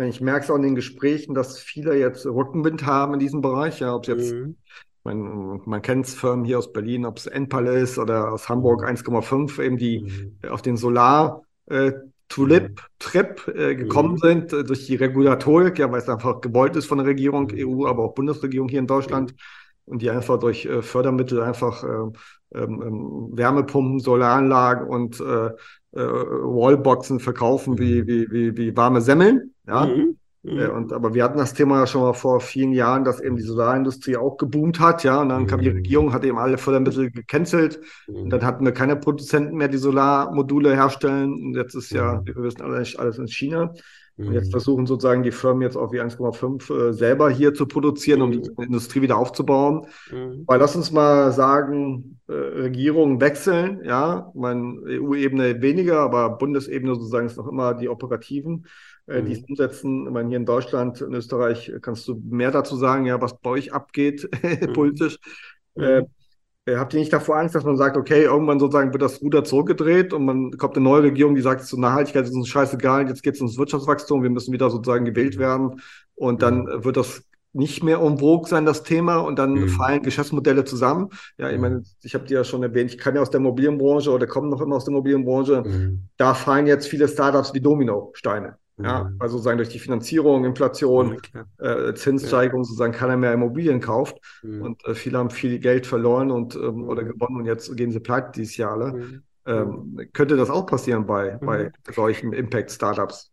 Ich 0.00 0.20
merke 0.20 0.44
es 0.44 0.50
auch 0.50 0.56
in 0.56 0.62
den 0.62 0.74
Gesprächen, 0.74 1.34
dass 1.34 1.58
viele 1.58 1.96
jetzt 1.96 2.26
Rückenwind 2.26 2.84
haben 2.84 3.14
in 3.14 3.20
diesem 3.20 3.40
Bereich. 3.40 3.80
Ja, 3.80 3.94
ob 3.94 4.06
jetzt, 4.06 4.32
mhm. 4.32 4.56
man, 5.04 5.62
man 5.64 5.82
kennt 5.82 6.06
es 6.06 6.14
Firmen 6.14 6.44
hier 6.44 6.58
aus 6.58 6.72
Berlin, 6.72 7.06
ob 7.06 7.18
es 7.18 7.26
Enpal 7.26 7.66
ist 7.66 7.98
oder 7.98 8.32
aus 8.32 8.48
Hamburg 8.48 8.82
mhm. 8.82 8.88
1,5, 8.88 9.62
eben 9.62 9.78
die 9.78 10.00
mhm. 10.42 10.50
auf 10.50 10.60
den 10.60 10.76
Solar 10.76 11.42
äh, 11.66 11.92
Tulip, 12.28 12.82
Trip 12.98 13.46
äh, 13.48 13.74
gekommen 13.74 14.14
mhm. 14.14 14.18
sind 14.18 14.52
äh, 14.52 14.64
durch 14.64 14.86
die 14.86 14.96
Regulatorik, 14.96 15.78
ja, 15.78 15.90
weil 15.90 16.00
es 16.00 16.08
einfach 16.08 16.40
gewollt 16.40 16.76
ist 16.76 16.86
von 16.86 16.98
der 16.98 17.06
Regierung, 17.06 17.52
mhm. 17.52 17.58
EU, 17.58 17.86
aber 17.86 18.04
auch 18.04 18.14
Bundesregierung 18.14 18.68
hier 18.68 18.80
in 18.80 18.86
Deutschland 18.86 19.34
und 19.84 20.02
die 20.02 20.10
einfach 20.10 20.38
durch 20.38 20.66
äh, 20.66 20.82
Fördermittel 20.82 21.42
einfach 21.42 21.84
äh, 21.84 22.10
ähm, 22.54 22.82
ähm, 22.82 23.28
Wärmepumpen, 23.32 24.00
Solaranlagen 24.00 24.88
und 24.88 25.20
äh, 25.20 25.46
äh, 25.46 25.52
Wallboxen 25.92 27.20
verkaufen 27.20 27.78
wie, 27.78 28.02
mhm. 28.02 28.06
wie, 28.06 28.30
wie, 28.30 28.56
wie 28.56 28.76
warme 28.76 29.00
Semmeln. 29.00 29.54
Ja? 29.66 29.86
Mhm. 29.86 30.18
Mhm. 30.46 30.70
Und, 30.70 30.92
aber 30.92 31.14
wir 31.14 31.24
hatten 31.24 31.38
das 31.38 31.54
Thema 31.54 31.80
ja 31.80 31.86
schon 31.86 32.02
mal 32.02 32.12
vor 32.12 32.40
vielen 32.40 32.72
Jahren, 32.72 33.04
dass 33.04 33.20
eben 33.20 33.36
die 33.36 33.42
Solarindustrie 33.42 34.16
auch 34.16 34.36
geboomt 34.36 34.78
hat, 34.78 35.02
ja. 35.02 35.20
Und 35.20 35.30
dann 35.30 35.42
mhm. 35.42 35.46
kam 35.48 35.60
die 35.60 35.70
mhm. 35.70 35.76
Regierung, 35.76 36.12
hat 36.12 36.24
eben 36.24 36.38
alle 36.38 36.56
Fördermittel 36.56 37.10
gecancelt. 37.10 37.80
Mhm. 38.06 38.14
Und 38.14 38.30
dann 38.30 38.44
hatten 38.44 38.64
wir 38.64 38.72
keine 38.72 38.96
Produzenten 38.96 39.56
mehr, 39.56 39.68
die 39.68 39.78
Solarmodule 39.78 40.74
herstellen. 40.74 41.32
Und 41.32 41.54
jetzt 41.56 41.74
ist 41.74 41.90
ja, 41.90 42.20
mhm. 42.20 42.26
wir 42.26 42.36
wissen 42.36 42.62
alles, 42.62 42.96
alles 42.96 43.18
in 43.18 43.26
China. 43.26 43.72
Und 44.18 44.32
jetzt 44.32 44.46
mhm. 44.46 44.52
versuchen 44.52 44.86
sozusagen 44.86 45.24
die 45.24 45.30
Firmen 45.30 45.62
jetzt 45.62 45.76
auch 45.76 45.92
wie 45.92 46.00
1,5 46.00 46.88
äh, 46.88 46.92
selber 46.94 47.28
hier 47.28 47.52
zu 47.52 47.66
produzieren, 47.66 48.22
um 48.22 48.30
die 48.30 48.48
Industrie 48.62 49.02
wieder 49.02 49.18
aufzubauen. 49.18 49.88
Weil 50.46 50.58
lass 50.58 50.74
uns 50.74 50.90
mal 50.90 51.32
sagen, 51.32 52.18
äh, 52.28 52.32
Regierungen 52.32 53.20
wechseln, 53.20 53.82
ja, 53.84 54.32
mein 54.34 54.80
EU-Ebene 54.86 55.60
weniger, 55.60 56.00
aber 56.00 56.30
Bundesebene 56.30 56.94
sozusagen 56.94 57.26
ist 57.26 57.36
noch 57.36 57.46
immer 57.46 57.74
die 57.74 57.90
operativen 57.90 58.66
äh, 59.06 59.22
die 59.22 59.32
es 59.32 59.40
mhm. 59.40 59.46
umsetzen. 59.50 60.06
Ich 60.06 60.12
meine, 60.12 60.28
hier 60.28 60.38
in 60.38 60.46
Deutschland, 60.46 61.00
in 61.00 61.14
Österreich 61.14 61.72
kannst 61.80 62.06
du 62.08 62.20
mehr 62.28 62.50
dazu 62.50 62.76
sagen, 62.76 63.06
ja, 63.06 63.20
was 63.20 63.38
bei 63.38 63.50
euch 63.50 63.72
abgeht 63.72 64.28
mhm. 64.42 64.72
politisch. 64.72 65.18
Mhm. 65.74 65.82
Äh, 65.82 66.02
äh, 66.66 66.76
habt 66.76 66.94
ihr 66.94 67.00
nicht 67.00 67.12
davor 67.12 67.36
Angst, 67.36 67.54
dass 67.54 67.64
man 67.64 67.76
sagt, 67.76 67.96
okay, 67.96 68.24
irgendwann 68.24 68.58
sozusagen 68.58 68.92
wird 68.92 69.02
das 69.02 69.22
Ruder 69.22 69.44
zurückgedreht 69.44 70.12
und 70.12 70.24
man 70.24 70.50
kommt 70.58 70.76
eine 70.76 70.84
neue 70.84 71.04
Regierung, 71.04 71.36
die 71.36 71.42
sagt, 71.42 71.64
so 71.64 71.78
Nachhaltigkeit 71.78 72.24
ist 72.24 72.34
uns 72.34 72.48
scheißegal, 72.48 73.08
jetzt 73.08 73.22
geht 73.22 73.34
es 73.34 73.40
ums 73.40 73.56
Wirtschaftswachstum, 73.56 74.22
wir 74.22 74.30
müssen 74.30 74.52
wieder 74.52 74.68
sozusagen 74.68 75.04
gewählt 75.04 75.38
werden 75.38 75.80
und 76.16 76.42
dann 76.42 76.66
wird 76.84 76.96
das 76.96 77.22
nicht 77.52 77.82
mehr 77.82 78.02
um 78.02 78.18
vogue 78.18 78.48
sein, 78.48 78.66
das 78.66 78.82
Thema, 78.82 79.16
und 79.16 79.38
dann 79.38 79.52
mhm. 79.52 79.68
fallen 79.68 80.02
Geschäftsmodelle 80.02 80.64
zusammen. 80.64 81.08
Ja, 81.38 81.50
ich 81.50 81.58
meine, 81.58 81.84
ich 82.02 82.14
habe 82.14 82.26
dir 82.26 82.38
ja 82.38 82.44
schon 82.44 82.62
erwähnt, 82.62 82.90
ich 82.90 82.98
kann 82.98 83.14
ja 83.14 83.22
aus 83.22 83.30
der 83.30 83.40
Immobilienbranche 83.40 84.10
oder 84.10 84.26
komme 84.26 84.48
noch 84.48 84.60
immer 84.60 84.76
aus 84.76 84.84
der 84.84 84.92
Immobilienbranche. 84.92 85.62
Mhm. 85.64 86.08
Da 86.18 86.34
fallen 86.34 86.66
jetzt 86.66 86.86
viele 86.86 87.08
Startups 87.08 87.54
wie 87.54 87.60
Dominosteine. 87.60 88.58
Ja, 88.78 89.10
also 89.18 89.38
sozusagen 89.38 89.56
durch 89.56 89.70
die 89.70 89.78
Finanzierung, 89.78 90.44
Inflation, 90.44 91.18
äh, 91.58 91.94
Zinssteigerung 91.94 92.60
ja. 92.60 92.64
sozusagen 92.64 92.92
keiner 92.92 93.16
mehr 93.16 93.32
Immobilien 93.32 93.80
kauft. 93.80 94.18
Mhm. 94.42 94.62
Und 94.62 94.84
äh, 94.84 94.94
viele 94.94 95.18
haben 95.18 95.30
viel 95.30 95.58
Geld 95.58 95.86
verloren 95.86 96.30
und 96.30 96.56
ähm, 96.56 96.76
mhm. 96.76 96.88
oder 96.88 97.04
gewonnen 97.04 97.36
und 97.36 97.46
jetzt 97.46 97.74
gehen 97.76 97.90
sie 97.90 98.00
pleite 98.00 98.32
dieses 98.34 98.56
Jahr 98.58 98.72
alle. 98.72 98.92
Mhm. 98.92 99.22
Ähm, 99.46 100.08
könnte 100.12 100.36
das 100.36 100.50
auch 100.50 100.66
passieren 100.66 101.06
bei, 101.06 101.38
bei 101.38 101.64
mhm. 101.64 101.92
solchen 101.94 102.32
Impact-Startups? 102.34 103.30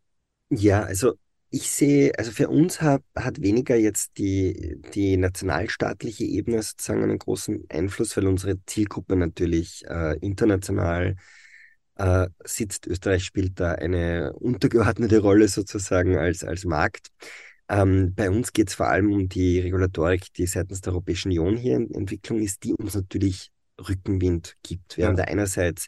Ja, 0.50 0.84
also 0.84 1.14
ich 1.50 1.70
sehe, 1.70 2.14
also 2.18 2.32
für 2.32 2.48
uns 2.48 2.82
hat, 2.82 3.04
hat 3.16 3.42
weniger 3.42 3.76
jetzt 3.76 4.18
die, 4.18 4.82
die 4.94 5.18
nationalstaatliche 5.18 6.24
Ebene 6.24 6.62
sozusagen 6.62 7.04
einen 7.04 7.20
großen 7.20 7.66
Einfluss, 7.70 8.16
weil 8.16 8.28
unsere 8.28 8.64
Zielgruppe 8.66 9.16
natürlich 9.18 9.84
äh, 9.88 10.18
international 10.20 11.10
äh, 11.10 11.16
sitzt. 12.44 12.88
Österreich 12.88 13.24
spielt 13.24 13.60
da 13.60 13.74
eine 13.74 14.34
untergeordnete 14.34 15.20
Rolle 15.20 15.48
sozusagen 15.48 16.18
als, 16.18 16.44
als 16.44 16.66
Markt. 16.66 17.10
Ähm, 17.70 18.14
bei 18.14 18.30
uns 18.30 18.52
geht 18.54 18.70
es 18.70 18.76
vor 18.76 18.88
allem 18.88 19.12
um 19.12 19.30
die 19.30 19.60
Regulatorik, 19.60 20.34
die 20.34 20.46
seitens 20.46 20.82
der 20.82 20.94
Europäischen 20.94 21.30
Union 21.30 21.58
hier 21.58 21.78
in 21.78 21.94
Entwicklung 21.94 22.40
ist, 22.40 22.64
die 22.64 22.74
uns 22.74 22.94
natürlich 22.96 23.52
Rückenwind 23.80 24.56
gibt. 24.64 24.98
Wir 24.98 25.04
ja. 25.04 25.08
haben 25.10 25.18
da 25.18 25.24
einerseits 25.24 25.88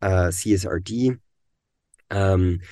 äh, 0.00 0.30
CSRD, 0.30 1.18
ähm, 2.10 2.62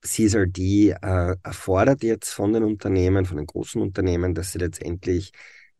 CSRD 0.00 0.90
äh, 0.90 1.36
erfordert 1.42 2.02
jetzt 2.02 2.32
von 2.32 2.52
den 2.52 2.62
Unternehmen, 2.62 3.26
von 3.26 3.36
den 3.36 3.46
großen 3.46 3.82
Unternehmen, 3.82 4.34
dass 4.34 4.52
sie 4.52 4.58
letztendlich 4.58 5.32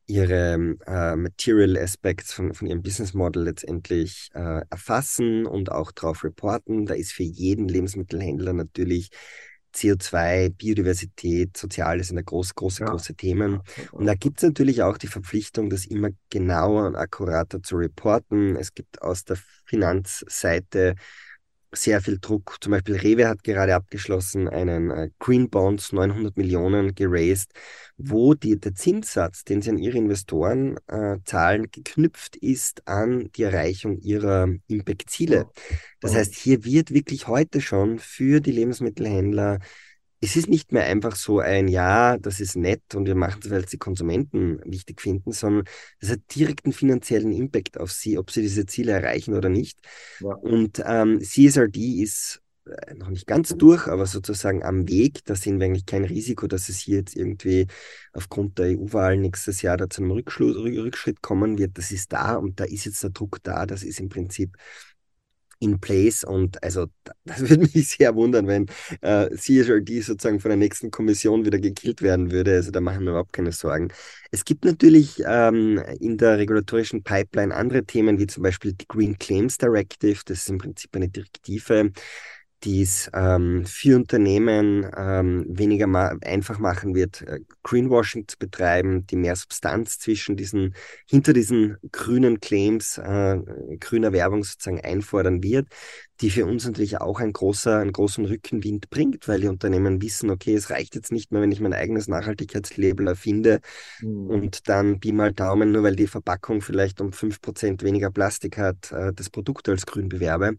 ihre 0.08 0.76
äh, 0.86 1.16
Material 1.16 1.76
Aspects 1.76 2.32
von, 2.32 2.54
von 2.54 2.66
ihrem 2.66 2.82
Business 2.82 3.14
Model 3.14 3.44
letztendlich 3.44 4.30
äh, 4.34 4.62
erfassen 4.70 5.46
und 5.46 5.70
auch 5.70 5.92
darauf 5.92 6.24
reporten. 6.24 6.86
Da 6.86 6.94
ist 6.94 7.12
für 7.12 7.22
jeden 7.22 7.68
Lebensmittelhändler 7.68 8.54
natürlich 8.54 9.10
CO2, 9.74 10.48
Biodiversität, 10.48 11.56
Soziales 11.56 12.08
sind 12.08 12.16
da 12.16 12.22
groß, 12.22 12.54
große, 12.54 12.84
ja. 12.84 12.90
große 12.90 13.14
Themen. 13.14 13.60
Und 13.92 14.06
da 14.06 14.14
gibt 14.14 14.38
es 14.38 14.44
natürlich 14.44 14.82
auch 14.82 14.96
die 14.96 15.08
Verpflichtung, 15.08 15.68
das 15.68 15.84
immer 15.84 16.08
genauer 16.30 16.86
und 16.86 16.96
akkurater 16.96 17.62
zu 17.62 17.76
reporten. 17.76 18.56
Es 18.56 18.72
gibt 18.72 19.02
aus 19.02 19.24
der 19.24 19.36
Finanzseite 19.66 20.94
sehr 21.72 22.00
viel 22.00 22.18
Druck. 22.18 22.56
Zum 22.60 22.72
Beispiel 22.72 22.96
Rewe 22.96 23.28
hat 23.28 23.44
gerade 23.44 23.74
abgeschlossen 23.74 24.48
einen 24.48 24.90
äh, 24.90 25.10
Green 25.18 25.50
Bonds 25.50 25.92
900 25.92 26.36
Millionen 26.36 26.94
geraced, 26.94 27.52
wo 27.96 28.34
die, 28.34 28.58
der 28.58 28.74
Zinssatz, 28.74 29.44
den 29.44 29.60
sie 29.60 29.70
an 29.70 29.78
ihre 29.78 29.98
Investoren 29.98 30.78
äh, 30.86 31.18
zahlen, 31.24 31.70
geknüpft 31.70 32.36
ist 32.36 32.86
an 32.88 33.30
die 33.36 33.42
Erreichung 33.42 33.98
ihrer 34.00 34.48
Impact-Ziele. 34.66 35.48
Das 36.00 36.14
heißt, 36.14 36.34
hier 36.34 36.64
wird 36.64 36.92
wirklich 36.92 37.26
heute 37.26 37.60
schon 37.60 37.98
für 37.98 38.40
die 38.40 38.52
Lebensmittelhändler 38.52 39.58
es 40.20 40.36
ist 40.36 40.48
nicht 40.48 40.72
mehr 40.72 40.84
einfach 40.84 41.16
so 41.16 41.40
ein 41.40 41.68
Ja, 41.68 42.18
das 42.18 42.40
ist 42.40 42.56
nett 42.56 42.94
und 42.94 43.06
wir 43.06 43.14
machen 43.14 43.40
es, 43.44 43.50
weil 43.50 43.62
es 43.64 43.70
die 43.70 43.78
Konsumenten 43.78 44.60
wichtig 44.64 45.00
finden, 45.00 45.32
sondern 45.32 45.64
es 46.00 46.10
hat 46.10 46.20
direkten 46.34 46.72
finanziellen 46.72 47.32
Impact 47.32 47.78
auf 47.78 47.92
sie, 47.92 48.18
ob 48.18 48.30
sie 48.30 48.42
diese 48.42 48.66
Ziele 48.66 48.92
erreichen 48.92 49.34
oder 49.34 49.48
nicht. 49.48 49.78
Ja. 50.20 50.34
Und 50.34 50.82
ähm, 50.84 51.20
CSRD 51.20 52.02
ist 52.02 52.42
äh, 52.68 52.94
noch 52.94 53.08
nicht 53.10 53.26
ganz 53.26 53.54
durch, 53.56 53.86
aber 53.86 54.06
sozusagen 54.06 54.62
am 54.64 54.88
Weg. 54.88 55.24
Da 55.24 55.34
sehen 55.34 55.58
wir 55.60 55.66
eigentlich 55.66 55.86
kein 55.86 56.04
Risiko, 56.04 56.46
dass 56.46 56.68
es 56.68 56.78
hier 56.78 56.98
jetzt 56.98 57.16
irgendwie 57.16 57.66
aufgrund 58.12 58.58
der 58.58 58.78
EU-Wahl 58.78 59.16
nächstes 59.16 59.62
Jahr 59.62 59.76
da 59.76 59.88
zu 59.88 60.02
einem 60.02 60.12
Rückschritt 60.12 61.22
kommen 61.22 61.58
wird. 61.58 61.78
Das 61.78 61.92
ist 61.92 62.12
da 62.12 62.34
und 62.36 62.60
da 62.60 62.64
ist 62.64 62.84
jetzt 62.84 63.02
der 63.02 63.10
Druck 63.10 63.38
da. 63.42 63.66
Das 63.66 63.82
ist 63.82 64.00
im 64.00 64.08
Prinzip 64.08 64.56
in 65.60 65.80
place. 65.80 66.24
Und 66.24 66.62
also 66.62 66.86
das 67.24 67.40
würde 67.40 67.68
mich 67.74 67.88
sehr 67.88 68.14
wundern, 68.14 68.46
wenn 68.46 68.66
äh, 69.00 69.30
CSRD 69.30 70.00
sozusagen 70.00 70.40
von 70.40 70.50
der 70.50 70.58
nächsten 70.58 70.90
Kommission 70.90 71.44
wieder 71.44 71.58
gekillt 71.58 72.02
werden 72.02 72.30
würde. 72.30 72.54
Also 72.54 72.70
da 72.70 72.80
machen 72.80 73.04
wir 73.04 73.10
überhaupt 73.10 73.32
keine 73.32 73.52
Sorgen. 73.52 73.88
Es 74.30 74.44
gibt 74.44 74.64
natürlich 74.64 75.22
ähm, 75.26 75.82
in 76.00 76.18
der 76.18 76.38
regulatorischen 76.38 77.02
Pipeline 77.02 77.54
andere 77.54 77.84
Themen, 77.84 78.18
wie 78.18 78.26
zum 78.26 78.42
Beispiel 78.42 78.72
die 78.72 78.86
Green 78.86 79.18
Claims 79.18 79.58
Directive. 79.58 80.20
Das 80.24 80.38
ist 80.38 80.50
im 80.50 80.58
Prinzip 80.58 80.94
eine 80.94 81.08
Direktive, 81.08 81.92
die 82.64 82.82
es 82.82 83.08
ähm, 83.14 83.64
für 83.66 83.96
Unternehmen 83.96 84.90
ähm, 84.96 85.46
weniger 85.48 85.86
ma 85.86 86.16
einfach 86.22 86.58
machen 86.58 86.94
wird, 86.94 87.22
äh, 87.22 87.40
Greenwashing 87.62 88.26
zu 88.26 88.36
betreiben, 88.36 89.06
die 89.06 89.16
mehr 89.16 89.36
Substanz 89.36 89.98
zwischen 89.98 90.36
diesen, 90.36 90.74
hinter 91.06 91.32
diesen 91.32 91.76
grünen 91.92 92.40
Claims, 92.40 92.98
äh, 92.98 93.38
grüner 93.78 94.12
Werbung 94.12 94.42
sozusagen 94.42 94.80
einfordern 94.80 95.42
wird, 95.42 95.68
die 96.20 96.30
für 96.30 96.46
uns 96.46 96.66
natürlich 96.66 97.00
auch 97.00 97.20
ein 97.20 97.32
großer, 97.32 97.78
einen 97.78 97.92
großen 97.92 98.24
Rückenwind 98.24 98.90
bringt, 98.90 99.28
weil 99.28 99.40
die 99.40 99.48
Unternehmen 99.48 100.02
wissen, 100.02 100.30
okay, 100.30 100.54
es 100.54 100.70
reicht 100.70 100.96
jetzt 100.96 101.12
nicht 101.12 101.30
mehr, 101.30 101.40
wenn 101.40 101.52
ich 101.52 101.60
mein 101.60 101.74
eigenes 101.74 102.08
Nachhaltigkeitslabel 102.08 103.06
erfinde 103.06 103.60
mhm. 104.00 104.26
und 104.26 104.68
dann 104.68 104.98
Pi 104.98 105.12
mal 105.12 105.32
Daumen, 105.32 105.70
nur 105.70 105.84
weil 105.84 105.94
die 105.94 106.08
Verpackung 106.08 106.60
vielleicht 106.60 107.00
um 107.00 107.12
fünf 107.12 107.40
Prozent 107.40 107.84
weniger 107.84 108.10
Plastik 108.10 108.58
hat, 108.58 108.90
äh, 108.90 109.12
das 109.12 109.30
Produkt 109.30 109.68
als 109.68 109.86
grün 109.86 110.08
bewerbe. 110.08 110.56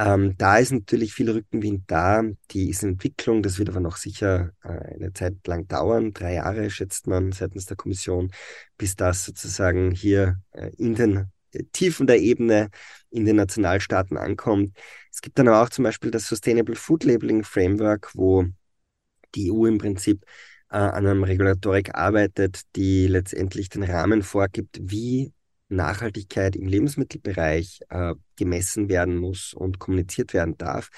Ähm, 0.00 0.34
da 0.38 0.56
ist 0.56 0.72
natürlich 0.72 1.12
viel 1.12 1.30
Rückenwind 1.30 1.84
da. 1.86 2.22
Die 2.52 2.70
ist 2.70 2.82
Entwicklung. 2.82 3.42
Das 3.42 3.58
wird 3.58 3.68
aber 3.68 3.80
noch 3.80 3.96
sicher 3.96 4.52
äh, 4.62 4.94
eine 4.94 5.12
Zeit 5.12 5.46
lang 5.46 5.68
dauern. 5.68 6.14
Drei 6.14 6.34
Jahre 6.34 6.70
schätzt 6.70 7.06
man 7.06 7.32
seitens 7.32 7.66
der 7.66 7.76
Kommission, 7.76 8.32
bis 8.78 8.96
das 8.96 9.26
sozusagen 9.26 9.90
hier 9.90 10.40
äh, 10.52 10.70
in 10.78 10.94
den 10.94 11.30
äh, 11.52 11.64
Tiefen 11.72 12.06
der 12.06 12.18
Ebene 12.18 12.70
in 13.10 13.26
den 13.26 13.36
Nationalstaaten 13.36 14.16
ankommt. 14.16 14.74
Es 15.12 15.20
gibt 15.20 15.38
dann 15.38 15.48
aber 15.48 15.62
auch 15.62 15.68
zum 15.68 15.84
Beispiel 15.84 16.10
das 16.10 16.26
Sustainable 16.26 16.76
Food 16.76 17.04
Labeling 17.04 17.44
Framework, 17.44 18.12
wo 18.14 18.46
die 19.34 19.50
EU 19.50 19.66
im 19.66 19.76
Prinzip 19.76 20.24
äh, 20.70 20.76
an 20.78 21.06
einem 21.06 21.24
Regulatorik 21.24 21.94
arbeitet, 21.94 22.62
die 22.74 23.06
letztendlich 23.06 23.68
den 23.68 23.82
Rahmen 23.82 24.22
vorgibt, 24.22 24.78
wie 24.80 25.34
Nachhaltigkeit 25.70 26.56
im 26.56 26.66
Lebensmittelbereich 26.66 27.80
äh, 27.88 28.14
gemessen 28.36 28.88
werden 28.88 29.16
muss 29.16 29.54
und 29.54 29.78
kommuniziert 29.78 30.34
werden 30.34 30.56
darf. 30.58 30.90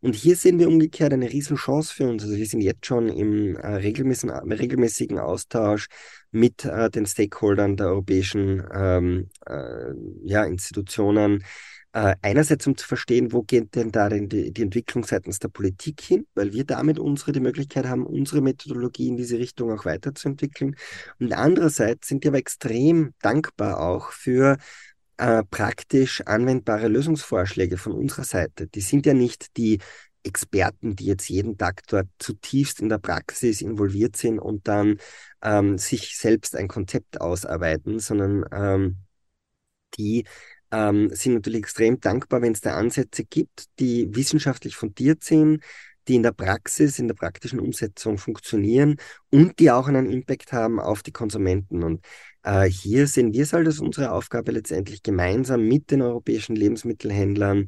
Und 0.00 0.14
hier 0.14 0.36
sehen 0.36 0.58
wir 0.58 0.68
umgekehrt 0.68 1.12
eine 1.12 1.30
Riesenchance 1.30 1.92
für 1.92 2.08
uns. 2.08 2.22
Also 2.22 2.36
wir 2.36 2.46
sind 2.46 2.60
jetzt 2.60 2.86
schon 2.86 3.08
im 3.08 3.56
äh, 3.56 3.66
regelmäßigen, 3.66 4.30
regelmäßigen 4.52 5.18
Austausch 5.18 5.88
mit 6.30 6.64
äh, 6.64 6.90
den 6.90 7.06
Stakeholdern 7.06 7.76
der 7.76 7.88
europäischen 7.88 8.62
ähm, 8.72 9.30
äh, 9.46 9.92
ja, 10.24 10.44
Institutionen, 10.44 11.44
äh, 11.92 12.14
einerseits, 12.22 12.66
um 12.66 12.76
zu 12.76 12.86
verstehen, 12.86 13.32
wo 13.32 13.42
geht 13.42 13.74
denn 13.74 13.90
da 13.90 14.08
denn 14.08 14.28
die, 14.28 14.52
die, 14.52 14.62
Entwicklung 14.62 15.04
seitens 15.04 15.38
der 15.40 15.48
Politik 15.48 16.00
hin, 16.00 16.26
weil 16.34 16.52
wir 16.52 16.64
damit 16.64 16.98
unsere 16.98 17.32
die 17.32 17.40
Möglichkeit 17.40 17.86
haben, 17.86 18.06
unsere 18.06 18.40
Methodologie 18.40 19.08
in 19.08 19.16
diese 19.16 19.38
Richtung 19.38 19.72
auch 19.72 19.84
weiterzuentwickeln. 19.84 20.76
Und 21.18 21.32
andererseits 21.32 22.08
sind 22.08 22.24
wir 22.24 22.30
aber 22.30 22.38
extrem 22.38 23.14
dankbar 23.20 23.80
auch 23.80 24.12
für 24.12 24.56
äh, 25.16 25.42
praktisch 25.50 26.22
anwendbare 26.26 26.88
Lösungsvorschläge 26.88 27.76
von 27.76 27.92
unserer 27.92 28.24
Seite. 28.24 28.68
Die 28.68 28.80
sind 28.80 29.06
ja 29.06 29.14
nicht 29.14 29.56
die 29.56 29.80
Experten, 30.22 30.96
die 30.96 31.06
jetzt 31.06 31.28
jeden 31.28 31.56
Tag 31.58 31.82
dort 31.88 32.08
zutiefst 32.18 32.80
in 32.80 32.88
der 32.88 32.98
Praxis 32.98 33.62
involviert 33.62 34.16
sind 34.16 34.38
und 34.38 34.68
dann 34.68 34.98
ähm, 35.42 35.78
sich 35.78 36.16
selbst 36.18 36.56
ein 36.56 36.68
Konzept 36.68 37.20
ausarbeiten, 37.20 37.98
sondern 37.98 38.44
ähm, 38.52 38.98
die 39.98 40.24
ähm, 40.72 41.10
sind 41.12 41.34
natürlich 41.34 41.60
extrem 41.60 42.00
dankbar, 42.00 42.42
wenn 42.42 42.52
es 42.52 42.60
da 42.60 42.76
Ansätze 42.76 43.24
gibt, 43.24 43.66
die 43.78 44.14
wissenschaftlich 44.14 44.76
fundiert 44.76 45.24
sind, 45.24 45.62
die 46.08 46.16
in 46.16 46.22
der 46.22 46.32
Praxis, 46.32 46.98
in 46.98 47.08
der 47.08 47.14
praktischen 47.14 47.60
Umsetzung 47.60 48.18
funktionieren 48.18 48.96
und 49.30 49.58
die 49.58 49.70
auch 49.70 49.88
einen 49.88 50.10
Impact 50.10 50.52
haben 50.52 50.80
auf 50.80 51.02
die 51.02 51.12
Konsumenten. 51.12 51.82
Und 51.82 52.04
äh, 52.42 52.64
hier 52.64 53.06
sehen 53.06 53.32
wir 53.32 53.42
es 53.42 53.52
halt 53.52 53.66
als 53.66 53.80
unsere 53.80 54.12
Aufgabe 54.12 54.52
letztendlich 54.52 55.02
gemeinsam 55.02 55.66
mit 55.66 55.90
den 55.90 56.02
europäischen 56.02 56.56
Lebensmittelhändlern 56.56 57.66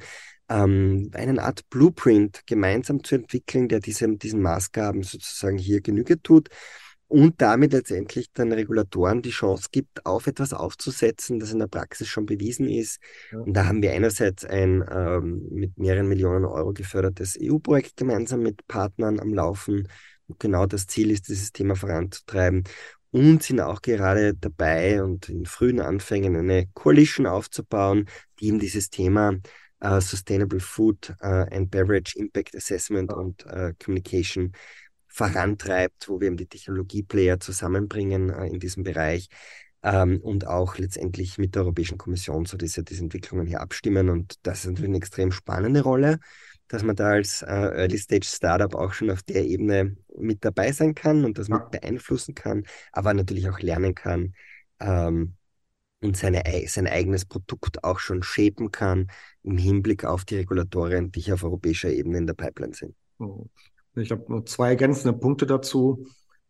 ähm, 0.49 1.11
eine 1.15 1.43
Art 1.43 1.69
Blueprint 1.71 2.43
gemeinsam 2.47 3.05
zu 3.05 3.15
entwickeln, 3.17 3.69
der 3.69 3.81
diesem, 3.81 4.19
diesen 4.19 4.43
Maßgaben 4.43 5.03
sozusagen 5.03 5.59
hier 5.59 5.81
Genüge 5.81 6.21
tut 6.21 6.49
und 7.13 7.43
damit 7.43 7.75
letztendlich 7.75 8.33
den 8.33 8.53
Regulatoren 8.53 9.21
die 9.21 9.33
Chance 9.33 9.69
gibt, 9.71 10.07
auf 10.07 10.27
etwas 10.27 10.55
aufzusetzen, 10.55 11.39
das 11.39 11.53
in 11.53 11.59
der 11.59 11.67
Praxis 11.67 12.09
schon 12.09 12.25
bewiesen 12.25 12.67
ist. 12.67 13.01
Ja. 13.31 13.41
Und 13.41 13.53
da 13.53 13.67
haben 13.67 13.83
wir 13.83 13.93
einerseits 13.93 14.47
ein 14.47 14.83
ähm, 14.91 15.47
mit 15.51 15.77
mehreren 15.77 16.09
Millionen 16.09 16.47
Euro 16.47 16.73
gefördertes 16.73 17.39
EU-Projekt 17.39 17.99
gemeinsam 17.99 18.41
mit 18.41 18.67
Partnern 18.67 19.21
am 19.21 19.35
Laufen. 19.35 19.89
Und 20.27 20.41
genau 20.41 20.65
das 20.65 20.87
Ziel 20.87 21.11
ist, 21.11 21.29
dieses 21.29 21.53
Thema 21.53 21.77
voranzutreiben. 21.77 22.65
Und 23.11 23.43
sind 23.43 23.61
auch 23.61 23.83
gerade 23.83 24.35
dabei 24.35 25.03
und 25.03 25.29
in 25.29 25.45
frühen 25.45 25.81
Anfängen 25.81 26.35
eine 26.35 26.69
Coalition 26.73 27.27
aufzubauen, 27.27 28.07
die 28.41 28.47
eben 28.47 28.59
dieses 28.59 28.89
Thema 28.89 29.35
uh, 29.85 30.01
Sustainable 30.01 30.61
Food 30.61 31.15
uh, 31.23 31.45
and 31.51 31.71
Beverage 31.71 32.19
Impact 32.19 32.57
Assessment 32.57 33.13
und 33.13 33.45
uh, 33.45 33.73
Communication 33.85 34.53
vorantreibt, 35.13 36.09
wo 36.09 36.21
wir 36.21 36.29
eben 36.29 36.37
die 36.37 36.47
Technologieplayer 36.47 37.39
zusammenbringen 37.39 38.31
äh, 38.31 38.47
in 38.47 38.59
diesem 38.59 38.83
Bereich 38.83 39.29
ähm, 39.83 40.21
und 40.23 40.47
auch 40.47 40.79
letztendlich 40.79 41.39
mit 41.39 41.55
der 41.55 41.63
Europäischen 41.63 41.99
Kommission 41.99 42.47
so 42.47 42.57
diese, 42.57 42.83
diese 42.83 43.03
Entwicklungen 43.03 43.47
hier 43.47 43.61
abstimmen. 43.61 44.09
Und 44.09 44.35
das 44.43 44.61
ist 44.61 44.67
natürlich 44.67 44.89
eine 44.89 44.97
extrem 44.97 45.31
spannende 45.31 45.83
Rolle, 45.83 46.19
dass 46.69 46.83
man 46.83 46.97
da 46.97 47.11
als 47.11 47.43
äh, 47.43 47.47
Early-Stage-Startup 47.47 48.75
auch 48.75 48.95
schon 48.95 49.11
auf 49.11 49.23
der 49.23 49.45
Ebene 49.45 49.97
mit 50.17 50.45
dabei 50.45 50.73
sein 50.73 50.95
kann 50.95 51.25
und 51.27 51.39
das 51.39 51.49
mit 51.49 51.71
beeinflussen 51.71 52.35
kann, 52.35 52.65
aber 52.93 53.13
natürlich 53.13 53.49
auch 53.51 53.61
lernen 53.61 53.95
kann. 53.95 54.35
Ähm, 54.81 55.35
und 56.01 56.17
seine, 56.17 56.43
sein 56.67 56.89
eigenes 56.89 57.27
Produkt 57.27 57.85
auch 57.85 58.01
schon 58.01 58.25
shapen 58.25 58.73
kann 58.73 59.09
im 59.45 59.57
Hinblick 59.57 60.05
auf 60.05 60.25
die 60.25 60.37
Regulatorien, 60.37 61.13
die 61.13 61.21
hier 61.21 61.35
auf 61.35 61.45
europäischer 61.45 61.91
Ebene 61.91 62.19
in 62.19 62.27
der 62.27 62.35
Pipeline 62.35 62.75
sind. 62.75 62.97
Ich 63.97 64.11
habe 64.11 64.25
nur 64.29 64.47
zwei 64.47 64.71
ergänzende 64.71 65.17
Punkte 65.19 65.47
dazu. 65.47 66.07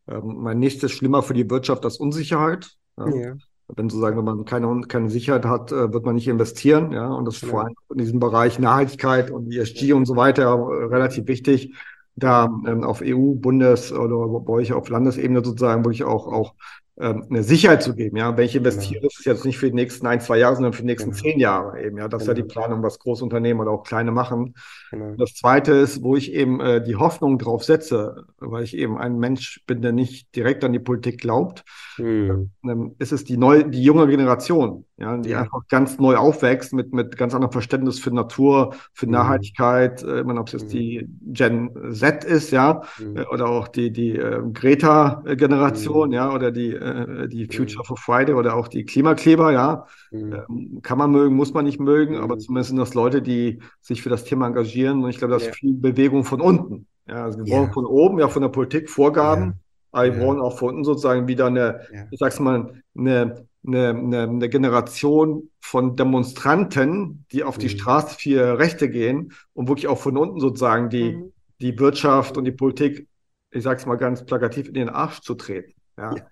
Ähm, 0.09 0.37
mein 0.39 0.59
nächstes 0.59 0.93
schlimmer 0.93 1.23
für 1.23 1.35
die 1.35 1.49
Wirtschaft 1.49 1.85
als 1.85 1.97
Unsicherheit. 1.97 2.77
Ja. 2.99 3.09
ja. 3.09 3.35
Wenn 3.75 3.89
sozusagen, 3.89 4.19
wenn 4.19 4.25
man 4.25 4.45
keine, 4.45 4.81
keine 4.83 5.09
Sicherheit 5.09 5.47
hat, 5.47 5.73
äh, 5.73 5.93
wird 5.93 6.05
man 6.05 6.15
nicht 6.15 6.29
investieren. 6.29 6.93
Ja, 6.93 7.09
und 7.09 7.25
das 7.25 7.37
ist 7.37 7.43
ja. 7.43 7.49
vor 7.49 7.65
allem 7.65 7.75
in 7.91 7.99
diesem 7.99 8.21
Bereich 8.21 8.59
Nachhaltigkeit 8.59 9.31
und 9.31 9.53
ESG 9.53 9.93
und 9.93 10.05
so 10.05 10.17
weiter 10.17 10.45
äh, 10.45 10.85
relativ 10.85 11.27
wichtig, 11.27 11.75
da 12.15 12.45
ähm, 12.67 12.85
auf 12.85 13.01
EU, 13.03 13.35
Bundes- 13.35 13.93
oder 13.93 14.41
bei 14.41 14.53
euch 14.53 14.73
auf 14.73 14.89
Landesebene 14.89 15.43
sozusagen 15.43 15.85
wirklich 15.85 16.05
auch, 16.05 16.27
auch 16.27 16.55
eine 16.99 17.43
Sicherheit 17.43 17.83
zu 17.83 17.95
geben. 17.95 18.17
Ja, 18.17 18.37
wenn 18.37 18.45
ich 18.45 18.55
investiere, 18.55 19.01
genau. 19.01 19.09
ist 19.09 19.25
jetzt 19.25 19.45
nicht 19.45 19.59
für 19.59 19.67
die 19.67 19.75
nächsten 19.75 20.07
ein, 20.07 20.21
zwei 20.21 20.39
Jahre, 20.39 20.57
sondern 20.57 20.75
für 20.75 20.83
die 20.83 20.87
nächsten 20.87 21.11
genau. 21.11 21.23
zehn 21.23 21.41
Jahre 21.41 21.83
eben. 21.83 21.97
Ja, 21.97 22.07
das 22.07 22.21
genau. 22.21 22.23
ist 22.23 22.29
ja 22.29 22.35
die 22.35 22.43
genau. 22.43 22.53
Planung, 22.53 22.83
was 22.83 22.99
Großunternehmen 22.99 23.63
oder 23.63 23.71
auch 23.71 23.83
kleine 23.83 24.13
machen. 24.13 24.55
Genau. 24.91 25.15
Das 25.17 25.35
zweite 25.35 25.73
ist, 25.73 26.03
wo 26.03 26.17
ich 26.17 26.33
eben 26.33 26.61
äh, 26.61 26.83
die 26.83 26.97
Hoffnung 26.97 27.39
drauf 27.39 27.65
setze, 27.65 28.25
weil 28.39 28.65
ich 28.65 28.77
eben 28.77 28.99
ein 28.99 29.19
Mensch 29.19 29.63
bin, 29.67 29.81
der 29.81 29.93
nicht 29.93 30.37
direkt 30.37 30.65
an 30.65 30.73
die 30.73 30.81
Politik 30.81 31.19
glaubt, 31.19 31.65
mhm. 31.97 32.51
ähm, 32.65 32.95
ist 32.99 33.13
es 33.13 33.25
die 33.25 33.39
neue, 33.39 33.69
die 33.69 33.83
junge 33.83 34.07
Generation, 34.07 34.85
ja, 34.99 35.17
die 35.17 35.31
ja. 35.31 35.41
einfach 35.41 35.67
ganz 35.69 35.99
neu 35.99 36.17
aufwächst 36.17 36.73
mit, 36.73 36.93
mit 36.93 37.17
ganz 37.17 37.35
anderem 37.35 37.51
Verständnis 37.51 37.99
für 37.99 38.11
Natur, 38.11 38.75
für 38.93 39.07
mhm. 39.07 39.13
Nachhaltigkeit, 39.13 40.03
äh, 40.03 40.21
ob 40.21 40.47
es 40.47 40.53
jetzt 40.53 40.67
mhm. 40.67 40.69
die 40.69 41.09
Gen 41.33 41.71
Z 41.93 42.25
ist, 42.25 42.51
ja, 42.53 42.83
mhm. 42.99 43.17
äh, 43.17 43.25
oder 43.27 43.49
auch 43.49 43.69
die, 43.69 43.91
die 43.91 44.17
äh, 44.17 44.43
Greta-Generation, 44.53 46.09
mhm. 46.09 46.15
ja, 46.15 46.33
oder 46.33 46.53
die 46.53 46.73
äh, 46.73 47.29
die 47.29 47.47
Future 47.47 47.83
mhm. 47.83 47.87
for 47.87 47.97
Friday 47.97 48.35
oder 48.35 48.55
auch 48.55 48.69
die 48.69 48.85
Klimakleber, 48.85 49.53
ja. 49.53 49.87
Mhm. 50.11 50.33
Ähm, 50.49 50.79
kann 50.83 50.99
man 50.99 51.11
mögen, 51.11 51.35
muss 51.35 51.55
man 51.55 51.65
nicht 51.65 51.81
mögen, 51.81 52.19
aber 52.19 52.39
zumindest 52.39 52.69
sind 52.69 52.79
das 52.79 52.95
Leute, 52.95 53.23
die 53.23 53.61
sich 53.81 54.03
für 54.03 54.11
das 54.11 54.25
Thema 54.25 54.47
engagieren. 54.47 55.03
Und 55.03 55.11
ich 55.11 55.19
glaube, 55.19 55.35
das 55.35 55.45
ja. 55.45 55.51
ist 55.51 55.57
viel 55.57 55.75
Bewegung 55.75 56.25
von 56.25 56.41
unten. 56.41 56.87
Ja, 57.09 57.25
also 57.25 57.39
wir 57.39 57.47
ja. 57.47 57.59
wollen 57.59 57.73
von 57.73 57.87
oben, 57.87 58.19
ja, 58.19 58.29
von 58.29 58.43
der 58.43 58.51
Politik 58.51 58.89
Vorgaben, 58.89 59.43
ja. 59.45 59.53
aber 59.93 60.05
wir 60.05 60.21
wollen 60.21 60.41
auch 60.41 60.59
von 60.59 60.71
unten 60.71 60.85
sozusagen 60.85 61.27
wieder 61.27 61.47
eine, 61.47 61.81
ich 62.11 62.19
sag's 62.19 62.39
mal, 62.39 62.83
eine, 62.97 63.47
eine, 63.67 63.91
eine, 63.91 64.23
eine, 64.23 64.49
Generation 64.49 65.51
von 65.61 65.97
Demonstranten, 65.97 67.25
die 67.33 67.45
auf 67.45 67.59
die 67.59 67.69
Straße 67.69 68.17
für 68.19 68.59
Rechte 68.59 68.91
gehen 68.91 69.33
und 69.55 69.69
wirklich 69.69 69.87
auch 69.89 69.99
von 69.99 70.17
unten 70.17 70.41
sozusagen 70.41 70.91
die, 70.91 71.13
mhm. 71.13 71.33
die 71.61 71.79
Wirtschaft 71.79 72.37
und 72.37 72.45
die 72.45 72.53
Politik, 72.53 73.07
ich 73.51 73.63
sag's 73.63 73.87
mal 73.87 73.97
ganz 73.97 74.25
plakativ, 74.25 74.69
in 74.69 74.75
den 74.75 74.89
Arsch 74.89 75.21
zu 75.21 75.35
treten. 75.35 75.75
Ja. 75.97 76.15
ja. 76.15 76.25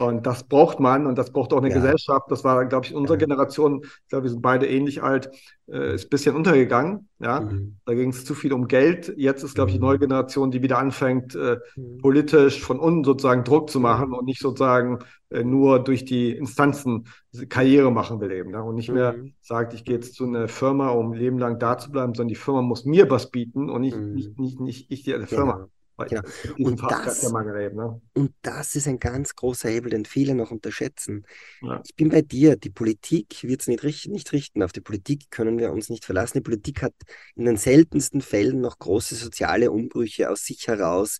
Und 0.00 0.26
das 0.26 0.44
braucht 0.44 0.80
man 0.80 1.06
und 1.06 1.16
das 1.18 1.32
braucht 1.32 1.52
auch 1.52 1.58
eine 1.58 1.68
ja. 1.68 1.74
Gesellschaft. 1.74 2.30
Das 2.30 2.44
war, 2.44 2.64
glaube 2.66 2.86
ich, 2.86 2.92
in 2.92 2.98
unserer 2.98 3.18
ja. 3.18 3.26
Generation, 3.26 3.82
ich 3.82 4.08
glaube, 4.08 4.24
wir 4.24 4.30
sind 4.30 4.42
beide 4.42 4.66
ähnlich 4.66 5.02
alt, 5.02 5.30
äh, 5.68 5.94
ist 5.94 6.06
ein 6.06 6.10
bisschen 6.10 6.36
untergegangen. 6.36 7.08
Ja. 7.18 7.40
Mhm. 7.40 7.76
Da 7.84 7.94
ging 7.94 8.10
es 8.10 8.24
zu 8.24 8.34
viel 8.34 8.52
um 8.52 8.66
Geld. 8.68 9.12
Jetzt 9.16 9.42
ist, 9.42 9.54
glaube 9.54 9.70
ich, 9.70 9.76
die 9.76 9.80
neue 9.80 9.96
mhm. 9.96 10.00
Generation, 10.00 10.50
die 10.50 10.62
wieder 10.62 10.78
anfängt, 10.78 11.34
äh, 11.34 11.58
mhm. 11.76 11.98
politisch 11.98 12.60
von 12.62 12.78
unten 12.78 13.04
sozusagen 13.04 13.44
Druck 13.44 13.70
zu 13.70 13.80
machen 13.80 14.12
und 14.12 14.24
nicht 14.24 14.40
sozusagen 14.40 15.00
äh, 15.30 15.44
nur 15.44 15.78
durch 15.78 16.04
die 16.04 16.32
Instanzen 16.32 17.06
Karriere 17.48 17.92
machen 17.92 18.20
will 18.20 18.32
eben. 18.32 18.50
Ne? 18.50 18.62
Und 18.62 18.74
nicht 18.74 18.90
mehr 18.90 19.12
mhm. 19.12 19.34
sagt, 19.40 19.74
ich 19.74 19.84
gehe 19.84 19.96
jetzt 19.96 20.14
zu 20.14 20.24
einer 20.24 20.48
Firma, 20.48 20.88
um 20.90 21.12
Leben 21.12 21.38
lang 21.38 21.58
da 21.58 21.78
zu 21.78 21.90
bleiben, 21.90 22.14
sondern 22.14 22.28
die 22.28 22.34
Firma 22.34 22.62
muss 22.62 22.84
mir 22.84 23.08
was 23.10 23.30
bieten 23.30 23.70
und 23.70 23.82
nicht, 23.82 23.96
mhm. 23.96 24.14
nicht, 24.14 24.38
nicht, 24.38 24.60
nicht 24.60 24.90
ich 24.90 25.04
der 25.04 25.26
Firma. 25.26 25.68
Genau. 26.08 26.22
Und 26.58 26.82
das, 26.82 27.24
eben, 27.24 27.76
ne? 27.76 28.00
und 28.14 28.32
das 28.42 28.74
ist 28.74 28.88
ein 28.88 28.98
ganz 28.98 29.34
großer 29.34 29.68
Hebel, 29.68 29.90
den 29.90 30.04
viele 30.04 30.34
noch 30.34 30.50
unterschätzen. 30.50 31.26
Ja. 31.62 31.82
Ich 31.84 31.94
bin 31.94 32.08
bei 32.08 32.22
dir, 32.22 32.56
die 32.56 32.70
Politik 32.70 33.42
wird 33.42 33.62
es 33.62 33.68
nicht, 33.68 34.08
nicht 34.08 34.32
richten. 34.32 34.62
Auf 34.62 34.72
die 34.72 34.80
Politik 34.80 35.30
können 35.30 35.58
wir 35.58 35.72
uns 35.72 35.88
nicht 35.88 36.04
verlassen. 36.04 36.38
Die 36.38 36.42
Politik 36.42 36.82
hat 36.82 36.94
in 37.34 37.44
den 37.44 37.56
seltensten 37.56 38.20
Fällen 38.20 38.60
noch 38.60 38.78
große 38.78 39.14
soziale 39.14 39.70
Umbrüche 39.70 40.30
aus 40.30 40.44
sich 40.44 40.68
heraus 40.68 41.18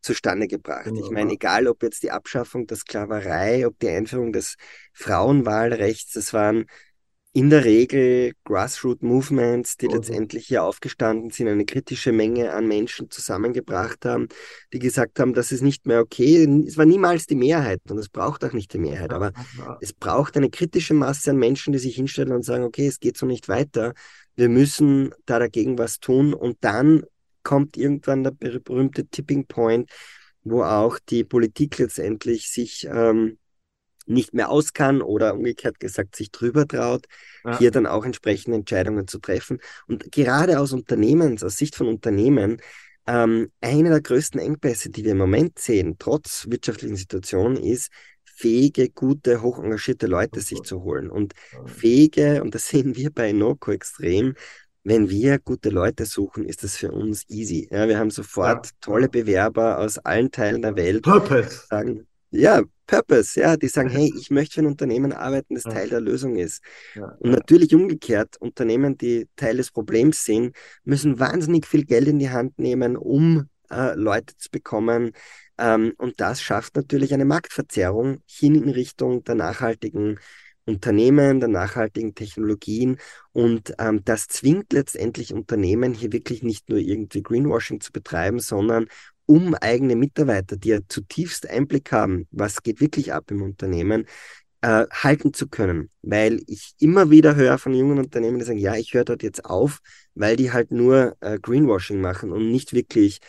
zustande 0.00 0.46
gebracht. 0.46 0.84
Genau, 0.84 1.04
ich 1.04 1.10
meine, 1.10 1.32
egal 1.32 1.66
ob 1.66 1.82
jetzt 1.82 2.02
die 2.02 2.12
Abschaffung 2.12 2.66
der 2.66 2.76
Sklaverei, 2.76 3.66
ob 3.66 3.78
die 3.80 3.88
Einführung 3.88 4.32
des 4.32 4.54
Frauenwahlrechts, 4.92 6.12
das 6.12 6.32
waren 6.32 6.66
in 7.36 7.50
der 7.50 7.66
Regel 7.66 8.32
Grassroot 8.44 9.02
Movements, 9.02 9.76
die 9.76 9.88
mhm. 9.88 9.96
letztendlich 9.96 10.46
hier 10.46 10.64
aufgestanden 10.64 11.28
sind, 11.28 11.48
eine 11.48 11.66
kritische 11.66 12.10
Menge 12.10 12.54
an 12.54 12.66
Menschen 12.66 13.10
zusammengebracht 13.10 14.06
haben, 14.06 14.28
die 14.72 14.78
gesagt 14.78 15.20
haben, 15.20 15.34
das 15.34 15.52
ist 15.52 15.60
nicht 15.60 15.84
mehr 15.84 16.00
okay. 16.00 16.48
Es 16.66 16.78
war 16.78 16.86
niemals 16.86 17.26
die 17.26 17.34
Mehrheit 17.34 17.82
und 17.90 17.98
es 17.98 18.08
braucht 18.08 18.42
auch 18.42 18.54
nicht 18.54 18.72
die 18.72 18.78
Mehrheit, 18.78 19.12
aber 19.12 19.32
ja. 19.58 19.76
es 19.82 19.92
braucht 19.92 20.38
eine 20.38 20.48
kritische 20.48 20.94
Masse 20.94 21.32
an 21.32 21.36
Menschen, 21.36 21.74
die 21.74 21.78
sich 21.78 21.96
hinstellen 21.96 22.32
und 22.32 22.42
sagen, 22.42 22.64
okay, 22.64 22.86
es 22.86 23.00
geht 23.00 23.18
so 23.18 23.26
nicht 23.26 23.50
weiter. 23.50 23.92
Wir 24.34 24.48
müssen 24.48 25.12
da 25.26 25.38
dagegen 25.38 25.76
was 25.76 26.00
tun 26.00 26.32
und 26.32 26.56
dann 26.62 27.04
kommt 27.42 27.76
irgendwann 27.76 28.24
der 28.24 28.30
berühmte 28.30 29.08
Tipping 29.08 29.44
Point, 29.46 29.90
wo 30.42 30.62
auch 30.62 30.98
die 31.06 31.22
Politik 31.22 31.76
letztendlich 31.76 32.48
sich 32.48 32.88
ähm, 32.90 33.36
nicht 34.06 34.34
mehr 34.34 34.50
aus 34.50 34.72
kann 34.72 35.02
oder 35.02 35.34
umgekehrt 35.34 35.80
gesagt 35.80 36.16
sich 36.16 36.30
drüber 36.30 36.66
traut, 36.66 37.06
ja. 37.44 37.58
hier 37.58 37.70
dann 37.70 37.86
auch 37.86 38.04
entsprechende 38.04 38.56
Entscheidungen 38.56 39.06
zu 39.08 39.18
treffen. 39.18 39.58
Und 39.86 40.10
gerade 40.12 40.58
aus 40.60 40.72
Unternehmens, 40.72 41.42
aus 41.42 41.56
Sicht 41.56 41.74
von 41.74 41.88
Unternehmen, 41.88 42.58
ähm, 43.06 43.50
einer 43.60 43.90
der 43.90 44.00
größten 44.00 44.40
Engpässe, 44.40 44.90
die 44.90 45.04
wir 45.04 45.12
im 45.12 45.18
Moment 45.18 45.58
sehen, 45.58 45.96
trotz 45.98 46.46
wirtschaftlichen 46.48 46.96
Situation, 46.96 47.56
ist, 47.56 47.90
fähige, 48.24 48.90
gute, 48.90 49.42
hoch 49.42 49.58
engagierte 49.62 50.06
Leute 50.06 50.40
sich 50.40 50.62
zu 50.62 50.82
holen. 50.82 51.10
Und 51.10 51.34
fähige, 51.66 52.42
und 52.42 52.54
das 52.54 52.68
sehen 52.68 52.96
wir 52.96 53.10
bei 53.10 53.32
Noco 53.32 53.72
extrem, 53.72 54.34
wenn 54.84 55.10
wir 55.10 55.40
gute 55.40 55.70
Leute 55.70 56.04
suchen, 56.04 56.44
ist 56.44 56.62
das 56.62 56.76
für 56.76 56.92
uns 56.92 57.28
easy. 57.28 57.68
Ja, 57.72 57.88
wir 57.88 57.98
haben 57.98 58.10
sofort 58.10 58.66
ja. 58.66 58.72
tolle 58.80 59.08
Bewerber 59.08 59.78
aus 59.78 59.98
allen 59.98 60.30
Teilen 60.30 60.62
der 60.62 60.76
Welt. 60.76 61.02
Purpose. 61.02 61.66
Sagen, 61.68 62.06
ja, 62.30 62.62
Purpose, 62.86 63.40
ja, 63.40 63.56
die 63.56 63.68
sagen, 63.68 63.88
hey, 63.88 64.12
ich 64.16 64.30
möchte 64.30 64.54
für 64.54 64.60
ein 64.60 64.66
Unternehmen 64.66 65.12
arbeiten, 65.12 65.54
das. 65.54 65.64
Teil 65.64 65.88
der 65.88 66.00
Lösung 66.00 66.36
ist. 66.36 66.62
Ja, 66.94 67.16
und 67.18 67.30
natürlich 67.30 67.74
umgekehrt, 67.74 68.36
Unternehmen, 68.40 68.96
die 68.96 69.28
Teil 69.36 69.56
des 69.56 69.70
Problems 69.70 70.24
sind, 70.24 70.54
müssen 70.84 71.18
wahnsinnig 71.18 71.66
viel 71.66 71.84
Geld 71.84 72.08
in 72.08 72.18
die 72.18 72.30
Hand 72.30 72.58
nehmen, 72.58 72.96
um 72.96 73.48
äh, 73.70 73.94
Leute 73.94 74.36
zu 74.36 74.50
bekommen. 74.50 75.12
Ähm, 75.58 75.94
und 75.98 76.20
das 76.20 76.42
schafft 76.42 76.76
natürlich 76.76 77.14
eine 77.14 77.24
Marktverzerrung 77.24 78.18
hin 78.26 78.54
in 78.54 78.68
Richtung 78.68 79.24
der 79.24 79.34
nachhaltigen 79.34 80.18
Unternehmen, 80.66 81.40
der 81.40 81.48
nachhaltigen 81.48 82.14
Technologien. 82.14 82.98
Und 83.32 83.74
ähm, 83.78 84.02
das 84.04 84.26
zwingt 84.26 84.72
letztendlich 84.72 85.32
Unternehmen 85.32 85.94
hier 85.94 86.12
wirklich 86.12 86.42
nicht 86.42 86.68
nur 86.68 86.78
irgendwie 86.78 87.22
Greenwashing 87.22 87.80
zu 87.80 87.92
betreiben, 87.92 88.40
sondern 88.40 88.86
um 89.26 89.54
eigene 89.54 89.96
Mitarbeiter, 89.96 90.56
die 90.56 90.70
ja 90.70 90.78
zutiefst 90.88 91.48
Einblick 91.48 91.92
haben, 91.92 92.26
was 92.30 92.62
geht 92.62 92.80
wirklich 92.80 93.12
ab 93.12 93.30
im 93.30 93.42
Unternehmen, 93.42 94.06
äh, 94.62 94.86
halten 94.90 95.32
zu 95.34 95.48
können. 95.48 95.90
Weil 96.02 96.40
ich 96.46 96.74
immer 96.78 97.10
wieder 97.10 97.34
höre 97.34 97.58
von 97.58 97.74
jungen 97.74 97.98
Unternehmen, 97.98 98.38
die 98.38 98.44
sagen, 98.44 98.58
ja, 98.58 98.74
ich 98.76 98.94
höre 98.94 99.04
dort 99.04 99.22
jetzt 99.22 99.44
auf, 99.44 99.80
weil 100.14 100.36
die 100.36 100.52
halt 100.52 100.70
nur 100.70 101.16
äh, 101.20 101.38
Greenwashing 101.38 102.00
machen 102.00 102.32
und 102.32 102.50
nicht 102.50 102.72
wirklich 102.72 103.20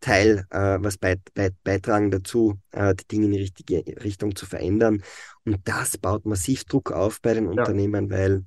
Teil, 0.00 0.46
äh, 0.50 0.78
was 0.80 0.98
beit, 0.98 1.20
beit, 1.34 1.54
beitragen 1.64 2.10
dazu, 2.10 2.58
äh, 2.70 2.94
die 2.94 3.06
Dinge 3.08 3.26
in 3.26 3.32
die 3.32 3.40
richtige 3.40 3.82
Richtung 4.04 4.36
zu 4.36 4.46
verändern. 4.46 5.02
Und 5.44 5.58
das 5.64 5.98
baut 5.98 6.26
massiv 6.26 6.64
Druck 6.64 6.92
auf 6.92 7.20
bei 7.20 7.34
den 7.34 7.44
ja. 7.44 7.50
Unternehmen, 7.50 8.10
weil 8.10 8.44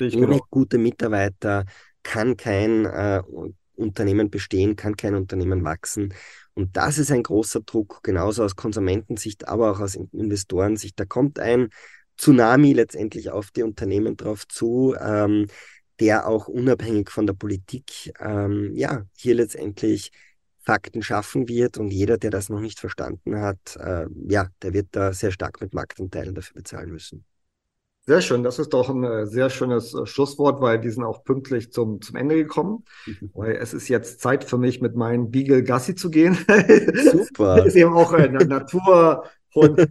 ohne 0.00 0.10
genau. 0.10 0.46
gute 0.50 0.78
Mitarbeiter 0.78 1.64
kann 2.02 2.36
kein 2.36 2.86
äh, 2.86 3.22
Unternehmen 3.78 4.30
bestehen, 4.30 4.76
kann 4.76 4.96
kein 4.96 5.14
Unternehmen 5.14 5.64
wachsen. 5.64 6.14
Und 6.54 6.76
das 6.76 6.98
ist 6.98 7.10
ein 7.12 7.22
großer 7.22 7.60
Druck, 7.60 8.00
genauso 8.02 8.44
aus 8.44 8.56
Konsumentensicht, 8.56 9.48
aber 9.48 9.70
auch 9.70 9.80
aus 9.80 9.94
Investorensicht. 9.94 10.98
Da 10.98 11.04
kommt 11.04 11.38
ein 11.38 11.68
Tsunami 12.18 12.72
letztendlich 12.72 13.30
auf 13.30 13.50
die 13.52 13.62
Unternehmen 13.62 14.16
drauf 14.16 14.46
zu, 14.48 14.94
ähm, 15.00 15.46
der 16.00 16.26
auch 16.28 16.48
unabhängig 16.48 17.10
von 17.10 17.26
der 17.26 17.34
Politik, 17.34 18.12
ähm, 18.20 18.74
ja, 18.74 19.04
hier 19.16 19.34
letztendlich 19.34 20.10
Fakten 20.60 21.02
schaffen 21.02 21.48
wird. 21.48 21.78
Und 21.78 21.90
jeder, 21.90 22.18
der 22.18 22.30
das 22.30 22.48
noch 22.48 22.60
nicht 22.60 22.80
verstanden 22.80 23.40
hat, 23.40 23.76
äh, 23.76 24.06
ja, 24.28 24.48
der 24.62 24.74
wird 24.74 24.88
da 24.92 25.12
sehr 25.12 25.30
stark 25.30 25.60
mit 25.60 25.74
Marktanteilen 25.74 26.34
dafür 26.34 26.54
bezahlen 26.54 26.90
müssen. 26.90 27.24
Sehr 28.08 28.22
schön, 28.22 28.42
das 28.42 28.58
ist 28.58 28.72
doch 28.72 28.88
ein 28.88 29.04
äh, 29.04 29.26
sehr 29.26 29.50
schönes 29.50 29.92
äh, 29.92 30.06
Schlusswort, 30.06 30.62
weil 30.62 30.80
die 30.80 30.88
sind 30.88 31.04
auch 31.04 31.24
pünktlich 31.24 31.72
zum, 31.72 32.00
zum 32.00 32.16
Ende 32.16 32.36
gekommen. 32.36 32.84
Mhm. 33.04 33.30
Weil 33.34 33.56
es 33.56 33.74
ist 33.74 33.88
jetzt 33.88 34.22
Zeit 34.22 34.44
für 34.44 34.56
mich, 34.56 34.80
mit 34.80 34.96
meinem 34.96 35.30
Beagle 35.30 35.62
Gassi 35.62 35.94
zu 35.94 36.08
gehen. 36.08 36.38
Super. 37.12 37.66
ist 37.66 37.76
eben 37.76 37.92
auch 37.92 38.14
eine 38.14 38.46
Natur 38.46 39.24
und 39.52 39.90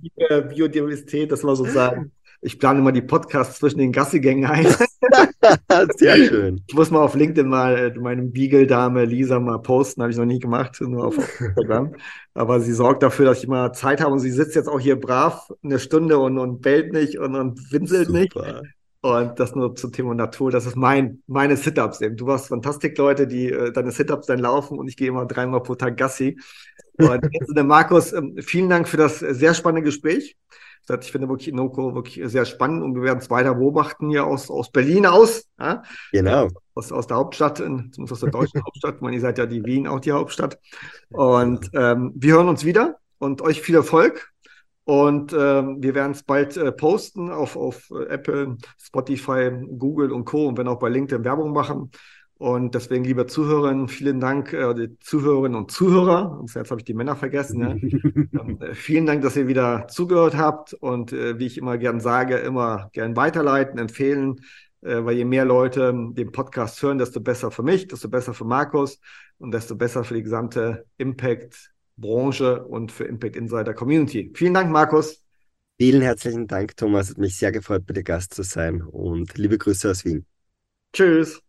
Biodiversität, 0.49 1.31
das 1.31 1.43
war 1.43 1.55
sozusagen 1.55 2.11
ich 2.41 2.59
plane 2.59 2.79
immer 2.79 2.91
die 2.91 3.01
Podcasts 3.01 3.59
zwischen 3.59 3.79
den 3.79 3.91
Gassigängen 3.91 4.49
ein. 4.49 4.67
Sehr 5.97 6.17
schön. 6.17 6.61
Ich 6.67 6.75
muss 6.75 6.91
mal 6.91 7.01
auf 7.01 7.15
LinkedIn 7.15 7.47
mal 7.47 7.77
äh, 7.77 7.99
meine 7.99 8.23
Beagle-Dame 8.23 9.05
Lisa 9.05 9.39
mal 9.39 9.59
posten, 9.59 10.01
habe 10.01 10.11
ich 10.11 10.17
noch 10.17 10.25
nie 10.25 10.39
gemacht, 10.39 10.79
nur 10.81 11.05
auf 11.05 11.17
Instagram. 11.39 11.95
Aber 12.33 12.59
sie 12.59 12.73
sorgt 12.73 13.03
dafür, 13.03 13.25
dass 13.25 13.39
ich 13.39 13.47
mal 13.47 13.73
Zeit 13.73 14.01
habe 14.01 14.13
und 14.13 14.19
sie 14.19 14.31
sitzt 14.31 14.55
jetzt 14.55 14.67
auch 14.67 14.79
hier 14.79 14.99
brav 14.99 15.51
eine 15.63 15.79
Stunde 15.79 16.19
und, 16.19 16.37
und 16.37 16.61
bellt 16.61 16.93
nicht 16.93 17.17
und, 17.17 17.35
und 17.35 17.71
winselt 17.71 18.07
Super. 18.07 18.19
nicht. 18.19 18.35
Und 19.01 19.39
das 19.39 19.55
nur 19.55 19.75
zum 19.75 19.91
Thema 19.91 20.13
Natur. 20.15 20.51
Das 20.51 20.65
ist 20.65 20.75
mein, 20.75 21.21
meine 21.27 21.55
Sit-Ups 21.55 22.01
eben. 22.01 22.17
Du 22.17 22.31
hast 22.31 22.47
fantastik 22.47 22.97
Leute, 22.97 23.27
die 23.27 23.51
äh, 23.51 23.71
deine 23.71 23.91
Sit-Ups 23.91 24.27
dann 24.27 24.39
laufen 24.39 24.77
und 24.77 24.87
ich 24.87 24.97
gehe 24.97 25.07
immer 25.07 25.25
dreimal 25.25 25.61
pro 25.61 25.75
Tag 25.75 25.97
Gassi. 25.97 26.37
Und 26.97 27.27
jetzt, 27.31 27.55
der 27.55 27.63
Markus, 27.63 28.11
ähm, 28.11 28.35
vielen 28.39 28.69
Dank 28.69 28.87
für 28.87 28.97
das 28.97 29.19
sehr 29.19 29.53
spannende 29.53 29.83
Gespräch. 29.83 30.35
Ich 30.89 31.11
finde 31.11 31.27
wirklich 31.29 31.49
Inoko 31.49 31.95
wirklich 31.95 32.21
sehr 32.29 32.45
spannend 32.45 32.83
und 32.83 32.95
wir 32.95 33.03
werden 33.03 33.19
es 33.19 33.29
weiter 33.29 33.55
beobachten 33.55 34.09
hier 34.09 34.25
aus, 34.25 34.49
aus 34.49 34.71
Berlin 34.71 35.05
aus. 35.05 35.45
Ja? 35.59 35.83
Genau. 36.11 36.49
Aus, 36.75 36.91
aus 36.91 37.07
der 37.07 37.17
Hauptstadt, 37.17 37.57
zumindest 37.57 38.11
aus 38.11 38.19
der 38.19 38.31
deutschen 38.31 38.61
Hauptstadt. 38.65 38.95
Ich 38.95 39.01
meine, 39.01 39.15
ihr 39.15 39.21
seid 39.21 39.37
ja 39.37 39.45
die 39.45 39.65
Wien 39.65 39.87
auch 39.87 39.99
die 39.99 40.11
Hauptstadt. 40.11 40.59
Und 41.09 41.69
ähm, 41.73 42.13
wir 42.15 42.35
hören 42.35 42.47
uns 42.47 42.63
wieder 42.63 42.97
und 43.17 43.41
euch 43.41 43.61
viel 43.61 43.75
Erfolg. 43.75 44.31
Und 44.85 45.33
ähm, 45.33 45.83
wir 45.83 45.95
werden 45.95 46.13
es 46.13 46.23
bald 46.23 46.55
äh, 46.55 46.71
posten 46.71 47.29
auf, 47.29 47.57
auf 47.57 47.91
Apple, 48.07 48.55
Spotify, 48.81 49.51
Google 49.77 50.13
und 50.13 50.23
Co. 50.23 50.47
Und 50.47 50.57
wenn 50.57 50.69
auch 50.69 50.79
bei 50.79 50.87
LinkedIn 50.87 51.25
Werbung 51.25 51.51
machen. 51.51 51.91
Und 52.39 52.75
deswegen, 52.75 53.03
liebe 53.03 53.25
Zuhörerinnen, 53.25 53.87
vielen 53.87 54.19
Dank, 54.19 54.53
äh, 54.53 54.73
die 54.75 54.99
Zuhörerinnen 54.99 55.57
und 55.57 55.71
Zuhörer. 55.71 56.39
Und 56.39 56.53
jetzt 56.53 56.69
habe 56.69 56.79
ich 56.79 56.85
die 56.85 56.93
Männer 56.93 57.15
vergessen. 57.15 57.61
Ja. 57.61 57.69
ähm, 58.41 58.61
äh, 58.61 58.75
vielen 58.75 59.07
Dank, 59.07 59.23
dass 59.23 59.35
ihr 59.35 59.47
wieder 59.47 59.87
zugehört 59.87 60.37
habt 60.37 60.73
und 60.73 61.13
äh, 61.13 61.39
wie 61.39 61.47
ich 61.47 61.57
immer 61.57 61.79
gern 61.79 61.99
sage, 61.99 62.37
immer 62.37 62.89
gern 62.93 63.15
weiterleiten, 63.15 63.79
empfehlen, 63.79 64.41
äh, 64.81 65.03
weil 65.03 65.15
je 65.15 65.25
mehr 65.25 65.45
Leute 65.45 65.91
den 66.11 66.31
Podcast 66.31 66.81
hören, 66.83 66.99
desto 66.99 67.21
besser 67.21 67.49
für 67.49 67.63
mich, 67.63 67.87
desto 67.87 68.07
besser 68.07 68.35
für 68.35 68.45
Markus 68.45 68.99
und 69.39 69.51
desto 69.51 69.75
besser 69.75 70.03
für 70.03 70.13
die 70.13 70.23
gesamte 70.23 70.85
Impact-Branche 70.97 72.65
und 72.65 72.91
für 72.91 73.05
Impact 73.05 73.35
Insider 73.35 73.73
Community. 73.73 74.31
Vielen 74.35 74.53
Dank, 74.53 74.71
Markus. 74.71 75.23
Vielen 75.79 76.03
herzlichen 76.03 76.45
Dank, 76.45 76.77
Thomas. 76.77 77.09
Hat 77.09 77.17
mich 77.17 77.35
sehr 77.35 77.51
gefreut, 77.51 77.83
bei 77.87 77.93
dir 77.93 78.03
Gast 78.03 78.35
zu 78.35 78.43
sein 78.43 78.83
und 78.83 79.37
liebe 79.39 79.57
Grüße 79.57 79.89
aus 79.89 80.05
Wien. 80.05 80.25
Tschüss. 80.93 81.46